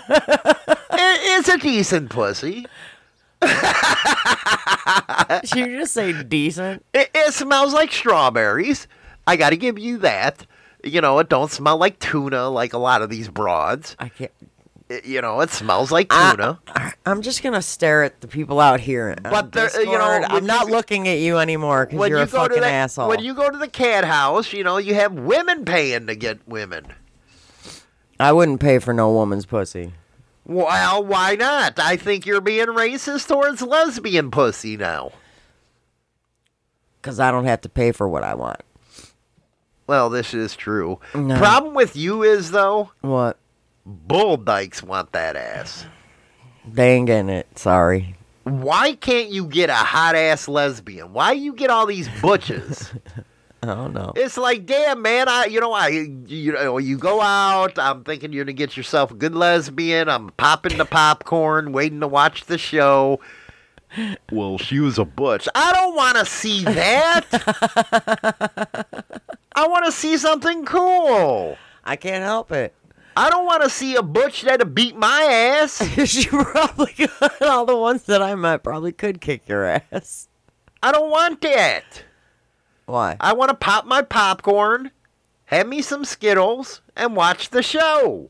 It- 0.94 1.40
it's 1.40 1.48
a 1.50 1.58
decent 1.58 2.10
pussy. 2.12 2.68
Should 5.46 5.58
you 5.58 5.80
just 5.80 5.94
say 5.94 6.22
decent? 6.24 6.86
It, 6.94 7.10
it 7.16 7.34
smells 7.34 7.74
like 7.74 7.92
strawberries. 7.92 8.88
I 9.28 9.36
got 9.36 9.52
to 9.52 9.58
give 9.58 9.78
you 9.80 10.00
that. 10.00 10.46
You 10.84 11.00
know, 11.02 11.20
it 11.20 11.30
don't 11.30 11.52
smell 11.52 11.78
like 11.78 12.00
tuna 12.00 12.50
like 12.50 12.74
a 12.74 12.78
lot 12.78 13.02
of 13.02 13.10
these 13.10 13.30
broads. 13.30 13.96
I 14.00 14.10
can't. 14.10 14.32
You 15.06 15.22
know, 15.22 15.40
it 15.40 15.52
smells 15.52 15.90
like 15.90 16.10
tuna. 16.10 16.60
I, 16.68 16.92
I'm 17.06 17.22
just 17.22 17.44
gonna 17.44 17.62
stare 17.62 18.04
at 18.04 18.20
the 18.20 18.28
people 18.28 18.60
out 18.60 18.82
here. 18.82 19.16
But 19.24 19.56
you 19.76 19.86
know, 19.86 20.02
I'm 20.28 20.46
not 20.46 20.68
you- 20.68 20.74
looking 20.74 21.08
at 21.08 21.20
you 21.20 21.38
anymore 21.38 21.86
because 21.86 22.10
you're 22.10 22.18
you 22.18 22.24
a 22.24 22.28
go 22.28 22.44
to 22.44 22.50
fucking 22.50 22.62
the 22.62 22.68
asshole. 22.68 23.08
when 23.08 23.20
you 23.20 23.34
go 23.34 23.50
to 23.50 23.58
the 23.58 23.70
cat 23.70 24.04
house, 24.04 24.52
you 24.52 24.66
know 24.66 24.78
you 24.78 24.96
have 24.96 25.14
women 25.14 25.64
paying 25.64 26.08
to 26.08 26.16
get 26.16 26.46
women. 26.46 26.88
I 28.20 28.34
wouldn't 28.34 28.60
pay 28.60 28.80
for 28.80 28.94
no 28.94 29.12
woman's 29.14 29.46
pussy. 29.46 29.94
Well, 30.46 31.04
why 31.06 31.36
not? 31.36 31.80
I 31.80 31.96
think 31.96 32.26
you're 32.26 32.42
being 32.42 32.66
racist 32.68 33.28
towards 33.30 33.62
lesbian 33.62 34.30
pussy 34.30 34.76
now. 34.76 35.12
Because 37.02 37.20
I 37.20 37.32
don't 37.32 37.46
have 37.46 37.62
to 37.62 37.70
pay 37.70 37.92
for 37.92 38.08
what 38.10 38.24
I 38.24 38.34
want. 38.36 38.60
Well, 39.92 40.10
this 40.10 40.34
is 40.34 40.56
true. 40.56 41.02
No. 41.14 41.38
Problem 41.38 41.74
with 41.74 41.98
you 41.98 42.24
is 42.24 42.52
though, 42.52 42.92
What? 43.02 43.38
bull 43.86 44.38
dykes 44.38 44.82
want 44.82 45.12
that 45.12 45.36
ass. 45.36 45.86
They 46.66 46.94
ain't 46.94 47.08
getting 47.08 47.28
it. 47.28 47.60
Sorry. 47.60 48.16
Why 48.46 48.94
can't 48.94 49.28
you 49.32 49.46
get 49.48 49.70
a 49.70 49.74
hot 49.74 50.16
ass 50.16 50.48
lesbian? 50.48 51.12
Why 51.12 51.34
you 51.34 51.52
get 51.52 51.70
all 51.70 51.86
these 51.86 52.08
butches? 52.22 52.94
I 53.64 53.68
don't 53.68 53.92
know. 53.94 54.14
It's 54.16 54.38
like, 54.38 54.66
damn, 54.66 55.02
man. 55.02 55.28
I, 55.28 55.48
you 55.48 55.60
know, 55.60 55.74
I, 55.74 55.89
you 56.26 56.54
know, 56.54 56.78
you 56.78 56.98
go 56.98 57.20
out. 57.20 57.78
I'm 57.78 58.06
thinking 58.06 58.32
you're 58.32 58.46
gonna 58.46 58.54
get 58.54 58.78
yourself 58.78 59.12
a 59.12 59.16
good 59.16 59.36
lesbian. 59.36 60.08
I'm 60.08 60.30
popping 60.38 60.78
the 60.78 60.86
popcorn, 60.86 61.74
waiting 61.74 62.00
to 62.00 62.08
watch 62.08 62.46
the 62.46 62.58
show. 62.58 63.20
Well, 64.32 64.58
she 64.58 64.80
was 64.80 64.98
a 64.98 65.04
butch. 65.04 65.50
I 65.54 65.74
don't 65.74 65.98
want 65.98 66.18
to 66.18 66.26
see 66.26 66.64
that. 66.64 67.26
I 69.56 69.68
want 69.68 69.86
to 69.86 69.91
see 69.91 70.18
something 70.18 70.66
cool. 70.66 71.58
I 71.84 71.95
can't 71.95 72.24
help 72.24 72.52
it. 72.52 72.74
I 73.16 73.30
don't 73.30 73.45
want 73.45 73.64
to 73.64 73.70
see 73.70 73.95
a 73.95 74.02
butch 74.02 74.43
that'll 74.43 74.68
beat 74.68 74.95
my 74.95 75.22
ass. 75.24 75.86
she 76.10 76.28
probably 76.28 76.93
could. 76.93 77.41
All 77.41 77.66
the 77.66 77.76
ones 77.76 78.04
that 78.04 78.22
I 78.22 78.36
met 78.36 78.64
probably 78.64 78.93
could 78.93 79.20
kick 79.20 79.47
your 79.47 79.66
ass. 79.66 80.30
I 80.82 80.91
don't 80.91 81.12
want 81.12 81.41
that. 81.41 82.04
Why? 82.86 83.18
I 83.20 83.34
want 83.34 83.49
to 83.49 83.56
pop 83.56 83.86
my 83.86 84.02
popcorn, 84.02 84.91
have 85.45 85.68
me 85.68 85.82
some 85.82 86.06
Skittles, 86.06 86.82
and 86.95 87.16
watch 87.16 87.49
the 87.49 87.62
show. 87.62 88.30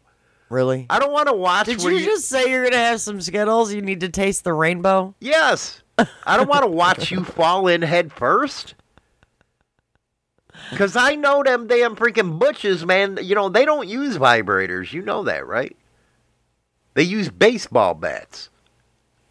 Really? 0.49 0.87
I 0.89 0.99
don't 0.99 1.13
want 1.13 1.27
to 1.29 1.33
watch. 1.33 1.67
Did 1.67 1.81
where 1.81 1.93
you 1.93 2.03
just 2.03 2.27
say 2.27 2.49
you're 2.49 2.63
gonna 2.63 2.75
have 2.75 2.99
some 2.99 3.21
Skittles? 3.21 3.73
You 3.73 3.81
need 3.81 4.01
to 4.01 4.09
taste 4.09 4.43
the 4.43 4.53
rainbow. 4.53 5.15
Yes. 5.19 5.81
I 5.97 6.35
don't 6.35 6.49
want 6.49 6.63
to 6.63 6.69
watch 6.69 7.11
you 7.11 7.23
fall 7.23 7.67
in 7.67 7.81
head 7.81 8.11
first. 8.11 8.75
Because 10.71 10.95
I 10.95 11.15
know 11.15 11.43
them 11.43 11.67
damn 11.67 11.95
freaking 11.95 12.39
butches, 12.39 12.85
man. 12.85 13.19
You 13.21 13.35
know, 13.35 13.49
they 13.49 13.65
don't 13.65 13.87
use 13.87 14.17
vibrators. 14.17 14.93
You 14.93 15.03
know 15.03 15.23
that, 15.25 15.45
right? 15.45 15.75
They 16.93 17.03
use 17.03 17.29
baseball 17.29 17.93
bats 17.93 18.49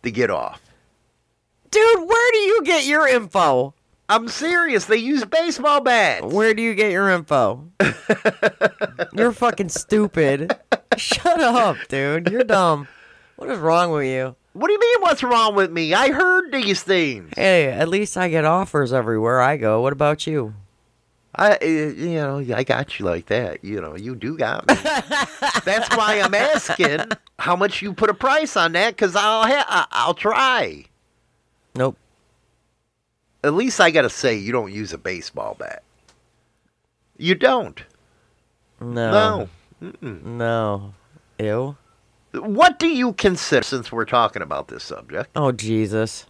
to 0.02 0.10
get 0.10 0.30
off. 0.30 0.62
Dude, 1.70 2.08
where 2.08 2.32
do 2.32 2.38
you 2.38 2.62
get 2.62 2.84
your 2.86 3.08
info? 3.08 3.74
I'm 4.08 4.28
serious. 4.28 4.84
They 4.86 4.96
use 4.96 5.24
baseball 5.24 5.80
bats. 5.80 6.26
Where 6.26 6.52
do 6.52 6.62
you 6.62 6.74
get 6.74 6.92
your 6.92 7.08
info? 7.08 7.70
You're 9.12 9.32
fucking 9.32 9.68
stupid. 9.68 10.52
Shut 10.96 11.40
up, 11.40 11.76
dude. 11.88 12.28
You're 12.28 12.44
dumb. 12.44 12.88
What 13.36 13.50
is 13.50 13.58
wrong 13.58 13.92
with 13.92 14.06
you? 14.06 14.36
What 14.52 14.66
do 14.66 14.72
you 14.72 14.80
mean, 14.80 15.00
what's 15.00 15.22
wrong 15.22 15.54
with 15.54 15.70
me? 15.70 15.94
I 15.94 16.10
heard 16.10 16.50
these 16.50 16.82
things. 16.82 17.32
Hey, 17.36 17.68
at 17.68 17.88
least 17.88 18.16
I 18.16 18.28
get 18.28 18.44
offers 18.44 18.92
everywhere 18.92 19.40
I 19.40 19.56
go. 19.56 19.80
What 19.80 19.92
about 19.92 20.26
you? 20.26 20.54
I, 21.34 21.52
uh, 21.52 21.64
you 21.64 22.14
know, 22.16 22.38
I 22.54 22.64
got 22.64 22.98
you 22.98 23.04
like 23.06 23.26
that. 23.26 23.64
You 23.64 23.80
know, 23.80 23.96
you 23.96 24.16
do 24.16 24.36
got 24.36 24.66
me. 24.68 24.74
That's 25.64 25.96
why 25.96 26.20
I'm 26.20 26.34
asking 26.34 27.02
how 27.38 27.54
much 27.54 27.82
you 27.82 27.92
put 27.92 28.10
a 28.10 28.14
price 28.14 28.56
on 28.56 28.72
that, 28.72 28.96
because 28.96 29.14
I'll 29.14 29.46
ha- 29.46 29.88
I'll 29.92 30.14
try. 30.14 30.84
Nope. 31.76 31.96
At 33.44 33.54
least 33.54 33.80
I 33.80 33.90
gotta 33.90 34.10
say, 34.10 34.36
you 34.36 34.50
don't 34.52 34.72
use 34.72 34.92
a 34.92 34.98
baseball 34.98 35.54
bat. 35.58 35.82
You 37.16 37.34
don't. 37.36 37.80
No. 38.80 39.48
No. 39.80 39.94
No. 40.02 40.94
Ew. 41.38 41.76
What 42.32 42.78
do 42.78 42.88
you 42.88 43.12
consider, 43.12 43.62
since 43.62 43.90
we're 43.92 44.04
talking 44.04 44.42
about 44.42 44.68
this 44.68 44.82
subject, 44.84 45.30
Oh 45.36 45.52
Jesus. 45.52 46.26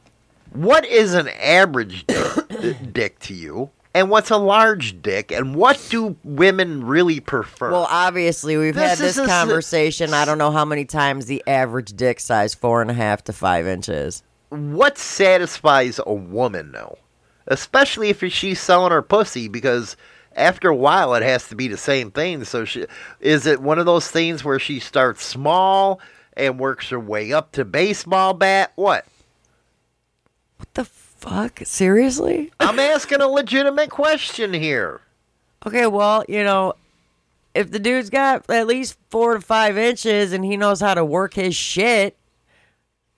what 0.53 0.85
is 0.87 1.15
an 1.15 1.29
average 1.29 2.07
dick, 2.07 2.77
dick 2.93 3.19
to 3.21 3.35
you? 3.35 3.71
And 3.93 4.09
what's 4.09 4.31
a 4.31 4.37
large 4.37 5.03
dick? 5.03 5.33
And 5.33 5.55
what 5.55 5.85
do 5.91 6.17
women 6.23 6.85
really 6.85 7.19
prefer? 7.19 7.73
Well, 7.73 7.89
obviously 7.91 8.57
we've 8.57 8.75
This 8.75 8.91
had 8.91 8.99
this 8.99 9.19
is 9.19 9.27
conversation. 9.27 10.15
I 10.15 10.25
don't 10.25 10.39
know 10.39 10.53
how 10.53 10.65
many 10.65 10.85
times 10.85 11.27
the 11.27 11.43
average 11.47 11.97
dick 11.97 12.21
size 12.21 12.55
four 12.55 12.83
and 12.83 12.91
a 12.91 12.95
half 12.95 13.25
to 13.25 13.33
five 13.33 13.67
inches. 13.67 14.23
what 14.51 14.97
satisfies 14.97 15.99
a 16.07 16.15
woman 16.15 16.73
though? 16.73 16.99
Especially 17.49 18.11
if 18.11 18.23
she's 18.33 18.61
selling 18.61 18.93
her 18.93 19.03
pussy 19.03 19.49
because 19.49 19.97
after 20.37 20.69
a 20.69 20.77
while 20.77 21.15
it 21.15 21.25
has 21.25 21.49
to 21.49 21.57
be 21.57 21.67
the 21.67 21.77
same 21.77 22.13
thing. 22.13 22.45
So 22.45 22.65
she, 22.65 22.87
is 23.19 23.45
it 23.47 23.61
one 23.61 23.81
of 23.81 23.87
those 23.87 24.09
things 24.09 24.45
where 24.45 24.61
she 24.61 24.79
starts 24.79 25.25
small 25.25 26.01
and 26.35 26.61
works 26.61 26.91
her 26.91 27.01
way 27.01 27.33
up 27.33 27.51
to 27.53 27.65
baseball 27.65 28.35
bat? 28.35 28.71
What? 28.77 29.05
What 30.59 30.75
the 30.75 30.85
fuck? 31.21 31.61
Seriously? 31.65 32.53
I'm 32.61 32.79
asking 32.79 33.21
a 33.21 33.29
legitimate 33.29 33.91
question 33.91 34.53
here. 34.53 35.01
Okay, 35.67 35.87
well, 35.87 36.25
you 36.29 36.43
know, 36.43 36.75
if 37.55 37.71
the 37.71 37.79
dude's 37.79 38.11
got 38.11 38.49
at 38.49 38.67
least 38.67 38.97
four 39.11 39.35
to 39.35 39.41
five 39.41 39.77
inches 39.77 40.33
and 40.33 40.45
he 40.45 40.57
knows 40.57 40.81
how 40.81 40.95
to 40.95 41.05
work 41.05 41.35
his 41.35 41.55
shit, 41.55 42.17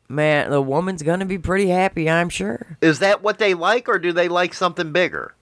man, 0.09 0.51
the 0.51 0.61
woman's 0.61 1.03
gonna 1.03 1.27
be 1.27 1.39
pretty 1.39 1.69
happy, 1.69 2.11
I'm 2.11 2.29
sure. 2.29 2.77
Is 2.81 2.99
that 2.99 3.23
what 3.23 3.39
they 3.39 3.55
like 3.55 3.89
or 3.89 3.99
do 3.99 4.13
they 4.13 4.29
like 4.29 4.55
something 4.55 4.93
bigger? 4.93 5.35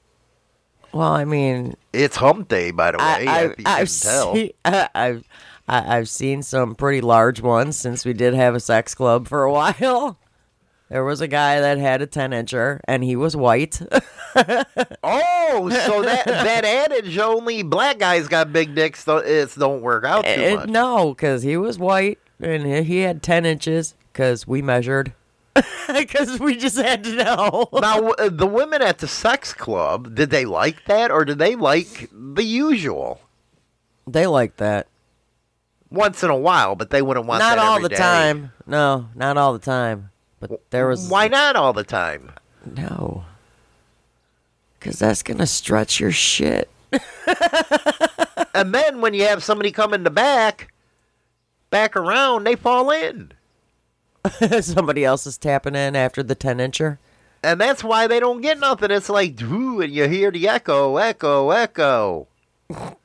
Well, 0.92 1.12
I 1.12 1.24
mean, 1.24 1.76
It's 1.92 2.16
hump 2.16 2.48
day, 2.48 2.72
by 2.72 2.90
the 2.90 2.98
way. 2.98 3.04
I, 3.04 3.44
I, 3.44 3.54
I've 3.64 3.90
seen, 3.90 4.50
I, 4.64 4.88
I've 4.94 5.24
I, 5.68 5.98
I've 5.98 6.08
seen 6.08 6.42
some 6.42 6.74
pretty 6.74 7.00
large 7.00 7.40
ones 7.40 7.76
since 7.76 8.04
we 8.04 8.12
did 8.12 8.34
have 8.34 8.54
a 8.56 8.60
sex 8.60 8.94
club 8.94 9.28
for 9.28 9.44
a 9.44 9.52
while. 9.52 10.18
There 10.90 11.04
was 11.04 11.20
a 11.20 11.28
guy 11.28 11.60
that 11.60 11.78
had 11.78 12.02
a 12.02 12.06
ten 12.06 12.32
incher 12.32 12.80
and 12.84 13.02
he 13.04 13.16
was 13.16 13.36
white. 13.36 13.80
Oh, 15.02 15.68
so 15.70 16.02
that 16.02 16.24
that 16.26 16.64
adage 16.64 17.18
only 17.18 17.62
black 17.64 17.98
guys 17.98 18.28
got 18.28 18.52
big 18.52 18.74
dicks. 18.76 19.02
So 19.04 19.16
it 19.18 19.52
don't 19.58 19.82
work 19.82 20.04
out 20.04 20.24
too 20.24 20.30
Eh, 20.30 20.54
much. 20.54 20.68
no, 20.68 21.14
because 21.14 21.42
he 21.42 21.56
was 21.56 21.78
white 21.78 22.18
and 22.40 22.64
he- 22.86 23.00
had 23.00 23.22
ten 23.22 23.44
inches 23.44 23.94
because 24.12 24.46
we 24.46 24.62
measured. 24.62 25.12
Because 25.92 26.38
we 26.38 26.54
just 26.56 26.76
had 26.76 27.02
to 27.02 27.16
know. 27.16 27.68
Now, 27.72 28.12
the 28.28 28.46
women 28.46 28.80
at 28.80 28.98
the 28.98 29.08
sex 29.08 29.52
club, 29.52 30.14
did 30.14 30.30
they 30.30 30.44
like 30.44 30.84
that 30.84 31.10
or 31.10 31.24
did 31.24 31.38
they 31.40 31.56
like 31.56 32.08
the 32.12 32.44
usual? 32.44 33.20
They 34.06 34.28
like 34.28 34.58
that. 34.58 34.86
Once 35.90 36.22
in 36.22 36.30
a 36.30 36.36
while, 36.36 36.76
but 36.76 36.90
they 36.90 37.02
wouldn't 37.02 37.26
want 37.26 37.40
not 37.40 37.58
all 37.58 37.80
the 37.80 37.88
day. 37.88 37.96
time. 37.96 38.52
No, 38.66 39.08
not 39.16 39.36
all 39.36 39.52
the 39.52 39.58
time. 39.58 40.10
But 40.40 40.70
there 40.70 40.88
was 40.88 41.08
Why 41.08 41.28
not 41.28 41.54
all 41.56 41.72
the 41.72 41.84
time? 41.84 42.32
no. 42.74 43.24
Because 44.78 44.98
that's 44.98 45.22
gonna 45.22 45.46
stretch 45.46 46.00
your 46.00 46.10
shit. 46.12 46.70
And 48.54 48.74
then 48.74 49.00
when 49.00 49.14
you 49.14 49.22
have 49.24 49.44
somebody 49.44 49.70
come 49.70 49.94
in 49.94 50.02
the 50.04 50.10
back, 50.10 50.72
back 51.70 51.96
around, 51.96 52.44
they 52.44 52.56
fall 52.56 52.90
in. 52.90 53.32
Somebody 54.60 55.04
else 55.04 55.26
is 55.26 55.38
tapping 55.38 55.74
in 55.74 55.94
after 55.96 56.22
the 56.22 56.34
ten 56.34 56.58
incher. 56.58 56.98
And 57.42 57.60
that's 57.60 57.82
why 57.82 58.06
they 58.06 58.20
don't 58.20 58.40
get 58.42 58.58
nothing. 58.58 58.90
It's 58.90 59.08
like, 59.08 59.40
ooh, 59.40 59.80
and 59.80 59.92
you 59.92 60.08
hear 60.08 60.30
the 60.30 60.48
echo, 60.48 60.96
echo, 60.96 61.50
echo. 61.50 62.28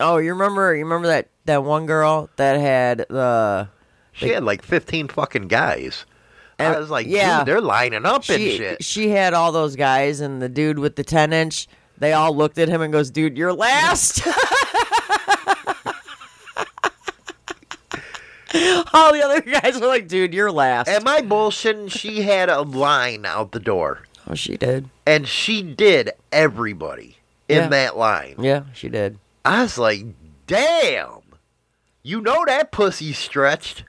Oh, 0.00 0.18
you 0.18 0.32
remember? 0.32 0.76
You 0.76 0.84
remember 0.84 1.08
that 1.08 1.26
that 1.46 1.64
one 1.64 1.84
girl 1.86 2.30
that 2.36 2.60
had 2.60 2.98
the 3.08 3.68
She 4.12 4.28
had 4.28 4.44
like 4.44 4.62
15 4.62 5.08
fucking 5.08 5.48
guys. 5.48 6.06
I 6.58 6.64
And- 6.64 6.76
was 6.78 6.90
like, 6.90 7.06
yeah. 7.06 7.38
dude, 7.38 7.46
they're 7.48 7.60
lining 7.60 8.04
up 8.04 8.16
and 8.16 8.24
she 8.40 8.56
shit. 8.56 8.84
she 8.84 9.10
had 9.10 9.32
all 9.34 9.52
those 9.52 9.76
guys 9.76 10.20
and 10.20 10.42
the 10.42 10.48
dude 10.48 10.78
with 10.78 10.96
the 10.96 11.04
ten 11.04 11.32
inch. 11.32 11.68
They 11.98 12.12
all 12.12 12.34
looked 12.36 12.58
at 12.58 12.68
him 12.68 12.80
and 12.80 12.92
goes, 12.92 13.10
"Dude, 13.10 13.36
you're 13.36 13.52
last." 13.52 14.22
all 18.94 19.12
the 19.12 19.22
other 19.22 19.40
guys 19.40 19.78
were 19.80 19.86
like, 19.86 20.08
"Dude, 20.08 20.32
you're 20.34 20.50
last." 20.52 20.88
Am 20.88 21.06
I 21.06 21.20
bullshitting? 21.20 21.90
She 21.90 22.22
had 22.22 22.48
a 22.48 22.62
line 22.62 23.26
out 23.26 23.52
the 23.52 23.60
door. 23.60 24.02
oh, 24.28 24.34
she 24.34 24.56
did. 24.56 24.88
And 25.06 25.26
she 25.26 25.62
did 25.62 26.10
everybody 26.32 27.18
in 27.48 27.56
Yeah. 27.64 27.68
that 27.68 27.96
line. 27.96 28.36
Yeah, 28.38 28.62
she 28.74 28.88
did. 28.88 29.18
I 29.44 29.62
was 29.62 29.78
like, 29.78 30.04
damn. 30.46 31.20
You 32.02 32.20
know 32.20 32.44
that 32.46 32.70
pussy 32.72 33.12
stretched. 33.12 33.84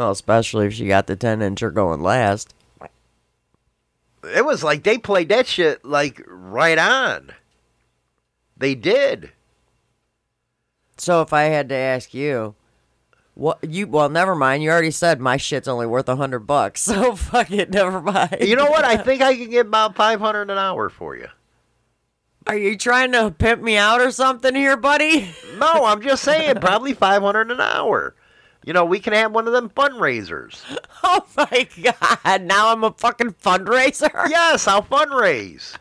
Well, 0.00 0.12
especially 0.12 0.66
if 0.66 0.72
she 0.72 0.86
got 0.86 1.08
the 1.08 1.14
ten 1.14 1.40
incher 1.40 1.74
going 1.74 2.00
last. 2.00 2.54
It 4.34 4.46
was 4.46 4.64
like 4.64 4.82
they 4.82 4.96
played 4.96 5.28
that 5.28 5.46
shit 5.46 5.84
like 5.84 6.22
right 6.26 6.78
on. 6.78 7.32
They 8.56 8.74
did. 8.74 9.32
So 10.96 11.20
if 11.20 11.34
I 11.34 11.42
had 11.42 11.68
to 11.68 11.74
ask 11.74 12.14
you, 12.14 12.54
what 13.34 13.58
you? 13.62 13.86
Well, 13.88 14.08
never 14.08 14.34
mind. 14.34 14.62
You 14.62 14.70
already 14.70 14.90
said 14.90 15.20
my 15.20 15.36
shit's 15.36 15.68
only 15.68 15.86
worth 15.86 16.08
a 16.08 16.16
hundred 16.16 16.46
bucks. 16.46 16.80
So 16.86 17.14
fuck 17.14 17.50
it. 17.50 17.68
Never 17.68 18.00
mind. 18.00 18.38
You 18.40 18.56
know 18.56 18.70
what? 18.70 18.86
I 18.86 18.96
think 18.96 19.20
I 19.20 19.36
can 19.36 19.50
get 19.50 19.66
about 19.66 19.96
500 19.96 20.50
an 20.50 20.56
hour 20.56 20.88
for 20.88 21.14
you. 21.14 21.28
Are 22.46 22.56
you 22.56 22.78
trying 22.78 23.12
to 23.12 23.30
pimp 23.32 23.60
me 23.60 23.76
out 23.76 24.00
or 24.00 24.10
something 24.12 24.54
here, 24.54 24.78
buddy? 24.78 25.28
No, 25.58 25.84
I'm 25.84 26.00
just 26.00 26.24
saying 26.24 26.54
probably 26.62 26.94
500 26.94 27.50
an 27.50 27.60
hour. 27.60 28.14
You 28.64 28.72
know, 28.74 28.84
we 28.84 29.00
can 29.00 29.12
have 29.14 29.32
one 29.32 29.46
of 29.46 29.52
them 29.52 29.68
fundraisers. 29.70 30.60
Oh 31.02 31.24
my 31.34 31.66
god! 31.82 32.42
Now 32.42 32.72
I'm 32.72 32.84
a 32.84 32.92
fucking 32.92 33.32
fundraiser. 33.42 34.10
Yes, 34.30 34.68
I'll 34.68 34.82
fundraise. 34.82 35.76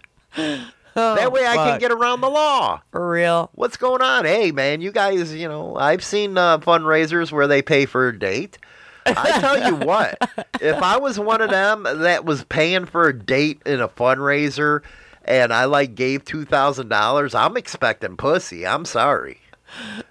that 0.96 1.32
way 1.32 1.46
I 1.46 1.56
can 1.56 1.76
Oh, 1.76 1.80
get 1.80 1.92
around 1.92 2.22
the 2.22 2.30
law. 2.30 2.82
for 2.92 3.10
real. 3.10 3.50
What's 3.54 3.76
going 3.78 4.02
on? 4.02 4.24
Hey, 4.26 4.52
man, 4.52 4.80
you 4.82 4.92
guys, 4.94 5.34
you 5.36 5.48
know, 5.48 5.76
I've 5.76 6.04
seen 6.04 6.38
uh, 6.38 6.60
fundraisers 6.60 7.32
where 7.34 7.48
they 7.48 7.62
pay 7.62 7.86
for 7.86 8.08
a 8.08 8.18
date. 8.18 8.58
I 9.06 9.40
tell 9.42 9.68
you 9.68 9.76
what, 9.86 10.18
if 10.62 10.82
I 10.82 10.98
was 10.98 11.20
one 11.20 11.42
of 11.42 11.50
them 11.50 11.84
that 11.84 12.24
was 12.26 12.44
paying 12.46 12.86
for 12.86 13.08
a 13.10 13.14
date 13.18 13.62
in 13.66 13.82
a 13.82 13.90
fundraiser 13.90 14.82
and 15.26 15.52
I 15.54 15.66
like 15.66 15.96
gave 15.96 16.24
$2,000, 16.24 17.36
I'm 17.40 17.58
expecting 17.58 18.16
pussy. 18.18 18.66
I'm 18.66 18.86
sorry. 18.86 19.42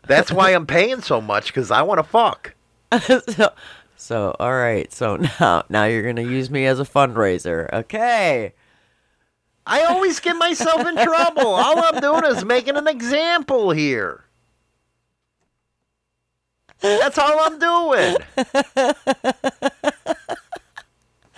That's 0.07 0.31
why 0.31 0.51
I'm 0.51 0.67
paying 0.67 1.01
so 1.01 1.21
much 1.21 1.47
because 1.47 1.71
I 1.71 1.83
want 1.83 1.99
to 1.99 2.05
fuck. 2.05 2.55
so, 3.29 3.51
so 3.97 4.37
all 4.39 4.53
right. 4.53 4.93
So 4.93 5.17
now, 5.17 5.65
now 5.69 5.85
you're 5.85 6.03
gonna 6.03 6.23
use 6.23 6.51
me 6.51 6.67
as 6.67 6.81
a 6.81 6.85
fundraiser. 6.85 7.73
Okay. 7.73 8.55
I 9.67 9.83
always 9.85 10.19
get 10.21 10.37
myself 10.37 10.87
in 10.87 10.97
trouble. 10.97 11.47
All 11.47 11.85
I'm 11.85 12.01
doing 12.01 12.25
is 12.25 12.45
making 12.45 12.77
an 12.77 12.89
example 12.89 13.71
here. 13.71 14.25
That's 16.81 17.19
all 17.19 17.39
I'm 17.41 17.59
doing. 17.59 18.17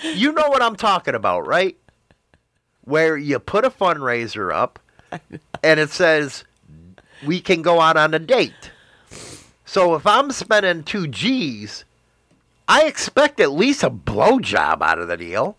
You 0.03 0.33
know 0.33 0.49
what 0.49 0.63
I'm 0.63 0.77
talking 0.77 1.15
about, 1.15 1.47
right? 1.47 1.77
Where 2.83 3.17
you 3.17 3.39
put 3.39 3.65
a 3.65 3.71
fundraiser 3.71 4.53
up 4.53 4.79
and 5.63 5.79
it 5.79 5.91
says 5.91 6.45
we 7.27 7.41
can 7.41 7.63
go 7.63 7.81
out 7.81 7.97
on 7.97 8.15
a 8.15 8.19
date. 8.19 8.71
So 9.71 9.95
if 9.95 10.05
I'm 10.05 10.33
spending 10.33 10.83
two 10.83 11.07
G's, 11.07 11.85
I 12.67 12.87
expect 12.87 13.39
at 13.39 13.53
least 13.53 13.85
a 13.85 13.89
blowjob 13.89 14.83
out 14.83 14.99
of 14.99 15.07
the 15.07 15.17
deal. 15.17 15.57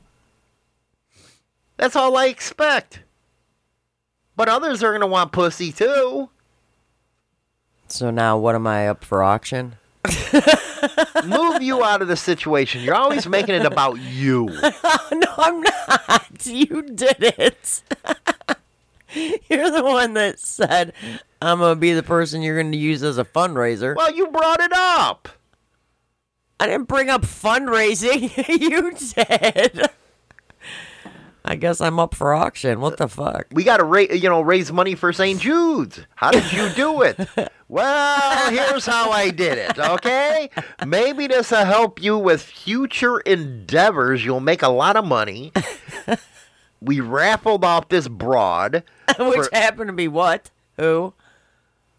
That's 1.78 1.96
all 1.96 2.18
I 2.18 2.26
expect. 2.26 3.04
But 4.36 4.50
others 4.50 4.84
are 4.84 4.92
going 4.92 5.00
to 5.00 5.08
want 5.08 5.32
pussy 5.32 5.72
too. 5.72 6.30
So 7.88 8.12
now, 8.12 8.38
what 8.38 8.54
am 8.54 8.68
I 8.68 8.90
up 8.90 9.06
for 9.06 9.24
auction? 9.24 9.78
Move 11.26 11.62
you 11.62 11.82
out 11.82 12.02
of 12.02 12.10
the 12.10 12.18
situation. 12.18 12.82
You're 12.82 12.96
always 12.96 13.30
making 13.30 13.56
it 13.56 13.66
about 13.66 13.98
you. 13.98 14.48
no, 15.14 15.34
I'm 15.38 15.62
not. 15.62 16.46
You 16.46 16.82
did 16.82 17.16
it. 17.40 17.84
you're 19.50 19.72
the 19.72 19.86
one 19.86 20.16
that 20.16 20.38
said 20.38 20.92
I'm 21.42 21.60
gonna 21.60 21.76
be 21.76 21.94
the 21.94 22.04
person 22.04 22.42
you're 22.42 22.62
gonna 22.62 22.76
use 22.78 23.04
as 23.04 23.18
a 23.18 23.26
fundraiser. 23.26 23.96
Well, 23.96 24.14
you 24.14 24.28
brought 24.28 24.62
it 24.62 24.72
up. 24.74 25.30
I 26.60 26.68
didn't 26.68 26.88
bring 26.88 27.10
up 27.10 27.24
fundraising. 27.24 28.32
you 28.62 28.92
did. 28.92 29.90
I 31.44 31.56
guess 31.56 31.82
I'm 31.82 32.00
up 32.00 32.14
for 32.14 32.36
auction. 32.36 32.80
What 32.82 32.98
the 32.98 33.08
fuck? 33.08 33.48
We 33.52 33.64
got 33.64 33.78
to 33.78 33.84
ra- 33.84 34.02
you 34.02 34.30
know 34.30 34.42
raise 34.42 34.72
money 34.72 34.94
for 34.94 35.12
St. 35.12 35.40
Jude's. 35.42 36.02
How 36.16 36.30
did 36.30 36.54
you 36.54 36.70
do 36.76 37.02
it? 37.02 37.18
well, 37.68 38.52
here's 38.52 38.86
how 38.86 39.10
I 39.10 39.32
did 39.32 39.58
it. 39.58 39.80
Okay, 39.80 40.52
maybe 40.86 41.26
this 41.26 41.50
will 41.50 41.66
help 41.66 42.00
you 42.02 42.16
with 42.20 42.44
future 42.44 43.20
endeavors. 43.22 44.24
You'll 44.24 44.40
make 44.40 44.62
a 44.62 44.70
lot 44.70 44.96
of 44.96 45.06
money. 45.06 45.52
We 46.84 47.00
raffled 47.00 47.64
off 47.64 47.90
this 47.90 48.08
broad. 48.08 48.84
Which 49.20 49.48
for- 49.48 49.50
happened 49.54 49.90
to 49.90 49.94
be 49.94 50.08
what? 50.08 50.50
Who? 50.78 51.14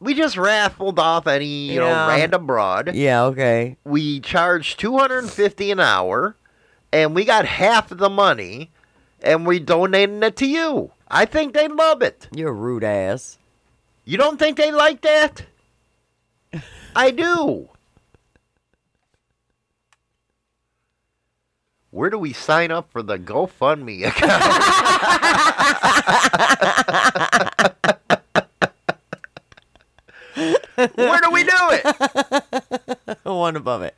we 0.03 0.15
just 0.15 0.37
raffled 0.37 0.99
off 0.99 1.27
any 1.27 1.73
you 1.73 1.81
know 1.81 2.09
random 2.09 2.47
broad. 2.47 2.95
Yeah, 2.95 3.25
okay. 3.25 3.77
We 3.85 4.21
charged 4.21 4.79
two 4.81 4.99
hundred 4.99 5.21
and 5.21 5.31
fifty 5.31 5.71
an 5.71 5.81
hour, 5.81 6.37
and 6.93 7.15
we 7.15 7.25
got 7.25 7.47
half 7.47 7.93
of 7.93 7.99
the 7.99 8.11
money, 8.11 8.71
and 9.23 9.47
we 9.47 9.61
donated 9.61 10.23
it 10.23 10.37
to 10.37 10.47
you. 10.47 10.91
I 11.09 11.25
think 11.25 11.55
they 11.55 11.69
love 11.69 12.03
it. 12.03 12.29
You're 12.35 12.51
a 12.51 12.53
rude 12.53 12.85
ass. 12.85 13.39
You 14.05 14.19
don't 14.19 14.39
think 14.39 14.57
they 14.57 14.73
like 14.73 15.03
that? 15.03 15.45
I 16.97 17.11
do. 17.11 17.69
Where 21.91 22.11
do 22.11 22.19
we 22.19 22.33
sign 22.33 22.71
up 22.71 22.91
for 22.91 23.03
the 23.03 23.19
GoFundMe 23.19 24.07
account? 24.07 24.43
Where 30.95 31.21
do 31.21 31.31
we 31.31 31.45
do 31.45 31.53
it? 31.71 33.19
One 33.25 33.57
above 33.57 33.83
it. 33.83 33.95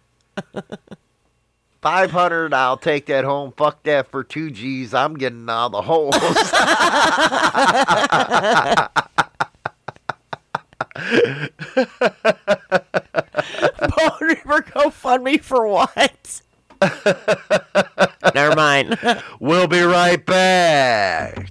500, 1.83 2.55
I'll 2.55 2.77
take 2.79 3.07
that 3.07 3.25
home. 3.25 3.53
Fuck 3.53 3.83
that 3.83 4.11
for 4.11 4.25
two 4.25 4.51
G's. 4.51 4.95
I'm 4.95 5.17
getting 5.17 5.49
all 5.49 5.69
the 5.71 5.83
holes. 5.83 6.17
Bone 13.81 14.19
River 14.21 14.63
GoFundMe 14.63 15.41
for 15.41 15.67
what? 15.69 16.41
Never 18.35 18.57
mind. 18.57 18.99
we'll 19.41 19.67
be 19.69 19.83
right 19.83 20.25
back. 20.25 21.51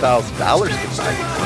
$100,000 0.00 0.68
combined. 0.96 1.39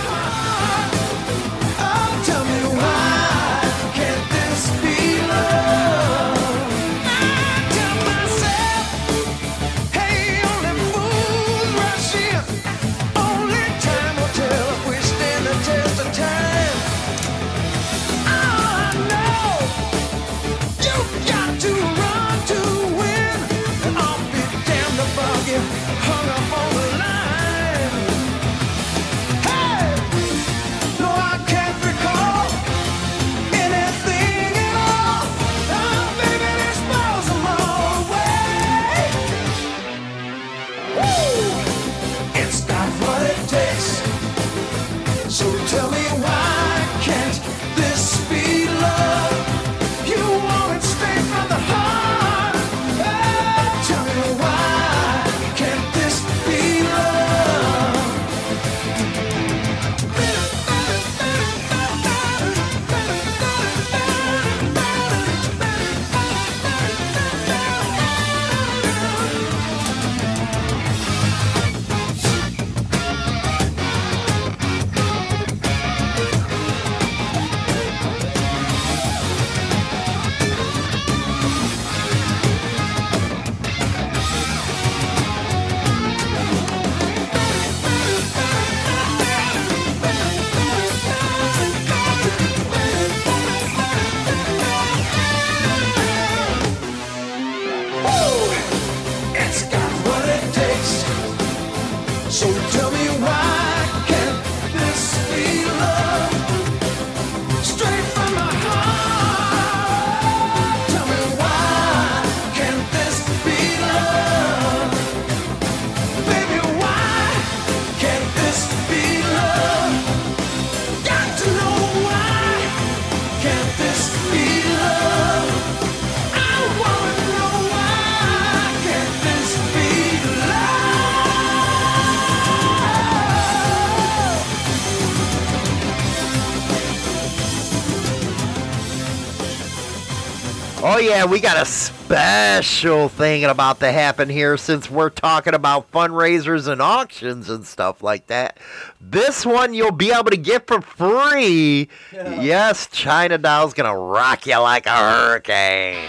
yeah, 141.04 141.26
we 141.26 141.38
got 141.38 141.60
a 141.60 141.66
special 141.66 143.10
thing 143.10 143.44
about 143.44 143.80
to 143.80 143.92
happen 143.92 144.30
here 144.30 144.56
since 144.56 144.90
we're 144.90 145.10
talking 145.10 145.52
about 145.52 145.90
fundraisers 145.92 146.66
and 146.66 146.80
auctions 146.80 147.50
and 147.50 147.66
stuff 147.66 148.02
like 148.02 148.28
that. 148.28 148.56
This 149.02 149.44
one 149.44 149.74
you'll 149.74 149.90
be 149.92 150.12
able 150.12 150.30
to 150.30 150.36
get 150.38 150.66
for 150.66 150.80
free. 150.80 151.88
Yeah. 152.12 152.40
Yes, 152.44 152.88
China 152.88 153.38
Doll's 153.38 153.74
going 153.74 153.90
to 153.90 153.96
rock 153.96 154.46
you 154.46 154.58
like 154.58 154.86
a 154.86 154.90
hurricane. 154.96 156.08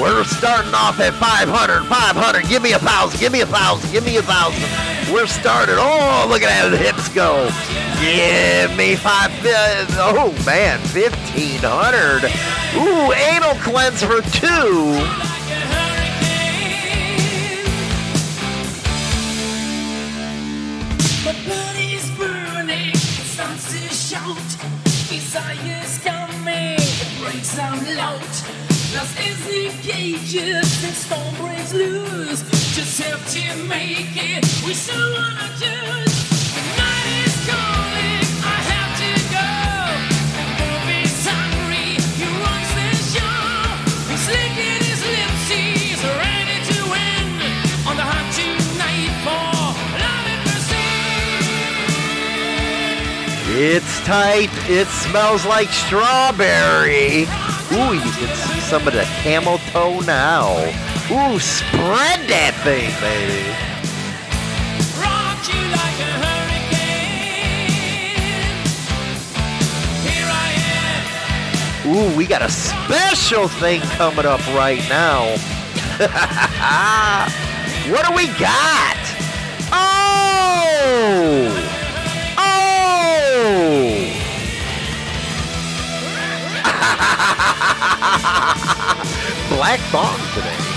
We're 0.00 0.24
starting 0.24 0.74
off 0.74 1.00
at 1.00 1.12
500, 1.14 1.86
500. 1.86 2.48
Give 2.48 2.62
me 2.62 2.72
a 2.72 2.78
thousand, 2.78 3.18
give 3.18 3.32
me 3.32 3.40
a 3.40 3.46
thousand, 3.46 3.90
give 3.90 4.04
me 4.04 4.16
a 4.16 4.22
thousand. 4.22 4.99
We're 5.12 5.26
started. 5.26 5.76
Oh, 5.78 6.26
look 6.28 6.42
at 6.42 6.50
how 6.50 6.68
the 6.68 6.76
hips 6.76 7.08
go. 7.08 7.48
Give 8.00 8.76
me 8.76 8.94
five. 8.96 9.30
uh, 9.44 9.86
Oh 10.14 10.32
man, 10.46 10.78
1500. 10.94 12.24
Ooh, 12.76 13.12
anal 13.12 13.54
cleanse 13.62 14.02
for 14.02 14.22
two. 14.30 15.00
Desire's 25.08 25.98
coming, 25.98 26.76
breaks 27.20 27.58
out 27.58 27.82
loud. 27.96 28.20
Lost 28.94 29.18
is 29.20 29.44
the 29.46 29.70
cages, 29.82 30.84
and 30.84 30.94
storm 30.94 31.34
breaks 31.36 31.72
loose. 31.74 32.59
It's 53.62 54.00
tight. 54.06 54.48
It 54.70 54.86
smells 54.86 55.44
like 55.44 55.68
strawberry. 55.68 57.24
Ooh, 57.72 57.94
you 57.94 58.00
can 58.00 58.34
see 58.34 58.60
some 58.60 58.86
of 58.88 58.94
the 58.94 59.04
camel 59.22 59.58
toe 59.70 60.00
now. 60.00 60.89
Ooh, 61.10 61.40
spread 61.40 62.22
that 62.30 62.54
thing, 62.62 62.86
baby. 63.02 63.50
Rock 65.02 65.42
you 65.50 65.58
like 65.74 65.98
a 65.98 66.10
hurricane. 66.22 67.34
Here 70.06 70.30
I 70.30 70.54
am. 71.82 71.90
Ooh, 71.90 72.14
we 72.16 72.26
got 72.26 72.42
a 72.42 72.48
special 72.48 73.48
thing 73.48 73.80
coming 73.98 74.24
up 74.24 74.38
right 74.54 74.88
now. 74.88 75.34
what 77.90 78.06
do 78.06 78.14
we 78.14 78.28
got? 78.38 78.96
Oh! 79.72 81.50
Oh! 82.38 82.86
Black 89.56 89.80
thong 89.90 90.16
today. 90.36 90.69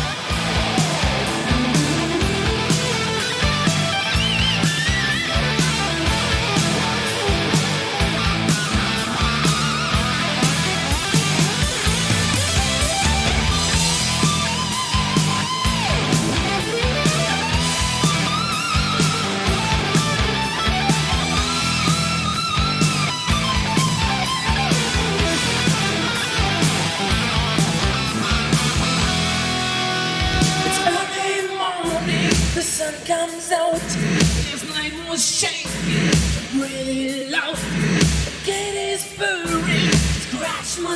Was 35.13 35.37
shaking 35.37 36.59
really 36.59 37.29
loud. 37.29 37.55
The 37.55 38.33
gate 38.45 38.93
is 38.93 39.05
burning, 39.15 39.91
scratch 40.25 40.79
my 40.79 40.95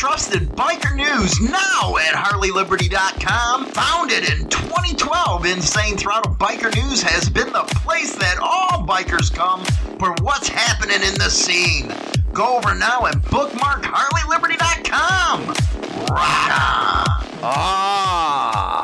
trusted 0.00 0.48
biker 0.52 0.96
news 0.96 1.38
now 1.42 1.94
at 1.98 2.14
HarleyLiberty.com. 2.14 3.66
Founded 3.66 4.30
in 4.30 4.48
2012, 4.48 5.44
Insane 5.44 5.98
Throttle 5.98 6.34
Biker 6.36 6.74
News 6.74 7.02
has 7.02 7.28
been 7.28 7.52
the 7.52 7.64
place 7.84 8.14
that 8.14 8.38
all 8.40 8.86
bikers 8.86 9.30
come 9.30 9.62
for 9.98 10.14
what's 10.22 10.48
happening 10.48 11.06
in 11.06 11.12
the 11.18 11.28
scene. 11.28 11.92
Go 12.32 12.56
over 12.56 12.74
now 12.74 13.04
and 13.04 13.22
bookmark 13.24 13.82
HarleyLiberty.com. 13.82 15.48
Rock 16.08 16.48
on! 16.48 17.26
Ah, 17.42 18.79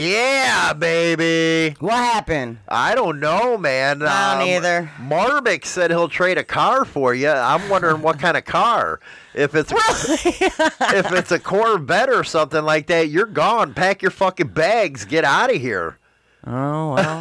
yeah, 0.00 0.72
baby. 0.72 1.76
What 1.78 1.92
happened? 1.92 2.58
I 2.68 2.94
don't 2.94 3.20
know, 3.20 3.58
man. 3.58 4.02
I 4.02 4.38
don't 4.38 4.48
either. 4.48 4.90
Marvick 4.98 5.64
said 5.64 5.90
he'll 5.90 6.08
trade 6.08 6.38
a 6.38 6.44
car 6.44 6.84
for 6.84 7.14
you. 7.14 7.28
I'm 7.28 7.68
wondering 7.68 8.00
what 8.00 8.18
kind 8.18 8.36
of 8.36 8.44
car. 8.44 9.00
If 9.34 9.54
it's 9.54 9.72
if 9.74 11.12
it's 11.12 11.32
a 11.32 11.38
Corvette 11.38 12.08
or 12.08 12.24
something 12.24 12.64
like 12.64 12.86
that, 12.86 13.08
you're 13.08 13.26
gone. 13.26 13.74
Pack 13.74 14.02
your 14.02 14.10
fucking 14.10 14.48
bags. 14.48 15.04
Get 15.04 15.24
out 15.24 15.54
of 15.54 15.60
here. 15.60 15.98
Oh 16.46 16.94
well. 16.94 17.20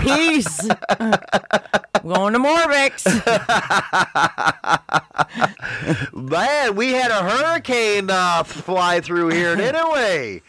Peace. 0.00 0.66
Going 2.02 2.32
to 2.32 2.38
Morvix. 2.40 3.06
Man, 6.12 6.74
we 6.74 6.92
had 6.92 7.10
a 7.10 7.22
hurricane 7.22 8.10
uh, 8.10 8.42
fly 8.42 9.00
through 9.00 9.28
here, 9.28 9.54
didn't 9.54 9.92
we? 9.92 10.42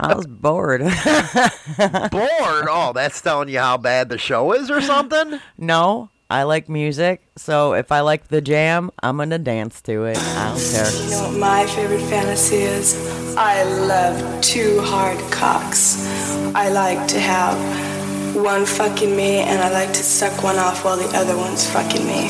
I 0.00 0.14
was 0.14 0.26
bored. 0.26 0.80
Bored? 2.10 2.66
Oh, 2.68 2.92
that's 2.94 3.20
telling 3.20 3.48
you 3.48 3.58
how 3.58 3.76
bad 3.76 4.08
the 4.08 4.18
show 4.18 4.52
is 4.52 4.70
or 4.70 4.80
something? 4.80 5.40
no, 5.58 6.10
I 6.30 6.44
like 6.44 6.68
music, 6.68 7.22
so 7.36 7.74
if 7.74 7.90
I 7.92 8.00
like 8.00 8.28
the 8.28 8.40
jam, 8.40 8.90
I'm 9.02 9.16
gonna 9.16 9.38
dance 9.38 9.82
to 9.82 10.04
it. 10.04 10.16
I 10.16 10.48
don't 10.50 10.70
care. 10.70 10.90
You 11.04 11.10
know 11.10 11.28
what 11.28 11.38
my 11.38 11.66
favorite 11.66 12.08
fantasy 12.08 12.56
is? 12.56 13.36
I 13.36 13.64
love 13.64 14.40
two 14.40 14.80
hard 14.80 15.18
cocks. 15.32 16.06
I 16.54 16.70
like 16.70 17.06
to 17.08 17.20
have 17.20 17.56
one 18.34 18.64
fucking 18.64 19.14
me 19.14 19.40
and 19.40 19.60
I 19.60 19.70
like 19.72 19.88
to 19.88 20.02
suck 20.02 20.42
one 20.42 20.56
off 20.56 20.84
while 20.84 20.96
the 20.96 21.08
other 21.16 21.36
one's 21.36 21.68
fucking 21.68 22.06
me. 22.06 22.28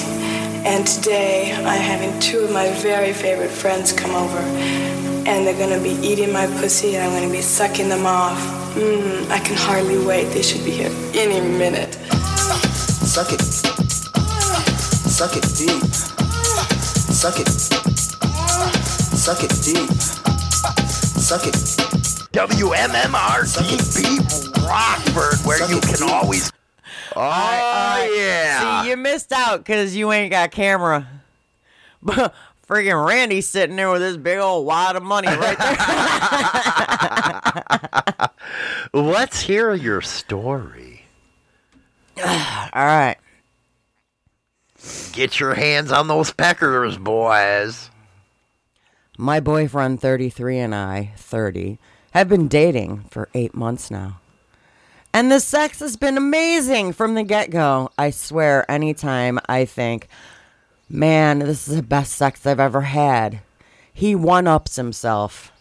And 0.65 0.87
today 0.87 1.53
I'm 1.53 1.81
having 1.81 2.19
two 2.21 2.41
of 2.41 2.53
my 2.53 2.71
very 2.81 3.13
favorite 3.13 3.51
friends 3.51 3.93
come 3.93 4.15
over 4.15 4.41
and 5.27 5.47
they're 5.47 5.59
gonna 5.59 5.83
be 5.83 5.97
eating 6.07 6.33
my 6.33 6.47
pussy 6.59 6.97
and 6.97 7.05
I'm 7.05 7.21
gonna 7.21 7.33
be 7.33 7.43
sucking 7.43 7.89
them 7.89 8.07
off. 8.07 8.39
Mmm, 8.75 9.31
I 9.31 9.39
can 9.41 9.57
hardly 9.57 9.99
wait. 10.05 10.27
They 10.33 10.43
should 10.43 10.65
be 10.65 10.71
here 10.71 10.91
any 11.15 11.41
minute. 11.41 11.95
Suck 11.95 13.33
it. 13.33 13.41
Suck 13.41 15.37
it 15.37 15.43
deep. 15.57 15.83
Suck 17.11 17.41
it. 17.41 17.49
Suck 17.49 17.87
Suck 19.21 19.45
it 19.45 19.51
deep. 19.63 19.91
Suck 21.21 21.47
it. 21.47 21.55
WMMR 22.33 23.45
DB 23.59 24.67
Rockford, 24.67 25.47
where 25.47 25.69
you 25.69 25.81
can 25.81 26.09
always. 26.09 26.51
Oh, 27.17 28.13
yeah. 28.17 28.83
See, 28.83 28.91
you 28.91 28.97
missed 28.97 29.33
out 29.33 29.59
because 29.59 29.97
you 29.97 30.13
ain't 30.13 30.31
got 30.31 30.53
camera. 30.53 31.07
But 32.71 32.77
friggin' 32.77 33.07
Randy's 33.07 33.49
sitting 33.49 33.77
there 33.77 33.91
with 33.91 34.01
his 34.01 34.17
big 34.17 34.39
old 34.39 34.65
wad 34.65 34.95
of 34.95 35.03
money 35.03 35.27
right 35.27 35.59
there. 38.13 38.31
Let's 39.03 39.41
hear 39.41 39.75
your 39.75 40.01
story. 40.01 41.05
All 42.17 42.27
right. 42.75 43.17
Get 45.13 45.41
your 45.41 45.55
hands 45.55 45.91
on 45.91 46.07
those 46.07 46.33
peckers, 46.33 46.97
boys. 46.97 47.91
My 49.19 49.41
boyfriend, 49.41 50.01
33, 50.01 50.59
and 50.59 50.75
I, 50.75 51.13
30, 51.17 51.79
have 52.13 52.29
been 52.29 52.47
dating 52.49 53.05
for 53.11 53.29
eight 53.35 53.55
months 53.55 53.91
now. 53.91 54.21
And 55.13 55.31
the 55.31 55.41
sex 55.41 55.81
has 55.81 55.97
been 55.97 56.17
amazing 56.17 56.93
from 56.93 57.15
the 57.15 57.25
get 57.25 57.51
go. 57.51 57.91
I 57.99 58.11
swear, 58.11 58.71
anytime 58.71 59.41
I 59.49 59.65
think, 59.65 60.07
man, 60.91 61.39
this 61.39 61.69
is 61.69 61.77
the 61.77 61.83
best 61.83 62.13
sex 62.13 62.45
I've 62.45 62.61
ever 62.61 62.83
had, 62.83 63.41
he 63.93 64.15
one 64.15 64.47
ups 64.47 64.77
himself. 64.77 65.53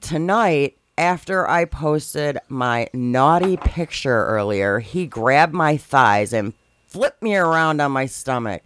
Tonight, 0.00 0.76
after 0.98 1.48
I 1.48 1.64
posted 1.64 2.38
my 2.48 2.88
naughty 2.92 3.56
picture 3.56 4.26
earlier, 4.26 4.80
he 4.80 5.06
grabbed 5.06 5.54
my 5.54 5.76
thighs 5.76 6.32
and 6.32 6.54
flipped 6.86 7.22
me 7.22 7.36
around 7.36 7.80
on 7.80 7.92
my 7.92 8.06
stomach. 8.06 8.62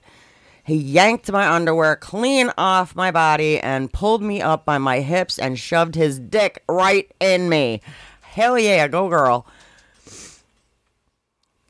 He 0.65 0.77
yanked 0.77 1.31
my 1.33 1.49
underwear 1.49 1.97
clean 1.97 2.53
off 2.57 2.95
my 2.95 3.11
body 3.11 3.59
and 3.59 3.93
pulled 3.93 4.23
me 4.23 4.41
up 4.41 4.65
by 4.65 4.79
my 4.79 5.01
hips 5.01 5.39
and 5.39 5.59
shoved 5.59 5.95
his 5.95 6.19
dick 6.19 6.63
right 6.69 7.11
in 7.21 7.49
me. 7.49 7.81
Hell 8.21 8.59
yeah, 8.59 8.87
go 8.87 9.09
girl. 9.09 9.47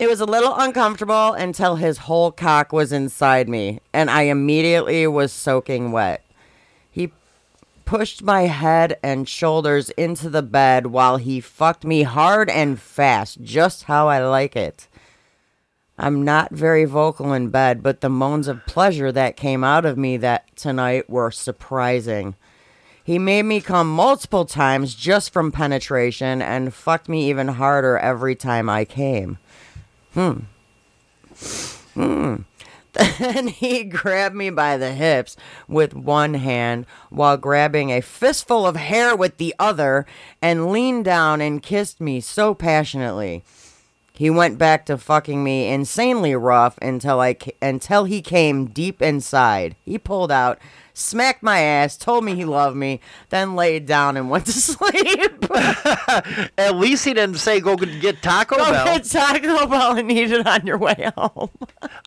It 0.00 0.08
was 0.08 0.22
a 0.22 0.24
little 0.24 0.54
uncomfortable 0.56 1.34
until 1.34 1.76
his 1.76 1.98
whole 1.98 2.32
cock 2.32 2.72
was 2.72 2.90
inside 2.90 3.50
me, 3.50 3.80
and 3.92 4.08
I 4.08 4.22
immediately 4.22 5.06
was 5.06 5.30
soaking 5.30 5.92
wet. 5.92 6.24
He 6.90 7.12
pushed 7.84 8.22
my 8.22 8.44
head 8.44 8.98
and 9.02 9.28
shoulders 9.28 9.90
into 9.90 10.30
the 10.30 10.40
bed 10.40 10.86
while 10.86 11.18
he 11.18 11.38
fucked 11.38 11.84
me 11.84 12.04
hard 12.04 12.48
and 12.48 12.80
fast, 12.80 13.42
just 13.42 13.82
how 13.82 14.08
I 14.08 14.24
like 14.24 14.56
it. 14.56 14.88
I'm 15.98 16.24
not 16.24 16.50
very 16.50 16.86
vocal 16.86 17.34
in 17.34 17.50
bed, 17.50 17.82
but 17.82 18.00
the 18.00 18.08
moans 18.08 18.48
of 18.48 18.64
pleasure 18.64 19.12
that 19.12 19.36
came 19.36 19.62
out 19.62 19.84
of 19.84 19.98
me 19.98 20.16
that 20.16 20.56
tonight 20.56 21.10
were 21.10 21.30
surprising. 21.30 22.36
He 23.04 23.18
made 23.18 23.42
me 23.42 23.60
come 23.60 23.94
multiple 23.94 24.46
times 24.46 24.94
just 24.94 25.30
from 25.30 25.52
penetration 25.52 26.40
and 26.40 26.72
fucked 26.72 27.06
me 27.06 27.28
even 27.28 27.48
harder 27.48 27.98
every 27.98 28.34
time 28.34 28.70
I 28.70 28.86
came. 28.86 29.36
Hmm. 30.14 30.40
Hmm. 31.94 32.36
Then 32.92 33.48
he 33.48 33.84
grabbed 33.84 34.34
me 34.34 34.50
by 34.50 34.76
the 34.76 34.92
hips 34.92 35.36
with 35.68 35.94
one 35.94 36.34
hand 36.34 36.86
while 37.08 37.36
grabbing 37.36 37.90
a 37.90 38.00
fistful 38.00 38.66
of 38.66 38.76
hair 38.76 39.14
with 39.14 39.36
the 39.36 39.54
other 39.58 40.06
and 40.42 40.72
leaned 40.72 41.04
down 41.04 41.40
and 41.40 41.62
kissed 41.62 42.00
me 42.00 42.20
so 42.20 42.54
passionately. 42.54 43.44
He 44.20 44.28
went 44.28 44.58
back 44.58 44.84
to 44.84 44.98
fucking 44.98 45.42
me 45.42 45.66
insanely 45.68 46.34
rough 46.34 46.76
until 46.82 47.20
I 47.20 47.32
ca- 47.32 47.56
until 47.62 48.04
he 48.04 48.20
came 48.20 48.66
deep 48.66 49.00
inside. 49.00 49.76
He 49.82 49.96
pulled 49.96 50.30
out, 50.30 50.58
smacked 50.92 51.42
my 51.42 51.60
ass, 51.60 51.96
told 51.96 52.22
me 52.26 52.34
he 52.34 52.44
loved 52.44 52.76
me, 52.76 53.00
then 53.30 53.56
laid 53.56 53.86
down 53.86 54.18
and 54.18 54.28
went 54.28 54.44
to 54.44 54.52
sleep. 54.68 55.46
At 56.58 56.76
least 56.76 57.06
he 57.06 57.14
didn't 57.14 57.38
say 57.38 57.60
go 57.60 57.76
get 57.76 58.20
Taco 58.20 58.56
Go 58.58 58.70
Bell. 58.70 58.84
get 58.84 59.04
Taco 59.04 59.66
Bell 59.66 59.96
and 59.96 60.12
eat 60.12 60.30
it 60.30 60.46
on 60.46 60.66
your 60.66 60.76
way 60.76 61.10
home. 61.16 61.48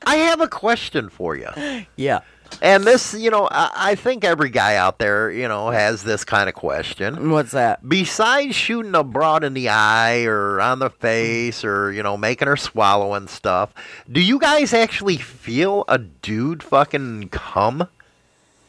I 0.05 0.18
have 0.18 0.39
a 0.39 0.47
question 0.47 1.09
for 1.09 1.36
you. 1.36 1.49
Yeah. 1.95 2.20
And 2.62 2.86
this, 2.86 3.14
you 3.14 3.30
know, 3.30 3.48
I, 3.52 3.72
I 3.76 3.96
think 3.96 4.24
every 4.24 4.50
guy 4.50 4.76
out 4.76 4.98
there, 5.00 5.30
you 5.32 5.48
know, 5.48 5.70
has 5.70 6.04
this 6.04 6.24
kind 6.24 6.48
of 6.48 6.56
question. 6.56 7.30
What's 7.30 7.52
that? 7.52 7.88
Besides 7.88 8.56
shooting 8.56 8.96
a 8.96 9.04
broad 9.04 9.44
in 9.44 9.54
the 9.54 9.70
eye 9.70 10.24
or 10.24 10.62
on 10.62 10.80
the 10.80 10.89
face 10.89 11.66
or, 11.66 11.91
you 11.91 12.04
know, 12.04 12.16
making 12.16 12.48
her 12.48 12.56
swallow 12.56 13.16
and 13.16 13.30
stuff, 13.30 13.74
do 14.10 14.22
you 14.22 14.39
guys 14.39 14.74
actually 14.74 15.18
feel 15.18 15.84
a 15.88 15.98
dude 15.98 16.64
fucking 16.64 17.30
come 17.30 17.88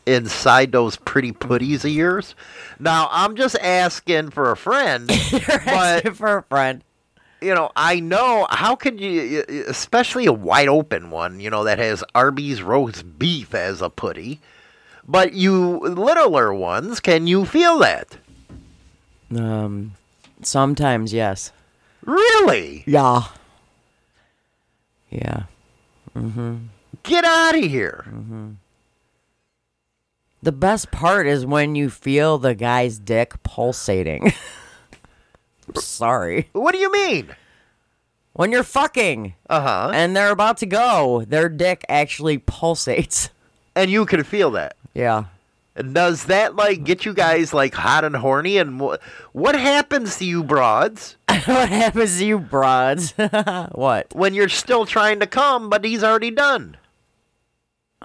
inside 0.07 0.73
those 0.73 0.97
pretty 0.97 1.33
putties 1.33 1.85
of 1.85 1.93
yours? 1.93 2.35
Now, 2.81 3.09
I'm 3.13 3.37
just 3.37 3.57
asking 3.61 4.31
for 4.31 4.51
a 4.51 4.57
friend, 4.57 5.07
but 5.67 6.17
for 6.17 6.39
a 6.39 6.43
friend. 6.43 6.83
You 7.45 7.55
know, 7.55 7.71
I 7.77 8.01
know 8.01 8.47
how 8.51 8.75
could 8.77 9.01
you, 9.01 9.45
especially 9.69 10.27
a 10.27 10.33
wide 10.33 10.69
open 10.69 11.11
one, 11.11 11.41
you 11.41 11.51
know, 11.51 11.65
that 11.65 11.79
has 11.79 12.03
Arby's 12.15 12.63
roast 12.63 13.19
beef 13.19 13.55
as 13.55 13.81
a 13.83 13.91
putty, 13.91 14.41
but 15.07 15.33
you 15.35 15.79
littler 15.81 16.53
ones, 16.55 17.01
can 17.01 17.27
you 17.27 17.45
feel 17.45 17.79
that? 17.79 18.17
Um, 19.35 19.93
sometimes 20.43 21.13
yes. 21.13 21.53
Really? 22.05 22.85
Yeah. 22.87 23.23
Yeah. 25.11 25.45
Mm-hmm. 26.17 26.57
Get 27.03 27.25
out 27.25 27.55
of 27.57 27.65
here. 27.65 28.05
Mhm. 28.09 28.57
The 30.43 30.53
best 30.53 30.91
part 30.91 31.27
is 31.27 31.47
when 31.47 31.75
you 31.75 31.89
feel 31.89 32.37
the 32.39 32.55
guy's 32.55 32.99
dick 32.99 33.43
pulsating. 33.43 34.33
Sorry. 35.77 36.49
What 36.53 36.73
do 36.73 36.79
you 36.79 36.91
mean? 36.93 37.29
When 38.35 38.51
you're 38.51 38.65
fucking 38.65 39.35
Uh 39.49 39.61
huh. 39.61 39.91
and 39.95 40.17
they're 40.17 40.31
about 40.33 40.57
to 40.59 40.67
go, 40.67 41.25
their 41.27 41.49
dick 41.49 41.85
actually 41.89 42.39
pulsates. 42.39 43.31
And 43.77 43.91
you 43.91 44.07
can 44.07 44.23
feel 44.25 44.51
that. 44.53 44.77
Yeah. 44.95 45.25
And 45.77 45.93
Does 45.95 46.27
that 46.27 46.55
like 46.55 46.85
get 46.85 47.05
you 47.05 47.13
guys 47.15 47.53
like 47.53 47.75
hot 47.75 48.05
and 48.05 48.15
horny? 48.17 48.59
And 48.59 48.81
wh- 48.81 48.95
what 49.33 49.57
happens 49.57 50.17
to 50.19 50.25
you 50.25 50.45
broads 50.45 51.17
what 51.29 51.69
happens 51.69 52.19
to 52.19 52.25
you, 52.27 52.39
broads? 52.39 53.13
what? 53.73 54.07
when 54.15 54.35
you're 54.35 54.49
still 54.49 54.87
trying 54.87 55.19
to 55.21 55.27
come, 55.27 55.69
but 55.71 55.85
he's 55.85 56.05
already 56.05 56.31
done? 56.31 56.77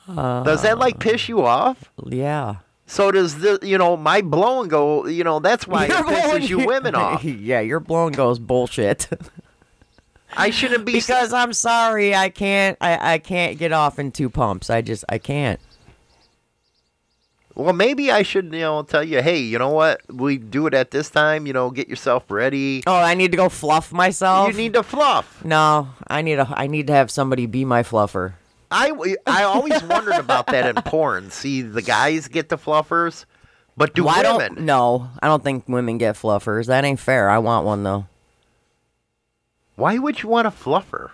Does 0.08 0.64
that 0.64 0.80
like 0.80 1.00
piss 1.00 1.30
you 1.30 1.44
off? 1.46 1.92
Yeah. 2.06 2.56
So 2.92 3.12
does 3.12 3.38
the 3.38 3.60
you 3.62 3.78
know 3.78 3.96
my 3.96 4.22
blow 4.22 4.62
and 4.62 4.70
go? 4.70 5.06
You 5.06 5.24
know 5.24 5.40
that's 5.40 5.68
why 5.68 5.86
it 5.86 5.90
You're 5.92 6.04
blowing- 6.04 6.42
pisses 6.42 6.50
you 6.50 6.66
women 6.66 6.96
off. 7.06 7.24
yeah, 7.24 7.60
your 7.60 7.80
blowing 7.80 8.14
goes 8.14 8.40
bullshit. 8.40 9.08
I 10.36 10.50
shouldn't 10.50 10.86
be 10.86 10.94
because 10.94 11.32
I'm 11.32 11.54
sorry, 11.54 12.16
I 12.16 12.30
can't. 12.30 12.78
I, 12.82 13.14
I 13.14 13.18
can't 13.20 13.60
get 13.60 13.72
off 13.72 14.00
in 14.00 14.12
two 14.12 14.30
pumps. 14.30 14.72
I 14.72 14.82
just 14.82 15.06
I 15.08 15.20
can't. 15.20 15.60
Well, 17.56 17.74
maybe 17.74 18.10
I 18.12 18.24
should 18.24 18.46
you 18.46 18.62
know 18.62 18.82
tell 18.84 19.04
you, 19.04 19.22
hey, 19.22 19.38
you 19.38 19.60
know 19.60 19.70
what? 19.70 20.02
We 20.12 20.38
do 20.38 20.66
it 20.66 20.74
at 20.74 20.90
this 20.92 21.10
time. 21.12 21.46
You 21.46 21.54
know, 21.54 21.70
get 21.72 21.90
yourself 21.90 22.30
ready. 22.32 22.84
Oh, 22.88 22.96
I 22.96 23.14
need 23.14 23.32
to 23.32 23.38
go 23.38 23.50
fluff 23.50 23.92
myself. 23.92 24.50
You 24.50 24.54
need 24.58 24.74
to 24.74 24.82
fluff. 24.84 25.44
No, 25.46 25.90
I 26.08 26.22
need 26.24 26.40
a. 26.40 26.48
I 26.56 26.66
need 26.68 26.88
to 26.88 26.94
have 26.94 27.12
somebody 27.12 27.46
be 27.46 27.66
my 27.66 27.84
fluffer. 27.84 28.34
I 28.72 28.92
I 29.26 29.44
always 29.44 29.82
wondered 29.84 30.16
about 30.16 30.48
that 30.48 30.68
in 30.76 30.82
porn. 30.84 31.32
See, 31.32 31.62
the 31.62 31.82
guys 31.82 32.28
get 32.28 32.50
the 32.50 32.58
fluffers, 32.58 33.26
but 33.76 33.94
do 33.96 34.04
Why 34.04 34.22
women? 34.22 34.56
don't? 34.56 34.66
No, 34.66 35.10
I 35.22 35.28
don't 35.28 35.44
think 35.44 35.68
women 35.68 35.98
get 35.98 36.16
fluffers. 36.16 36.68
That 36.68 36.84
ain't 36.86 37.00
fair. 37.00 37.30
I 37.30 37.40
want 37.40 37.66
one 37.66 37.84
though. 37.84 38.06
Why 39.76 39.98
would 39.98 40.22
you 40.22 40.30
want 40.30 40.48
a 40.48 40.52
fluffer? 40.52 41.12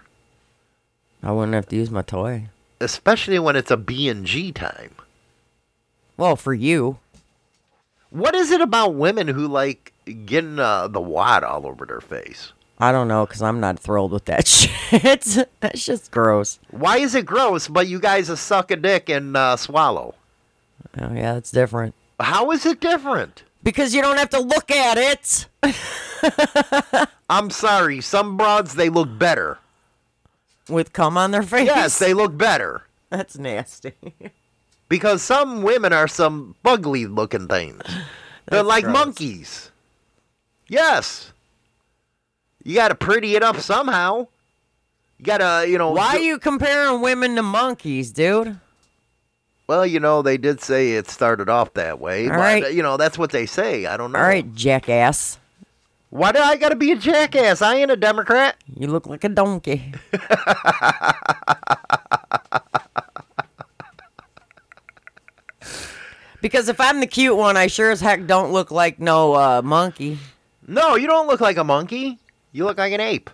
I 1.24 1.32
wouldn't 1.32 1.54
have 1.54 1.68
to 1.70 1.76
use 1.76 1.90
my 1.92 2.02
toy. 2.02 2.50
Especially 2.82 3.40
when 3.40 3.56
it's 3.56 3.72
a 3.72 3.78
B 3.78 4.10
and 4.10 4.26
G 4.26 4.52
time. 4.52 4.92
Well, 6.18 6.36
for 6.36 6.54
you, 6.54 6.98
What 8.10 8.36
is 8.36 8.52
it 8.52 8.62
about 8.62 8.96
women 8.96 9.28
who 9.28 9.48
like 9.48 9.94
getting 10.26 10.60
uh, 10.60 10.88
the 10.88 11.02
wad 11.02 11.44
all 11.44 11.66
over 11.68 11.86
their 11.86 12.02
face? 12.02 12.54
I 12.80 12.92
don't 12.92 13.08
know 13.08 13.26
because 13.26 13.42
I'm 13.42 13.60
not 13.60 13.80
thrilled 13.80 14.12
with 14.12 14.26
that 14.26 14.48
shit. 14.48 15.38
That's 15.62 15.86
just 15.86 16.12
gross. 16.12 16.60
Why 16.72 16.98
is 16.98 17.16
it 17.16 17.26
gross, 17.26 17.68
but 17.68 17.88
you 17.88 18.00
guys 18.00 18.30
a 18.30 18.38
suck 18.38 18.72
a 18.72 18.76
dick 18.76 19.10
and 19.10 19.36
uh, 19.38 19.56
swallow? 19.58 20.16
Oh 21.00 21.14
yeah, 21.14 21.34
that's 21.34 21.52
different. 21.52 21.96
How 22.20 22.52
is 22.52 22.66
it 22.66 22.80
different? 22.80 23.44
Because 23.64 23.96
you 23.96 24.02
don't 24.02 24.18
have 24.18 24.30
to 24.30 24.40
look 24.40 24.70
at 24.72 24.98
it. 24.98 25.48
I'm 27.30 27.50
sorry, 27.50 28.02
some 28.02 28.38
broads 28.38 28.76
they 28.76 28.90
look 28.90 29.18
better. 29.18 29.58
With 30.70 30.94
cum 30.94 31.18
on 31.18 31.32
their 31.32 31.44
face. 31.44 31.66
Yes, 31.68 31.98
they 32.00 32.14
look 32.14 32.38
better. 32.38 32.84
That's 33.10 33.38
nasty. 33.38 33.94
Because 34.88 35.24
some 35.24 35.64
women 35.64 35.94
are 35.94 36.08
some 36.08 36.56
ugly 36.64 37.08
looking 37.08 37.48
things. 37.48 37.82
They're 38.46 38.62
like 38.62 38.84
gross. 38.84 38.94
monkeys. 38.94 39.72
Yes. 40.68 41.32
You 42.66 42.76
got 42.76 42.90
to 42.90 42.96
pretty 42.96 43.36
it 43.36 43.44
up 43.44 43.58
somehow. 43.58 44.28
You 45.20 45.26
got 45.26 45.38
to, 45.38 45.70
you 45.70 45.78
know. 45.78 45.92
Why 45.92 46.14
do- 46.14 46.18
are 46.20 46.24
you 46.24 46.40
comparing 46.40 47.00
women 47.00 47.36
to 47.36 47.44
monkeys, 47.44 48.12
dude? 48.12 48.60
Well, 49.68 49.86
you 49.86 50.00
know, 50.00 50.22
they 50.22 50.38
did 50.38 50.62
say 50.62 50.94
it 50.94 51.08
started 51.08 51.48
off 51.48 51.74
that 51.76 52.00
way, 52.00 52.26
All 52.26 52.32
but 52.32 52.38
right. 52.40 52.74
you 52.74 52.84
know, 52.84 52.98
that's 52.98 53.18
what 53.18 53.32
they 53.32 53.46
say. 53.46 53.86
I 53.86 53.98
don't 53.98 54.12
know. 54.12 54.20
All 54.20 54.26
right, 54.26 54.52
jackass. 54.54 55.40
Why 56.10 56.32
do 56.32 56.40
I 56.40 56.56
got 56.56 56.70
to 56.70 56.76
be 56.76 56.92
a 56.92 56.96
jackass? 56.96 57.62
I 57.62 57.76
ain't 57.76 57.92
a 57.92 57.96
Democrat. 57.96 58.56
You 58.76 58.88
look 58.88 59.08
like 59.08 59.24
a 59.24 59.30
donkey. 59.30 59.92
because 66.42 66.70
if 66.70 66.80
I'm 66.80 67.00
the 67.00 67.08
cute 67.08 67.36
one, 67.36 67.58
I 67.58 67.68
sure 67.68 67.92
as 67.92 68.02
heck 68.02 68.28
don't 68.28 68.52
look 68.52 68.72
like 68.72 69.00
no 69.00 69.34
uh, 69.34 69.62
monkey. 69.64 70.20
No, 70.68 70.96
you 70.96 71.08
don't 71.08 71.28
look 71.28 71.42
like 71.42 71.58
a 71.58 71.64
monkey. 71.64 72.20
You 72.56 72.64
look 72.64 72.78
like 72.78 72.94
an 72.94 73.02
ape. 73.02 73.30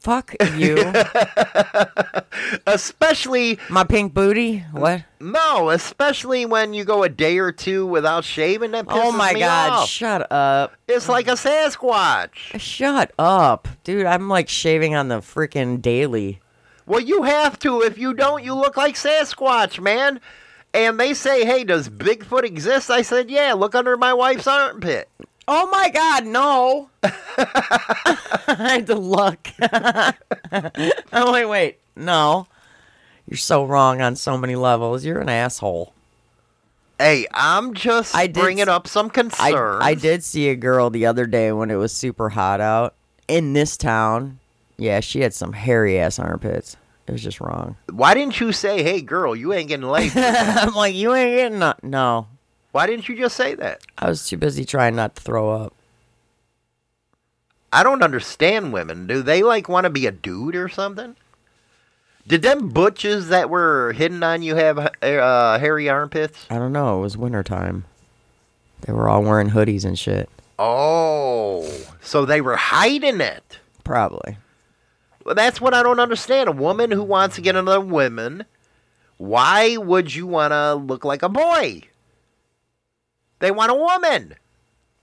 Fuck 0.00 0.34
you. 0.58 0.76
Especially 2.66 3.58
my 3.70 3.84
pink 3.84 4.12
booty. 4.12 4.58
What? 4.72 5.04
No, 5.18 5.70
especially 5.70 6.44
when 6.44 6.74
you 6.74 6.84
go 6.84 7.02
a 7.02 7.08
day 7.08 7.38
or 7.38 7.52
two 7.52 7.86
without 7.86 8.22
shaving. 8.22 8.72
That 8.72 8.84
oh 8.86 8.92
pisses 8.92 9.04
Oh 9.04 9.12
my 9.12 9.32
me 9.32 9.40
god, 9.40 9.70
off. 9.72 9.88
shut 9.88 10.30
up. 10.30 10.74
It's 10.88 11.08
like 11.08 11.26
a 11.26 11.32
Sasquatch. 11.32 12.60
Shut 12.60 13.12
up. 13.18 13.66
Dude, 13.82 14.04
I'm 14.04 14.28
like 14.28 14.50
shaving 14.50 14.94
on 14.94 15.08
the 15.08 15.20
freaking 15.20 15.80
daily. 15.80 16.40
Well, 16.84 17.00
you 17.00 17.22
have 17.22 17.58
to. 17.60 17.80
If 17.80 17.96
you 17.96 18.12
don't, 18.12 18.44
you 18.44 18.54
look 18.54 18.76
like 18.76 18.96
Sasquatch, 18.96 19.80
man. 19.80 20.20
And 20.74 21.00
they 21.00 21.14
say, 21.14 21.46
hey, 21.46 21.64
does 21.64 21.88
Bigfoot 21.88 22.44
exist? 22.44 22.90
I 22.90 23.00
said, 23.00 23.30
yeah, 23.30 23.54
look 23.54 23.74
under 23.74 23.96
my 23.96 24.12
wife's 24.12 24.46
armpit. 24.46 25.08
Oh 25.52 25.66
my 25.66 25.90
god, 25.90 26.26
no. 26.26 26.90
I 27.02 28.54
had 28.56 28.86
to 28.86 28.94
look. 28.94 29.48
oh, 31.12 31.32
wait, 31.32 31.46
wait. 31.46 31.78
No. 31.96 32.46
You're 33.26 33.36
so 33.36 33.64
wrong 33.64 34.00
on 34.00 34.14
so 34.14 34.38
many 34.38 34.54
levels. 34.54 35.04
You're 35.04 35.18
an 35.18 35.28
asshole. 35.28 35.92
Hey, 37.00 37.26
I'm 37.34 37.74
just 37.74 38.14
I 38.14 38.28
did 38.28 38.40
bringing 38.40 38.68
up 38.68 38.86
some 38.86 39.06
I, 39.06 39.08
concerns. 39.08 39.82
I 39.82 39.94
did 39.94 40.22
see 40.22 40.50
a 40.50 40.54
girl 40.54 40.88
the 40.88 41.06
other 41.06 41.26
day 41.26 41.50
when 41.50 41.68
it 41.72 41.76
was 41.76 41.92
super 41.92 42.28
hot 42.28 42.60
out 42.60 42.94
in 43.26 43.52
this 43.52 43.76
town. 43.76 44.38
Yeah, 44.76 45.00
she 45.00 45.20
had 45.20 45.34
some 45.34 45.52
hairy 45.52 45.98
ass 45.98 46.20
armpits. 46.20 46.76
It 47.08 47.12
was 47.12 47.24
just 47.24 47.40
wrong. 47.40 47.74
Why 47.90 48.14
didn't 48.14 48.38
you 48.38 48.52
say, 48.52 48.84
hey, 48.84 49.00
girl, 49.00 49.34
you 49.34 49.52
ain't 49.52 49.66
getting 49.66 49.88
laid? 49.88 50.12
I'm 50.14 50.74
like, 50.74 50.94
you 50.94 51.12
ain't 51.12 51.36
getting 51.36 51.58
no. 51.58 51.74
no. 51.82 52.28
Why 52.72 52.86
didn't 52.86 53.08
you 53.08 53.16
just 53.16 53.36
say 53.36 53.54
that? 53.56 53.82
I 53.98 54.08
was 54.08 54.28
too 54.28 54.36
busy 54.36 54.64
trying 54.64 54.96
not 54.96 55.16
to 55.16 55.22
throw 55.22 55.50
up. 55.50 55.74
I 57.72 57.82
don't 57.82 58.02
understand 58.02 58.72
women. 58.72 59.06
Do 59.06 59.22
they 59.22 59.42
like 59.42 59.68
want 59.68 59.84
to 59.84 59.90
be 59.90 60.06
a 60.06 60.12
dude 60.12 60.56
or 60.56 60.68
something? 60.68 61.16
Did 62.26 62.42
them 62.42 62.68
butches 62.68 63.28
that 63.28 63.50
were 63.50 63.92
hitting 63.92 64.22
on 64.22 64.42
you 64.42 64.54
have 64.54 64.78
uh, 64.78 65.58
hairy 65.58 65.88
armpits? 65.88 66.46
I 66.50 66.58
don't 66.58 66.72
know. 66.72 66.98
It 66.98 67.02
was 67.02 67.16
wintertime. 67.16 67.84
They 68.82 68.92
were 68.92 69.08
all 69.08 69.22
wearing 69.22 69.50
hoodies 69.50 69.84
and 69.84 69.98
shit. 69.98 70.28
Oh, 70.58 71.68
so 72.00 72.24
they 72.24 72.40
were 72.40 72.56
hiding 72.56 73.20
it. 73.20 73.58
Probably. 73.82 74.36
Well, 75.24 75.34
that's 75.34 75.60
what 75.60 75.74
I 75.74 75.82
don't 75.82 76.00
understand. 76.00 76.48
A 76.48 76.52
woman 76.52 76.90
who 76.90 77.02
wants 77.02 77.36
to 77.36 77.42
get 77.42 77.56
another 77.56 77.80
woman, 77.80 78.44
why 79.16 79.76
would 79.76 80.14
you 80.14 80.26
want 80.26 80.52
to 80.52 80.74
look 80.74 81.04
like 81.04 81.22
a 81.22 81.28
boy? 81.28 81.82
They 83.40 83.50
want 83.50 83.72
a 83.72 83.74
woman. 83.74 84.34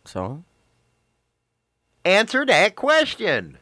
So? 0.06 0.44
Answer 2.06 2.46
that 2.46 2.76
question. 2.76 3.58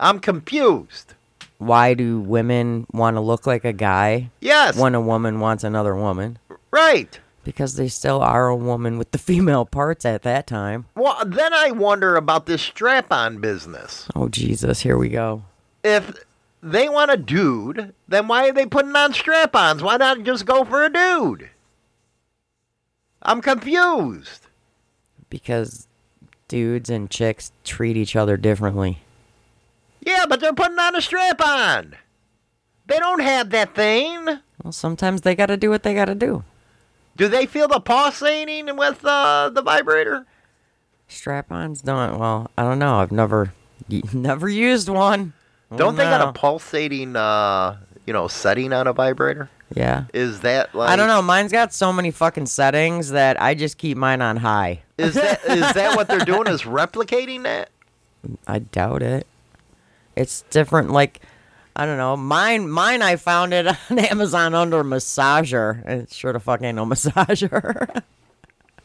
I'm 0.00 0.18
confused. 0.18 1.14
Why 1.58 1.94
do 1.94 2.18
women 2.18 2.86
want 2.92 3.16
to 3.16 3.20
look 3.20 3.46
like 3.46 3.64
a 3.64 3.72
guy? 3.72 4.30
Yes. 4.40 4.76
When 4.76 4.94
a 4.94 5.00
woman 5.00 5.38
wants 5.40 5.62
another 5.62 5.94
woman? 5.94 6.38
Right. 6.72 7.20
Because 7.44 7.76
they 7.76 7.88
still 7.88 8.20
are 8.20 8.48
a 8.48 8.56
woman 8.56 8.98
with 8.98 9.12
the 9.12 9.18
female 9.30 9.64
parts 9.64 10.04
at 10.04 10.22
that 10.22 10.46
time. 10.46 10.86
Well, 10.96 11.22
then 11.24 11.52
I 11.52 11.70
wonder 11.70 12.16
about 12.16 12.46
this 12.46 12.62
strap 12.62 13.12
on 13.12 13.40
business. 13.40 14.08
Oh, 14.16 14.28
Jesus. 14.28 14.80
Here 14.80 14.96
we 14.96 15.10
go. 15.10 15.44
If 15.84 16.24
they 16.62 16.88
want 16.88 17.10
a 17.10 17.16
dude, 17.18 17.92
then 18.08 18.26
why 18.26 18.48
are 18.48 18.52
they 18.52 18.66
putting 18.66 18.96
on 18.96 19.12
strap 19.12 19.54
ons? 19.54 19.82
Why 19.82 19.98
not 19.98 20.22
just 20.24 20.46
go 20.46 20.64
for 20.64 20.82
a 20.82 20.90
dude? 20.92 21.50
I'm 23.24 23.40
confused. 23.40 24.46
Because 25.30 25.88
dudes 26.48 26.90
and 26.90 27.10
chicks 27.10 27.52
treat 27.64 27.96
each 27.96 28.14
other 28.16 28.36
differently. 28.36 29.00
Yeah, 30.00 30.26
but 30.28 30.40
they're 30.40 30.52
putting 30.52 30.78
on 30.78 30.94
a 30.94 31.00
strap 31.00 31.40
on. 31.40 31.96
They 32.86 32.98
don't 32.98 33.20
have 33.22 33.50
that 33.50 33.74
thing. 33.74 34.26
Well, 34.62 34.72
sometimes 34.72 35.22
they 35.22 35.34
got 35.34 35.46
to 35.46 35.56
do 35.56 35.70
what 35.70 35.82
they 35.82 35.94
got 35.94 36.04
to 36.06 36.14
do. 36.14 36.44
Do 37.16 37.28
they 37.28 37.46
feel 37.46 37.68
the 37.68 37.80
pulsating 37.80 38.76
with 38.76 39.04
uh, 39.04 39.50
the 39.50 39.62
vibrator? 39.62 40.26
Strap-ons 41.08 41.82
don't. 41.82 42.18
Well, 42.18 42.50
I 42.58 42.62
don't 42.62 42.78
know. 42.78 42.96
I've 42.96 43.12
never, 43.12 43.52
never 44.12 44.48
used 44.48 44.88
one. 44.88 45.32
Don't 45.74 45.96
they 45.96 46.04
got 46.04 46.20
know. 46.20 46.30
a 46.30 46.32
pulsating, 46.32 47.16
uh, 47.16 47.78
you 48.06 48.12
know, 48.12 48.28
setting 48.28 48.72
on 48.72 48.86
a 48.86 48.92
vibrator? 48.92 49.48
Yeah. 49.72 50.04
Is 50.12 50.40
that 50.40 50.74
like? 50.74 50.90
I 50.90 50.96
don't 50.96 51.08
know. 51.08 51.22
Mine's 51.22 51.52
got 51.52 51.72
so 51.72 51.92
many 51.92 52.10
fucking 52.10 52.46
settings 52.46 53.10
that 53.10 53.40
I 53.40 53.54
just 53.54 53.78
keep 53.78 53.96
mine 53.96 54.20
on 54.22 54.36
high. 54.36 54.82
Is 54.98 55.14
that 55.14 55.44
is 55.48 55.72
that 55.72 55.96
what 55.96 56.08
they're 56.08 56.20
doing? 56.20 56.46
Is 56.48 56.62
replicating 56.62 57.42
that? 57.44 57.70
I 58.46 58.58
doubt 58.60 59.02
it. 59.02 59.26
It's 60.16 60.42
different. 60.50 60.90
Like, 60.90 61.20
I 61.76 61.86
don't 61.86 61.96
know. 61.98 62.16
Mine, 62.16 62.68
mine. 62.68 63.02
I 63.02 63.16
found 63.16 63.52
it 63.52 63.66
on 63.66 63.98
Amazon 63.98 64.54
under 64.54 64.84
massager. 64.84 65.82
and 65.84 66.02
It 66.02 66.12
sure 66.12 66.32
the 66.32 66.40
fuck 66.40 66.62
ain't 66.62 66.76
no 66.76 66.86
massager. 66.86 68.02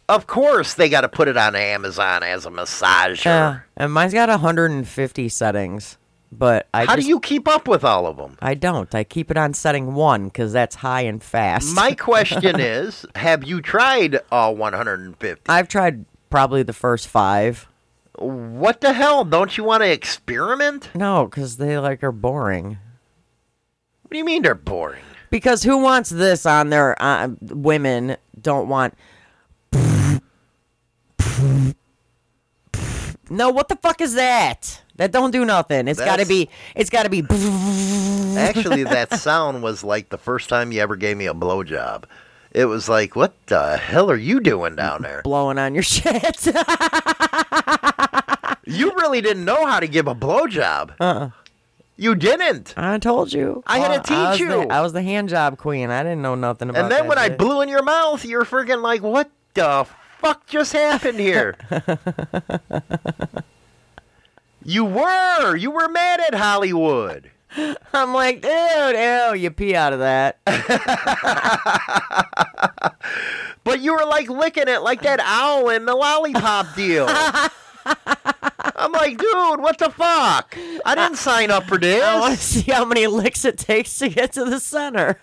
Of 0.09 0.25
course, 0.25 0.73
they 0.73 0.89
got 0.89 1.01
to 1.01 1.07
put 1.07 1.27
it 1.27 1.37
on 1.37 1.55
Amazon 1.55 2.23
as 2.23 2.47
a 2.47 2.49
massager. 2.49 3.25
yeah. 3.25 3.59
And 3.77 3.93
mine's 3.93 4.11
got 4.11 4.27
150 4.27 5.29
settings, 5.29 5.99
but 6.31 6.67
I 6.73 6.85
How 6.85 6.95
just, 6.95 7.05
do 7.05 7.09
you 7.09 7.19
keep 7.19 7.47
up 7.47 7.67
with 7.67 7.83
all 7.83 8.05
of 8.05 8.17
them? 8.17 8.37
I 8.41 8.53
don't. 8.53 8.93
I 8.93 9.03
keep 9.03 9.31
it 9.31 9.37
on 9.37 9.53
setting 9.53 9.93
one 9.93 10.25
because 10.25 10.53
that's 10.53 10.75
high 10.75 11.01
and 11.01 11.23
fast. 11.23 11.75
My 11.75 11.93
question 11.95 12.59
is, 12.59 13.05
have 13.15 13.43
you 13.43 13.61
tried 13.61 14.19
all 14.31 14.55
150? 14.55 15.43
I've 15.49 15.67
tried 15.67 16.05
probably 16.29 16.63
the 16.63 16.73
first 16.73 17.07
five. 17.07 17.67
What 18.17 18.81
the 18.81 18.93
hell? 18.93 19.23
Don't 19.25 19.57
you 19.57 19.63
want 19.63 19.81
to 19.83 19.91
experiment? 19.91 20.89
No, 20.93 21.25
because 21.25 21.57
they 21.57 21.77
like 21.79 22.03
are 22.03 22.11
boring. 22.11 22.77
What 24.03 24.11
do 24.11 24.17
you 24.17 24.25
mean 24.25 24.41
they're 24.41 24.55
boring? 24.55 25.03
Because 25.29 25.63
who 25.63 25.77
wants 25.77 26.09
this 26.09 26.45
on 26.45 26.69
their 26.69 27.01
uh, 27.01 27.29
women 27.41 28.17
don't 28.39 28.67
want. 28.67 28.95
No, 33.31 33.51
what 33.51 33.67
the 33.67 33.75
fuck 33.75 34.01
is 34.01 34.15
that? 34.15 34.81
That 34.99 35.13
don't 35.13 35.31
do 35.31 35.45
nothing. 35.45 35.87
It's 35.87 35.99
got 35.99 36.19
to 36.19 36.25
be. 36.25 36.49
It's 36.75 36.89
got 36.89 37.03
to 37.03 37.09
be. 37.09 37.19
Actually, 38.37 38.83
that 38.83 39.13
sound 39.13 39.63
was 39.63 39.81
like 39.81 40.09
the 40.09 40.17
first 40.17 40.49
time 40.49 40.73
you 40.73 40.81
ever 40.81 40.97
gave 40.97 41.15
me 41.15 41.25
a 41.25 41.33
blowjob. 41.33 42.03
It 42.51 42.65
was 42.65 42.89
like, 42.89 43.15
what 43.15 43.33
the 43.47 43.77
hell 43.77 44.11
are 44.11 44.17
you 44.17 44.41
doing 44.41 44.75
down 44.75 45.01
there? 45.01 45.21
blowing 45.23 45.57
on 45.57 45.73
your 45.73 45.83
shit. 45.95 46.47
You 48.65 48.91
really 48.97 49.21
didn't 49.21 49.45
know 49.45 49.65
how 49.65 49.79
to 49.79 49.87
give 49.87 50.07
a 50.07 50.13
blowjob. 50.15 50.91
Uh-uh. 50.99 51.29
You 51.95 52.15
didn't. 52.15 52.73
I 52.77 52.97
told 52.99 53.31
you. 53.31 53.63
I 53.67 53.79
had 53.79 54.03
to 54.03 54.13
Uh, 54.13 54.17
I 54.17 54.29
was 54.31 54.37
teach 54.37 54.47
the- 54.47 54.53
you. 54.63 54.67
I 54.69 54.81
was 54.81 54.91
the 54.93 55.01
hand 55.01 55.29
job 55.29 55.57
queen. 55.57 55.89
I 55.91 56.03
didn't 56.03 56.21
know 56.21 56.35
nothing 56.35 56.69
about. 56.69 56.83
And 56.83 56.91
then 56.91 57.07
when 57.07 57.17
I 57.17 57.29
blew 57.29 57.61
in 57.61 57.69
your 57.69 57.83
mouth, 57.83 58.25
you're 58.25 58.43
freaking 58.45 58.81
like, 58.81 59.01
what 59.01 59.29
the 59.53 59.85
fuck 60.19 60.45
just 60.47 60.73
happened 60.73 61.19
here? 61.21 61.55
you 64.63 64.85
were. 64.85 65.55
You 65.55 65.71
were 65.71 65.87
mad 65.87 66.19
at 66.21 66.35
Hollywood. 66.35 67.31
I'm 67.93 68.13
like, 68.13 68.41
dude, 68.41 68.95
ew, 68.95 69.33
you 69.35 69.51
pee 69.51 69.75
out 69.75 69.93
of 69.93 69.99
that. 69.99 70.39
But 73.69 73.81
you 73.81 73.93
were 73.93 74.05
like 74.05 74.29
licking 74.29 74.67
it 74.67 74.81
like 74.81 75.01
that 75.03 75.19
owl 75.19 75.69
in 75.69 75.85
the 75.85 75.93
lollipop 75.93 76.75
deal. 76.75 77.05
I'm 78.75 78.91
like, 78.91 79.17
dude, 79.17 79.59
what 79.59 79.77
the 79.77 79.91
fuck? 79.91 80.57
I 80.85 80.95
didn't 80.95 81.17
sign 81.17 81.51
up 81.51 81.65
for 81.65 81.77
this. 81.77 82.03
I 82.03 82.19
want 82.19 82.35
to 82.35 82.43
see 82.43 82.71
how 82.71 82.83
many 82.85 83.05
licks 83.05 83.45
it 83.45 83.59
takes 83.59 83.99
to 83.99 84.09
get 84.09 84.33
to 84.33 84.45
the 84.45 84.59
center. 84.59 85.19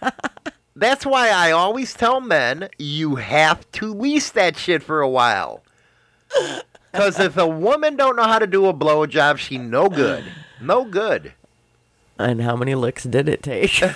That's 0.77 1.05
why 1.05 1.31
I 1.31 1.51
always 1.51 1.93
tell 1.95 2.21
men 2.21 2.69
you 2.79 3.17
have 3.17 3.71
to 3.73 3.93
lease 3.93 4.31
that 4.31 4.57
shit 4.57 4.83
for 4.83 5.01
a 5.01 5.09
while. 5.09 5.65
Because 6.97 7.21
if 7.21 7.37
a 7.37 7.47
woman 7.47 7.97
don't 7.97 8.17
know 8.17 8.25
how 8.25 8.39
to 8.39 8.47
do 8.47 8.67
a 8.67 8.75
blowjob, 8.75 9.39
she 9.39 9.59
no 9.59 9.89
good. 9.89 10.25
No 10.61 10.85
good. 10.85 11.33
and 12.19 12.41
how 12.41 12.57
many 12.57 12.75
licks 12.75 13.05
did 13.05 13.29
it 13.29 13.43
take? 13.43 13.79
I 13.83 13.89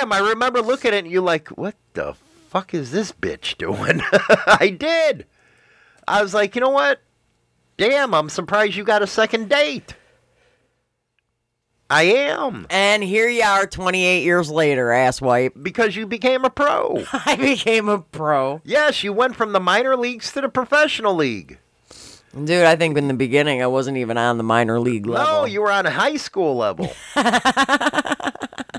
am. 0.00 0.12
I 0.12 0.18
remember 0.20 0.60
looking 0.62 0.92
at 0.94 1.06
you 1.06 1.20
like, 1.20 1.48
what 1.48 1.74
the 1.94 2.14
fuck 2.48 2.72
is 2.74 2.92
this 2.92 3.12
bitch 3.12 3.56
doing? 3.58 4.00
I 4.46 4.74
did. 4.78 5.26
I 6.06 6.22
was 6.22 6.34
like, 6.34 6.54
you 6.54 6.60
know 6.60 6.70
what? 6.70 7.00
Damn, 7.76 8.14
I'm 8.14 8.28
surprised 8.28 8.76
you 8.76 8.84
got 8.84 9.02
a 9.02 9.06
second 9.06 9.48
date. 9.48 9.94
I 11.90 12.02
am. 12.02 12.66
And 12.68 13.02
here 13.02 13.28
you 13.28 13.42
are 13.42 13.66
28 13.66 14.22
years 14.22 14.50
later, 14.50 14.88
asswipe. 14.88 15.62
Because 15.62 15.96
you 15.96 16.06
became 16.06 16.44
a 16.44 16.50
pro. 16.50 17.04
I 17.12 17.36
became 17.36 17.88
a 17.88 17.98
pro. 18.00 18.60
Yes, 18.64 19.02
you 19.02 19.12
went 19.12 19.36
from 19.36 19.52
the 19.52 19.60
minor 19.60 19.96
leagues 19.96 20.32
to 20.32 20.42
the 20.42 20.48
professional 20.48 21.14
league. 21.14 21.58
Dude, 22.32 22.64
I 22.64 22.76
think 22.76 22.98
in 22.98 23.08
the 23.08 23.14
beginning 23.14 23.62
I 23.62 23.66
wasn't 23.68 23.96
even 23.96 24.18
on 24.18 24.36
the 24.36 24.44
minor 24.44 24.78
league 24.78 25.06
level. 25.06 25.40
No, 25.40 25.44
you 25.46 25.62
were 25.62 25.72
on 25.72 25.86
a 25.86 25.90
high 25.90 26.16
school 26.16 26.56
level. 26.56 26.92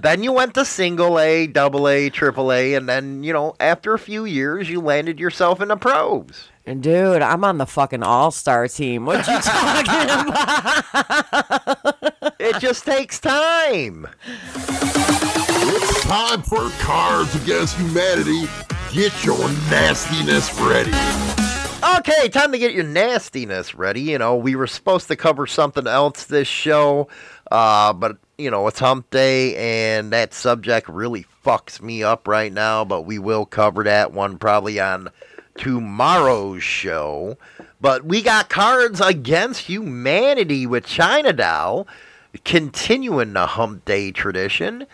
then 0.01 0.23
you 0.23 0.31
went 0.31 0.53
to 0.55 0.65
single 0.65 1.19
A, 1.19 1.47
double 1.47 1.87
A, 1.87 2.09
triple 2.09 2.51
A, 2.51 2.73
and 2.73 2.87
then, 2.87 3.23
you 3.23 3.33
know, 3.33 3.55
after 3.59 3.93
a 3.93 3.99
few 3.99 4.25
years, 4.25 4.69
you 4.69 4.81
landed 4.81 5.19
yourself 5.19 5.61
in 5.61 5.69
the 5.69 5.77
pros. 5.77 6.49
And 6.65 6.83
dude, 6.83 7.21
I'm 7.21 7.43
on 7.43 7.57
the 7.57 7.65
fucking 7.65 8.03
all 8.03 8.31
star 8.31 8.67
team. 8.67 9.05
What 9.05 9.27
you 9.27 9.39
talking 9.41 10.29
about? 10.29 12.35
It 12.39 12.59
just 12.59 12.85
takes 12.85 13.19
time. 13.19 14.07
It's 14.55 16.01
time 16.03 16.41
for 16.43 16.69
Cards 16.79 17.33
Against 17.35 17.75
Humanity. 17.77 18.43
Get 18.93 19.25
your 19.25 19.39
nastiness 19.69 20.53
ready. 20.59 21.48
Okay, 21.97 22.29
time 22.29 22.51
to 22.51 22.59
get 22.59 22.73
your 22.73 22.83
nastiness 22.83 23.73
ready. 23.73 24.01
You 24.01 24.17
know, 24.17 24.35
we 24.35 24.55
were 24.55 24.67
supposed 24.67 25.07
to 25.07 25.15
cover 25.15 25.47
something 25.47 25.87
else 25.87 26.25
this 26.25 26.47
show, 26.47 27.07
uh, 27.51 27.93
but, 27.93 28.17
you 28.37 28.51
know, 28.51 28.67
it's 28.67 28.79
hump 28.79 29.09
day, 29.09 29.55
and 29.55 30.11
that 30.13 30.33
subject 30.33 30.87
really 30.87 31.25
fucks 31.43 31.81
me 31.81 32.03
up 32.03 32.27
right 32.27 32.53
now, 32.53 32.85
but 32.85 33.01
we 33.03 33.17
will 33.17 33.45
cover 33.45 33.83
that 33.83 34.13
one 34.13 34.37
probably 34.37 34.79
on 34.79 35.09
tomorrow's 35.57 36.63
show. 36.63 37.37
But 37.81 38.05
we 38.05 38.21
got 38.21 38.49
Cards 38.49 39.01
Against 39.01 39.61
Humanity 39.61 40.65
with 40.67 40.85
China 40.85 41.33
Doll, 41.33 41.87
continuing 42.45 43.33
the 43.33 43.47
hump 43.47 43.85
day 43.85 44.11
tradition. 44.11 44.85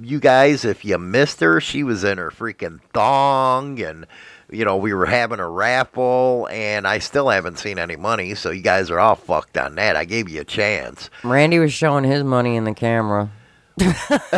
You 0.00 0.20
guys, 0.20 0.64
if 0.64 0.84
you 0.84 0.98
missed 0.98 1.40
her, 1.40 1.60
she 1.60 1.82
was 1.82 2.04
in 2.04 2.18
her 2.18 2.30
freaking 2.30 2.80
thong 2.92 3.80
and 3.80 4.06
you 4.52 4.64
know, 4.64 4.76
we 4.76 4.92
were 4.92 5.06
having 5.06 5.38
a 5.40 5.48
raffle, 5.48 6.48
and 6.50 6.86
I 6.86 6.98
still 6.98 7.28
haven't 7.28 7.58
seen 7.58 7.78
any 7.78 7.96
money, 7.96 8.34
so 8.34 8.50
you 8.50 8.62
guys 8.62 8.90
are 8.90 8.98
all 8.98 9.14
fucked 9.14 9.56
on 9.56 9.74
that. 9.76 9.96
I 9.96 10.04
gave 10.04 10.28
you 10.28 10.40
a 10.40 10.44
chance. 10.44 11.10
Randy 11.22 11.58
was 11.58 11.72
showing 11.72 12.04
his 12.04 12.24
money 12.24 12.56
in 12.56 12.64
the 12.64 12.74
camera. 12.74 13.30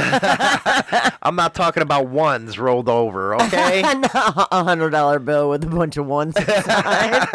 I'm 1.24 1.34
not 1.34 1.54
talking 1.54 1.82
about 1.82 2.06
ones 2.08 2.58
rolled 2.58 2.88
over, 2.88 3.34
okay? 3.34 3.82
A 4.14 4.62
hundred 4.62 4.90
dollar 4.90 5.18
bill 5.18 5.50
with 5.50 5.64
a 5.64 5.66
bunch 5.66 5.96
of 5.96 6.06
ones 6.06 6.36
inside. 6.36 7.26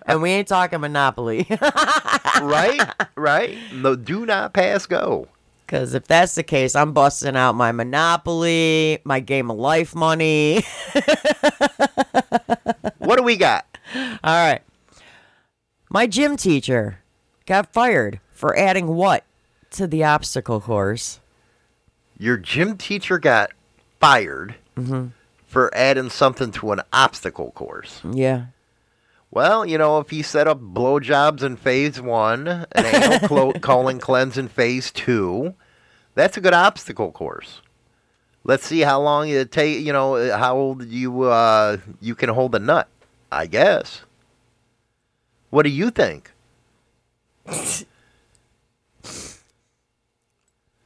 and 0.06 0.20
we 0.20 0.30
ain't 0.30 0.48
talking 0.48 0.80
Monopoly. 0.80 1.46
right? 2.42 2.80
Right? 3.16 3.56
No, 3.72 3.96
do 3.96 4.26
not 4.26 4.52
pass 4.52 4.84
go. 4.84 5.28
Because 5.72 5.94
if 5.94 6.06
that's 6.06 6.34
the 6.34 6.42
case, 6.42 6.76
I'm 6.76 6.92
busting 6.92 7.34
out 7.34 7.54
my 7.54 7.72
Monopoly, 7.72 8.98
my 9.04 9.20
Game 9.20 9.50
of 9.50 9.56
Life 9.56 9.94
money. 9.94 10.56
what 12.98 13.16
do 13.16 13.22
we 13.22 13.36
got? 13.36 13.64
All 13.96 14.10
right. 14.22 14.60
My 15.88 16.06
gym 16.06 16.36
teacher 16.36 16.98
got 17.46 17.72
fired 17.72 18.20
for 18.32 18.54
adding 18.54 18.88
what 18.88 19.24
to 19.70 19.86
the 19.86 20.04
obstacle 20.04 20.60
course? 20.60 21.20
Your 22.18 22.36
gym 22.36 22.76
teacher 22.76 23.18
got 23.18 23.52
fired 23.98 24.56
mm-hmm. 24.76 25.06
for 25.46 25.74
adding 25.74 26.10
something 26.10 26.52
to 26.52 26.72
an 26.72 26.82
obstacle 26.92 27.50
course. 27.52 28.02
Yeah. 28.12 28.48
Well, 29.30 29.64
you 29.64 29.78
know, 29.78 29.98
if 30.00 30.10
he 30.10 30.20
set 30.20 30.46
up 30.46 30.60
blowjobs 30.60 31.42
in 31.42 31.56
phase 31.56 31.98
one, 31.98 32.46
an 32.46 32.66
anal 32.76 33.18
clo- 33.26 33.52
colon 33.54 33.98
cleanse 33.98 34.36
in 34.36 34.48
phase 34.48 34.90
two, 34.90 35.54
that's 36.14 36.36
a 36.36 36.40
good 36.40 36.54
obstacle 36.54 37.12
course. 37.12 37.60
Let's 38.44 38.66
see 38.66 38.80
how 38.80 39.00
long 39.00 39.28
it 39.28 39.52
take. 39.52 39.84
You 39.84 39.92
know, 39.92 40.36
how 40.36 40.56
old 40.56 40.84
you 40.86 41.22
uh, 41.22 41.78
you 42.00 42.14
can 42.14 42.28
hold 42.28 42.54
a 42.54 42.58
nut. 42.58 42.88
I 43.30 43.46
guess. 43.46 44.02
What 45.50 45.62
do 45.62 45.70
you 45.70 45.90
think? 45.90 46.32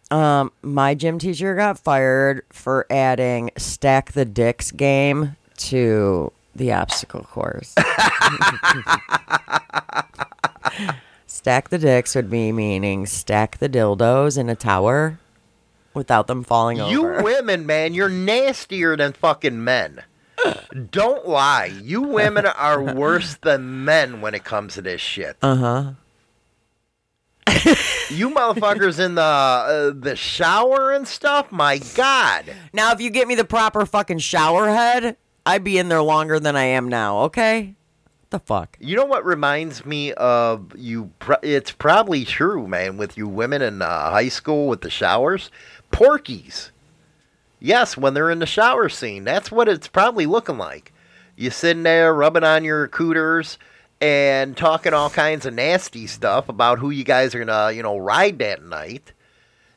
Um, 0.09 0.53
my 0.63 0.95
gym 0.95 1.19
teacher 1.19 1.57
got 1.57 1.81
fired 1.81 2.45
for 2.51 2.87
adding 2.89 3.51
stack 3.57 4.13
the 4.13 4.25
dicks 4.25 4.71
game 4.71 5.35
to 5.57 6.31
the 6.55 6.73
obstacle 6.73 7.23
course. 7.23 7.75
stack 11.27 11.69
the 11.69 11.79
dicks 11.79 12.15
would 12.15 12.31
be 12.31 12.53
meaning 12.53 13.07
stack 13.07 13.59
the 13.59 13.69
dildos 13.69 14.39
in 14.39 14.49
a 14.49 14.55
tower 14.55 15.19
without 15.95 16.27
them 16.27 16.45
falling 16.45 16.77
You 16.79 16.85
over. 16.85 17.19
You 17.19 17.25
women, 17.25 17.67
man, 17.67 17.95
you're 17.95 18.09
nastier 18.09 18.97
than 18.97 19.13
fucking 19.13 19.63
men. 19.63 20.03
Don't 20.91 21.27
lie. 21.27 21.73
You 21.83 22.03
women 22.03 22.47
are 22.47 22.83
worse 22.95 23.37
than 23.37 23.85
men 23.85 24.21
when 24.21 24.35
it 24.35 24.45
comes 24.45 24.75
to 24.75 24.83
this 24.83 25.01
shit. 25.01 25.37
Uh 25.43 25.57
huh. 25.57 25.93
You 28.11 28.31
motherfuckers 28.31 29.05
in 29.05 29.17
the 29.17 29.23
uh, 29.23 29.93
the 29.99 30.15
shower 30.15 30.93
and 30.93 31.09
stuff. 31.09 31.51
My 31.51 31.79
God. 31.97 32.45
Now, 32.73 32.93
if 32.93 33.01
you 33.01 33.11
get 33.11 33.27
me 33.27 33.35
the 33.35 33.45
proper 33.45 33.85
fucking 33.85 34.19
shower 34.19 34.69
head, 34.69 35.17
I'd 35.45 35.65
be 35.65 35.79
in 35.79 35.89
there 35.89 36.03
longer 36.03 36.39
than 36.39 36.55
I 36.55 36.65
am 36.65 36.89
now. 36.89 37.21
Okay. 37.23 37.75
The 38.37 38.41
fuck. 38.41 38.77
You 38.79 38.97
know 38.97 39.07
what 39.07 39.25
reminds 39.25 39.87
me 39.87 40.13
of 40.13 40.77
you? 40.77 41.11
It's 41.43 41.71
probably 41.71 42.27
true, 42.27 42.69
man. 42.69 42.99
With 42.99 43.17
you 43.17 43.27
women 43.27 43.63
in 43.63 43.81
uh, 43.81 44.11
high 44.11 44.29
school 44.29 44.69
with 44.69 44.83
the 44.83 44.91
showers, 44.91 45.51
Porky's. 45.91 46.71
Yes, 47.61 47.97
when 47.97 48.13
they're 48.13 48.31
in 48.31 48.41
the 48.41 48.45
shower 48.45 48.91
scene, 48.91 49.25
that's 49.25 49.51
what 49.51 49.71
it's 49.71 49.89
probably 49.89 50.27
looking 50.27 50.59
like. 50.59 50.93
You 51.35 51.49
sitting 51.49 51.83
there 51.83 52.13
rubbing 52.13 52.45
on 52.45 52.63
your 52.63 52.89
cooters 52.89 53.57
and 54.03 54.55
talking 54.55 54.93
all 54.93 55.09
kinds 55.09 55.47
of 55.47 55.55
nasty 55.55 56.07
stuff 56.07 56.51
about 56.51 56.79
who 56.79 56.91
you 56.91 57.05
guys 57.05 57.35
are 57.35 57.43
gonna, 57.43 57.73
you 57.73 57.83
know, 57.83 57.97
ride 57.97 58.39
that 58.41 58.63
night, 58.63 59.15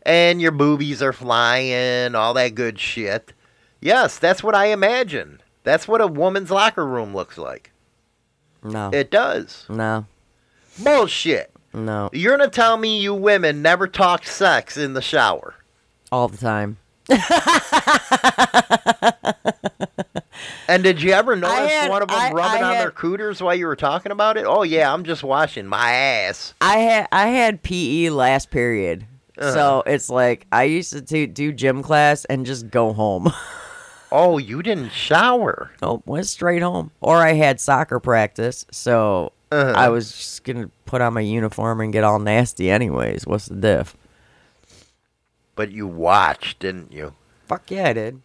and 0.03 0.41
your 0.41 0.51
boobies 0.51 1.01
are 1.01 1.13
flying, 1.13 2.13
all 2.13 2.33
that 2.33 2.55
good 2.55 2.77
shit. 2.77 3.31
Yes, 3.79 4.19
that's 4.19 4.43
what 4.43 4.53
I 4.53 4.65
imagine. 4.65 5.39
That's 5.63 5.87
what 5.87 6.01
a 6.01 6.07
woman's 6.07 6.51
locker 6.51 6.85
room 6.85 7.15
looks 7.15 7.37
like. 7.37 7.71
No. 8.63 8.89
It 8.93 9.09
does. 9.11 9.65
No. 9.69 10.05
Bullshit. 10.83 11.51
No. 11.73 12.09
You're 12.13 12.37
gonna 12.37 12.49
tell 12.49 12.77
me 12.77 12.99
you 12.99 13.13
women 13.13 13.61
never 13.61 13.87
talk 13.87 14.25
sex 14.25 14.75
in 14.77 14.93
the 14.93 15.01
shower? 15.01 15.55
All 16.11 16.27
the 16.27 16.37
time. 16.37 16.77
And 20.67 20.83
did 20.83 21.01
you 21.01 21.11
ever 21.13 21.35
notice 21.35 21.57
had- 21.71 21.89
one 21.89 22.03
of 22.03 22.09
them 22.09 22.17
I- 22.19 22.31
rubbing 22.31 22.61
I 22.63 22.67
on 22.67 22.73
had- 22.75 22.81
their 22.83 22.91
cooters 22.91 23.41
while 23.41 23.55
you 23.55 23.65
were 23.65 23.75
talking 23.75 24.11
about 24.11 24.37
it? 24.37 24.45
Oh 24.47 24.61
yeah, 24.63 24.93
I'm 24.93 25.03
just 25.03 25.23
washing 25.23 25.65
my 25.65 25.91
ass. 25.91 26.53
I 26.61 26.77
had 26.77 27.07
I 27.11 27.27
had 27.27 27.63
PE 27.63 28.09
last 28.09 28.51
period. 28.51 29.05
Uh-huh. 29.37 29.53
So 29.53 29.83
it's 29.87 30.09
like 30.09 30.45
I 30.51 30.63
used 30.65 30.91
to 30.93 31.01
do, 31.01 31.25
do 31.25 31.51
gym 31.51 31.81
class 31.81 32.25
and 32.25 32.45
just 32.45 32.69
go 32.69 32.93
home. 32.93 33.31
Oh, 34.11 34.37
you 34.37 34.63
didn't 34.63 34.89
shower. 34.91 35.71
oh, 35.81 36.01
went 36.05 36.25
straight 36.27 36.61
home. 36.63 36.91
Or 37.01 37.17
I 37.17 37.33
had 37.33 37.59
soccer 37.61 37.99
practice, 37.99 38.65
so 38.71 39.33
Uh-huh. 39.51 39.73
I 39.75 39.89
was 39.89 40.11
just 40.11 40.43
gonna 40.43 40.69
put 40.85 41.01
on 41.01 41.13
my 41.13 41.21
uniform 41.21 41.81
and 41.81 41.93
get 41.93 42.03
all 42.03 42.19
nasty 42.19 42.69
anyways. 42.71 43.25
What's 43.27 43.45
the 43.47 43.55
diff? 43.55 43.95
But 45.55 45.71
you 45.71 45.85
watched, 45.87 46.59
didn't 46.59 46.91
you? 46.91 47.13
Fuck 47.47 47.69
yeah, 47.71 47.89
I 47.89 47.93
did. 47.93 48.21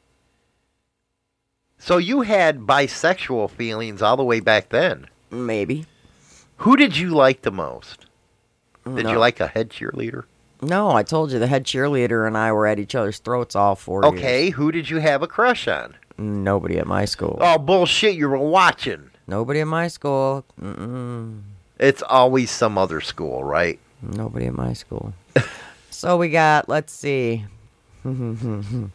So 1.79 1.99
you 1.99 2.23
had 2.23 2.61
bisexual 2.61 3.51
feelings 3.51 4.01
all 4.01 4.17
the 4.17 4.25
way 4.25 4.41
back 4.41 4.71
then. 4.71 5.09
Maybe. 5.31 5.87
Who 6.59 6.77
did 6.77 6.97
you 6.97 7.11
like 7.11 7.43
the 7.43 7.51
most? 7.51 8.07
Did 8.87 9.05
No. 9.05 9.13
you 9.13 9.19
like 9.19 9.41
a 9.41 9.49
head 9.49 9.69
cheerleader? 9.71 10.25
No, 10.65 10.93
I 10.93 11.03
told 11.03 11.33
you 11.33 11.39
the 11.39 11.47
head 11.47 11.65
cheerleader 11.65 12.27
and 12.27 12.37
I 12.37 12.53
were 12.53 12.67
at 12.67 12.79
each 12.79 12.95
other's 12.95 13.19
throats 13.19 13.55
all 13.55 13.75
four 13.75 14.03
years. 14.05 14.15
Okay, 14.15 14.51
who 14.51 14.73
did 14.73 14.91
you 14.91 14.99
have 14.99 15.23
a 15.23 15.27
crush 15.27 15.69
on? 15.69 15.95
Nobody 16.19 16.79
at 16.79 16.87
my 16.87 17.05
school. 17.05 17.39
Oh 17.41 17.59
bullshit, 17.59 18.15
you 18.15 18.29
were 18.29 18.39
watching. 18.39 19.11
Nobody 19.27 19.61
at 19.61 19.67
my 19.67 19.89
school. 19.89 20.45
Mm-mm. 20.61 21.43
It's 21.79 22.03
always 22.03 22.51
some 22.51 22.79
other 22.79 23.01
school, 23.01 23.43
right? 23.43 23.79
Nobody 24.03 24.47
at 24.47 24.55
my 24.55 24.75
school. 24.75 25.13
so 25.91 26.17
we 26.17 26.31
got, 26.31 26.69
let's 26.69 26.93
see. 26.93 27.45
Bush 28.05 28.87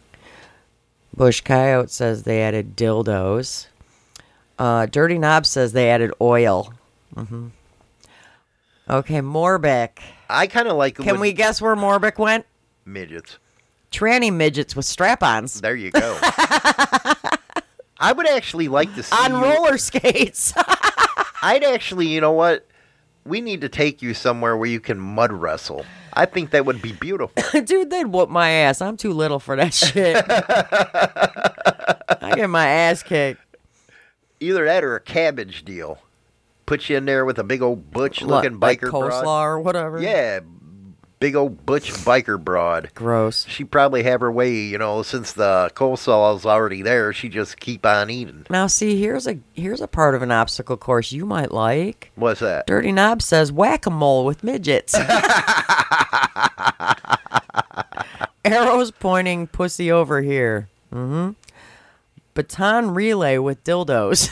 Coyote 1.41 1.89
says 1.89 2.23
they 2.23 2.41
added 2.41 2.77
dildos. 2.77 3.67
Uh, 4.57 4.85
Dirty 4.85 5.17
Knob 5.17 5.45
says 5.45 5.73
they 5.73 5.89
added 5.89 6.13
oil. 6.21 6.73
hmm 7.15 7.47
Okay, 8.89 9.19
Morbic. 9.21 9.99
I 10.29 10.47
kind 10.47 10.67
of 10.67 10.75
like. 10.77 10.95
Can 10.95 11.05
when- 11.05 11.19
we 11.19 11.33
guess 11.33 11.61
where 11.61 11.75
Morbic 11.75 12.17
went? 12.17 12.45
midgets? 12.85 13.37
Tranny 13.91 14.31
midgets 14.33 14.75
with 14.75 14.85
strap-ons 14.85 15.61
There 15.61 15.75
you 15.75 15.89
go. 15.91 16.17
I 18.01 18.13
would 18.15 18.27
actually 18.29 18.67
like 18.67 18.93
to 18.95 19.03
see 19.03 19.15
on 19.15 19.31
you- 19.31 19.43
roller 19.43 19.77
skates. 19.77 20.53
I'd 21.41 21.63
actually, 21.63 22.07
you 22.07 22.21
know 22.21 22.31
what? 22.31 22.65
We 23.25 23.41
need 23.41 23.61
to 23.61 23.69
take 23.69 24.01
you 24.01 24.13
somewhere 24.13 24.55
where 24.57 24.69
you 24.69 24.79
can 24.79 24.99
mud 24.99 25.31
wrestle. 25.31 25.85
I 26.13 26.25
think 26.25 26.49
that 26.51 26.65
would 26.65 26.81
be 26.81 26.91
beautiful. 26.93 27.43
Dude, 27.63 27.89
they'd 27.91 28.07
whoop 28.07 28.29
my 28.29 28.49
ass. 28.49 28.81
I'm 28.81 28.97
too 28.97 29.13
little 29.13 29.39
for 29.39 29.55
that 29.55 29.73
shit. 29.73 30.23
I 32.21 32.33
get 32.35 32.49
my 32.49 32.67
ass 32.67 33.03
kicked. 33.03 33.41
Either 34.39 34.65
that 34.65 34.83
or 34.83 34.95
a 34.95 34.99
cabbage 35.01 35.63
deal. 35.65 35.99
Put 36.69 36.87
you 36.87 36.97
in 36.97 37.05
there 37.05 37.25
with 37.25 37.39
a 37.39 37.43
big 37.43 37.63
old 37.63 37.89
butch 37.89 38.21
looking 38.21 38.59
like 38.59 38.79
biker 38.79 38.91
coleslaw 38.91 39.23
broad. 39.23 39.43
or 39.45 39.59
whatever. 39.59 39.99
Yeah, 39.99 40.41
big 41.19 41.35
old 41.35 41.65
butch 41.65 41.91
biker 41.91 42.39
broad. 42.39 42.91
Gross. 42.93 43.47
She 43.47 43.63
probably 43.63 44.03
have 44.03 44.21
her 44.21 44.31
way, 44.31 44.53
you 44.53 44.77
know, 44.77 45.01
since 45.01 45.33
the 45.33 45.71
coleslaw's 45.73 46.45
already 46.45 46.83
there. 46.83 47.11
She 47.11 47.27
just 47.27 47.59
keep 47.59 47.87
on 47.87 48.11
eating. 48.11 48.45
Now, 48.51 48.67
see, 48.67 49.01
here's 49.01 49.25
a 49.25 49.39
here's 49.53 49.81
a 49.81 49.87
part 49.87 50.13
of 50.13 50.21
an 50.21 50.31
obstacle 50.31 50.77
course 50.77 51.11
you 51.11 51.25
might 51.25 51.51
like. 51.51 52.11
What's 52.13 52.41
that? 52.41 52.67
Dirty 52.67 52.91
Knob 52.91 53.23
says 53.23 53.51
whack 53.51 53.87
a 53.87 53.89
mole 53.89 54.23
with 54.23 54.43
midgets. 54.43 54.93
Arrows 58.45 58.91
pointing 58.91 59.47
pussy 59.47 59.91
over 59.91 60.21
here. 60.21 60.69
Mm-hmm. 60.93 61.31
Baton 62.35 62.91
relay 62.91 63.39
with 63.39 63.63
dildos. 63.63 64.29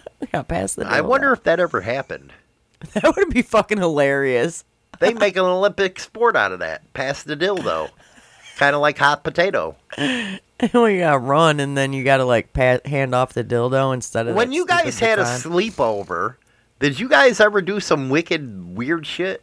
Got 0.32 0.48
past 0.48 0.76
the. 0.76 0.86
I 0.86 1.00
wonder 1.00 1.32
if 1.32 1.42
that 1.44 1.60
ever 1.60 1.80
happened. 1.82 2.32
that 2.94 3.14
would 3.16 3.30
be 3.30 3.42
fucking 3.42 3.78
hilarious. 3.78 4.64
They 5.00 5.12
make 5.14 5.36
an 5.36 5.44
Olympic 5.44 6.00
sport 6.00 6.34
out 6.34 6.50
of 6.50 6.58
that. 6.58 6.92
Pass 6.92 7.22
the 7.22 7.36
dildo. 7.36 7.90
Kind 8.56 8.74
of 8.74 8.80
like 8.80 8.98
hot 8.98 9.22
potato. 9.22 9.76
well, 9.96 10.88
you 10.88 11.00
gotta 11.00 11.18
run, 11.18 11.60
and 11.60 11.76
then 11.76 11.92
you 11.92 12.02
gotta 12.02 12.24
like 12.24 12.52
pat, 12.52 12.84
hand 12.84 13.14
off 13.14 13.32
the 13.32 13.44
dildo 13.44 13.94
instead 13.94 14.26
of. 14.26 14.34
When 14.34 14.50
you 14.50 14.66
guys 14.66 14.98
had 14.98 15.20
a 15.20 15.24
sleepover, 15.24 16.36
did 16.80 16.98
you 16.98 17.08
guys 17.08 17.38
ever 17.38 17.60
do 17.62 17.78
some 17.78 18.08
wicked 18.08 18.76
weird 18.76 19.06
shit? 19.06 19.42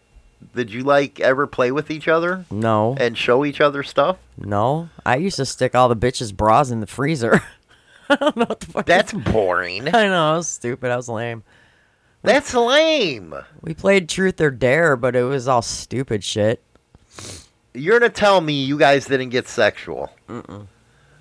Did 0.53 0.72
you 0.74 0.84
like 0.84 1.22
ever 1.22 1.48
play 1.48 1.72
with 1.72 1.90
each 1.90 2.10
other 2.10 2.44
No, 2.52 2.98
and 2.99 3.18
show 3.18 3.45
each 3.45 3.62
other 3.62 3.82
stuff? 3.84 4.18
no. 4.38 4.90
I 5.06 5.16
used 5.16 5.38
to 5.38 5.45
stick 5.45 5.74
all 5.74 5.88
the 5.88 5.95
bitches' 5.95 6.36
bras 6.36 6.70
in 6.70 6.82
the 6.82 6.88
freezer. 6.88 7.41
I 8.10 8.15
don't 8.15 8.38
know 8.38 8.45
what 8.45 8.60
the 8.60 8.65
fuck. 8.68 8.86
That's 8.86 9.14
boring. 9.14 9.88
I 9.88 10.07
know. 10.07 10.34
I 10.34 10.38
was 10.38 10.48
stupid. 10.48 10.91
I 10.91 10.95
was 10.95 11.10
lame. 11.10 11.44
That's 12.22 12.53
lame. 12.53 13.36
We 13.61 13.73
played 13.73 14.10
Truth 14.10 14.41
or 14.41 14.52
Dare, 14.52 14.95
but 14.95 15.15
it 15.15 15.23
was 15.23 15.48
all 15.48 15.61
stupid 15.61 16.23
shit. 16.23 16.64
You're 17.73 17.99
gonna 17.99 18.10
tell 18.10 18.41
me 18.41 18.64
you 18.64 18.77
guys 18.77 19.06
didn't 19.06 19.30
get 19.30 19.48
sexual? 19.48 20.11
Mm-mm. 20.30 20.68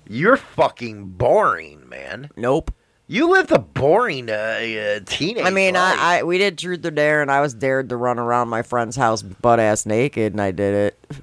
You're 0.07 0.37
fucking 0.37 1.09
boring, 1.09 1.87
man. 1.89 2.29
Nope. 2.35 2.71
You 3.07 3.29
lived 3.29 3.51
a 3.51 3.59
boring 3.59 4.29
uh, 4.31 4.33
uh, 4.33 4.99
teenage. 5.05 5.45
I 5.45 5.51
mean, 5.51 5.75
life. 5.75 5.99
I, 5.99 6.19
I 6.19 6.23
we 6.23 6.37
did 6.39 6.57
Truth 6.57 6.85
or 6.85 6.91
Dare, 6.91 7.21
and 7.21 7.29
I 7.29 7.41
was 7.41 7.53
dared 7.53 7.89
to 7.89 7.97
run 7.97 8.17
around 8.17 8.47
my 8.49 8.63
friend's 8.63 8.95
house 8.95 9.21
butt 9.21 9.59
ass 9.59 9.85
naked, 9.85 10.33
and 10.33 10.41
I 10.41 10.51
did 10.51 10.73
it. 10.73 11.15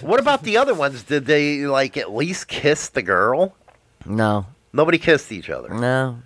What 0.00 0.18
about 0.18 0.42
the 0.42 0.56
other 0.56 0.74
ones? 0.74 1.02
Did 1.04 1.26
they 1.26 1.66
like 1.66 1.96
at 1.96 2.12
least 2.12 2.48
kiss 2.48 2.88
the 2.88 3.02
girl? 3.02 3.54
No, 4.06 4.46
Nobody 4.74 4.98
kissed 4.98 5.32
each 5.32 5.48
other. 5.48 5.70
no, 5.72 6.18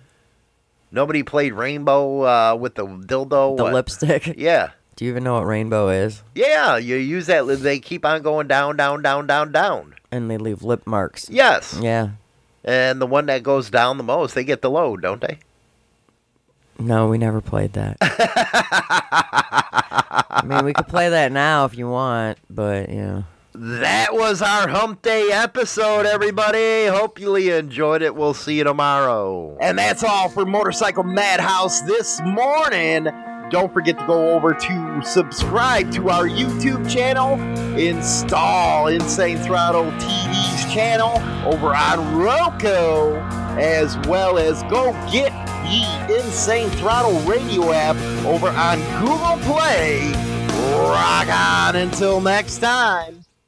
Nobody 0.91 1.21
played 1.21 1.53
rainbow 1.53 2.23
uh, 2.23 2.55
with 2.55 2.73
the 2.75 2.87
dildo. 2.87 3.55
the 3.57 3.63
what? 3.63 3.73
lipstick. 3.73 4.25
Yeah, 4.37 4.71
Do 4.95 5.05
you 5.05 5.11
even 5.11 5.23
know 5.23 5.35
what 5.35 5.45
rainbow 5.45 5.89
is? 5.89 6.23
yeah. 6.33 6.77
You 6.77 6.95
use 6.95 7.27
that. 7.27 7.45
They 7.45 7.77
keep 7.79 8.03
on 8.03 8.23
going 8.23 8.47
down, 8.47 8.75
down, 8.75 9.03
down, 9.03 9.27
down, 9.27 9.51
down. 9.51 9.93
And 10.11 10.31
they 10.31 10.37
leave 10.39 10.63
lip 10.63 10.87
marks. 10.87 11.29
Yes. 11.29 11.77
Yeah. 11.79 12.09
And 12.65 12.99
the 12.99 13.05
one 13.05 13.27
that 13.27 13.43
goes 13.43 13.69
down 13.69 13.97
the 13.97 14.03
most, 14.03 14.33
they 14.33 14.43
get 14.43 14.63
the 14.63 14.71
load, 14.71 15.03
don't 15.03 15.21
they? 15.21 15.37
No, 16.79 17.07
we 17.07 17.19
never 17.19 17.39
played 17.41 17.73
that. 17.73 17.97
I 18.01 18.41
mean, 20.45 20.65
we 20.65 20.73
could 20.73 20.87
play 20.87 21.09
that 21.09 21.31
now 21.31 21.65
if 21.65 21.77
you 21.77 21.87
want, 21.89 22.37
but 22.49 22.89
yeah. 22.89 23.21
That 23.61 24.13
was 24.13 24.41
our 24.41 24.69
hump 24.69 25.01
day 25.01 25.31
episode, 25.33 26.05
everybody. 26.05 26.85
Hope 26.85 27.19
you 27.19 27.35
enjoyed 27.35 28.01
it. 28.01 28.15
We'll 28.15 28.33
see 28.33 28.57
you 28.59 28.63
tomorrow. 28.63 29.57
And 29.59 29.77
that's 29.77 30.01
all 30.01 30.29
for 30.29 30.45
Motorcycle 30.45 31.03
Madhouse 31.03 31.81
this 31.81 32.21
morning. 32.21 33.09
Don't 33.49 33.73
forget 33.73 33.99
to 33.99 34.07
go 34.07 34.33
over 34.33 34.53
to 34.53 35.01
subscribe 35.03 35.91
to 35.91 36.09
our 36.09 36.23
YouTube 36.23 36.89
channel, 36.89 37.33
install 37.77 38.87
Insane 38.87 39.37
Throttle 39.39 39.91
TV's 39.91 40.73
channel 40.73 41.17
over 41.45 41.75
on 41.75 42.17
Roku, 42.17 43.17
as 43.59 43.97
well 44.07 44.37
as 44.37 44.63
go 44.63 44.93
get 45.11 45.33
the 45.65 46.15
Insane 46.23 46.69
Throttle 46.69 47.19
radio 47.29 47.73
app 47.73 47.97
over 48.25 48.47
on 48.47 48.79
Google 49.01 49.37
Play. 49.53 50.13
Rock 50.77 51.27
on 51.27 51.75
until 51.75 52.21
next 52.21 52.59
time. 52.59 53.18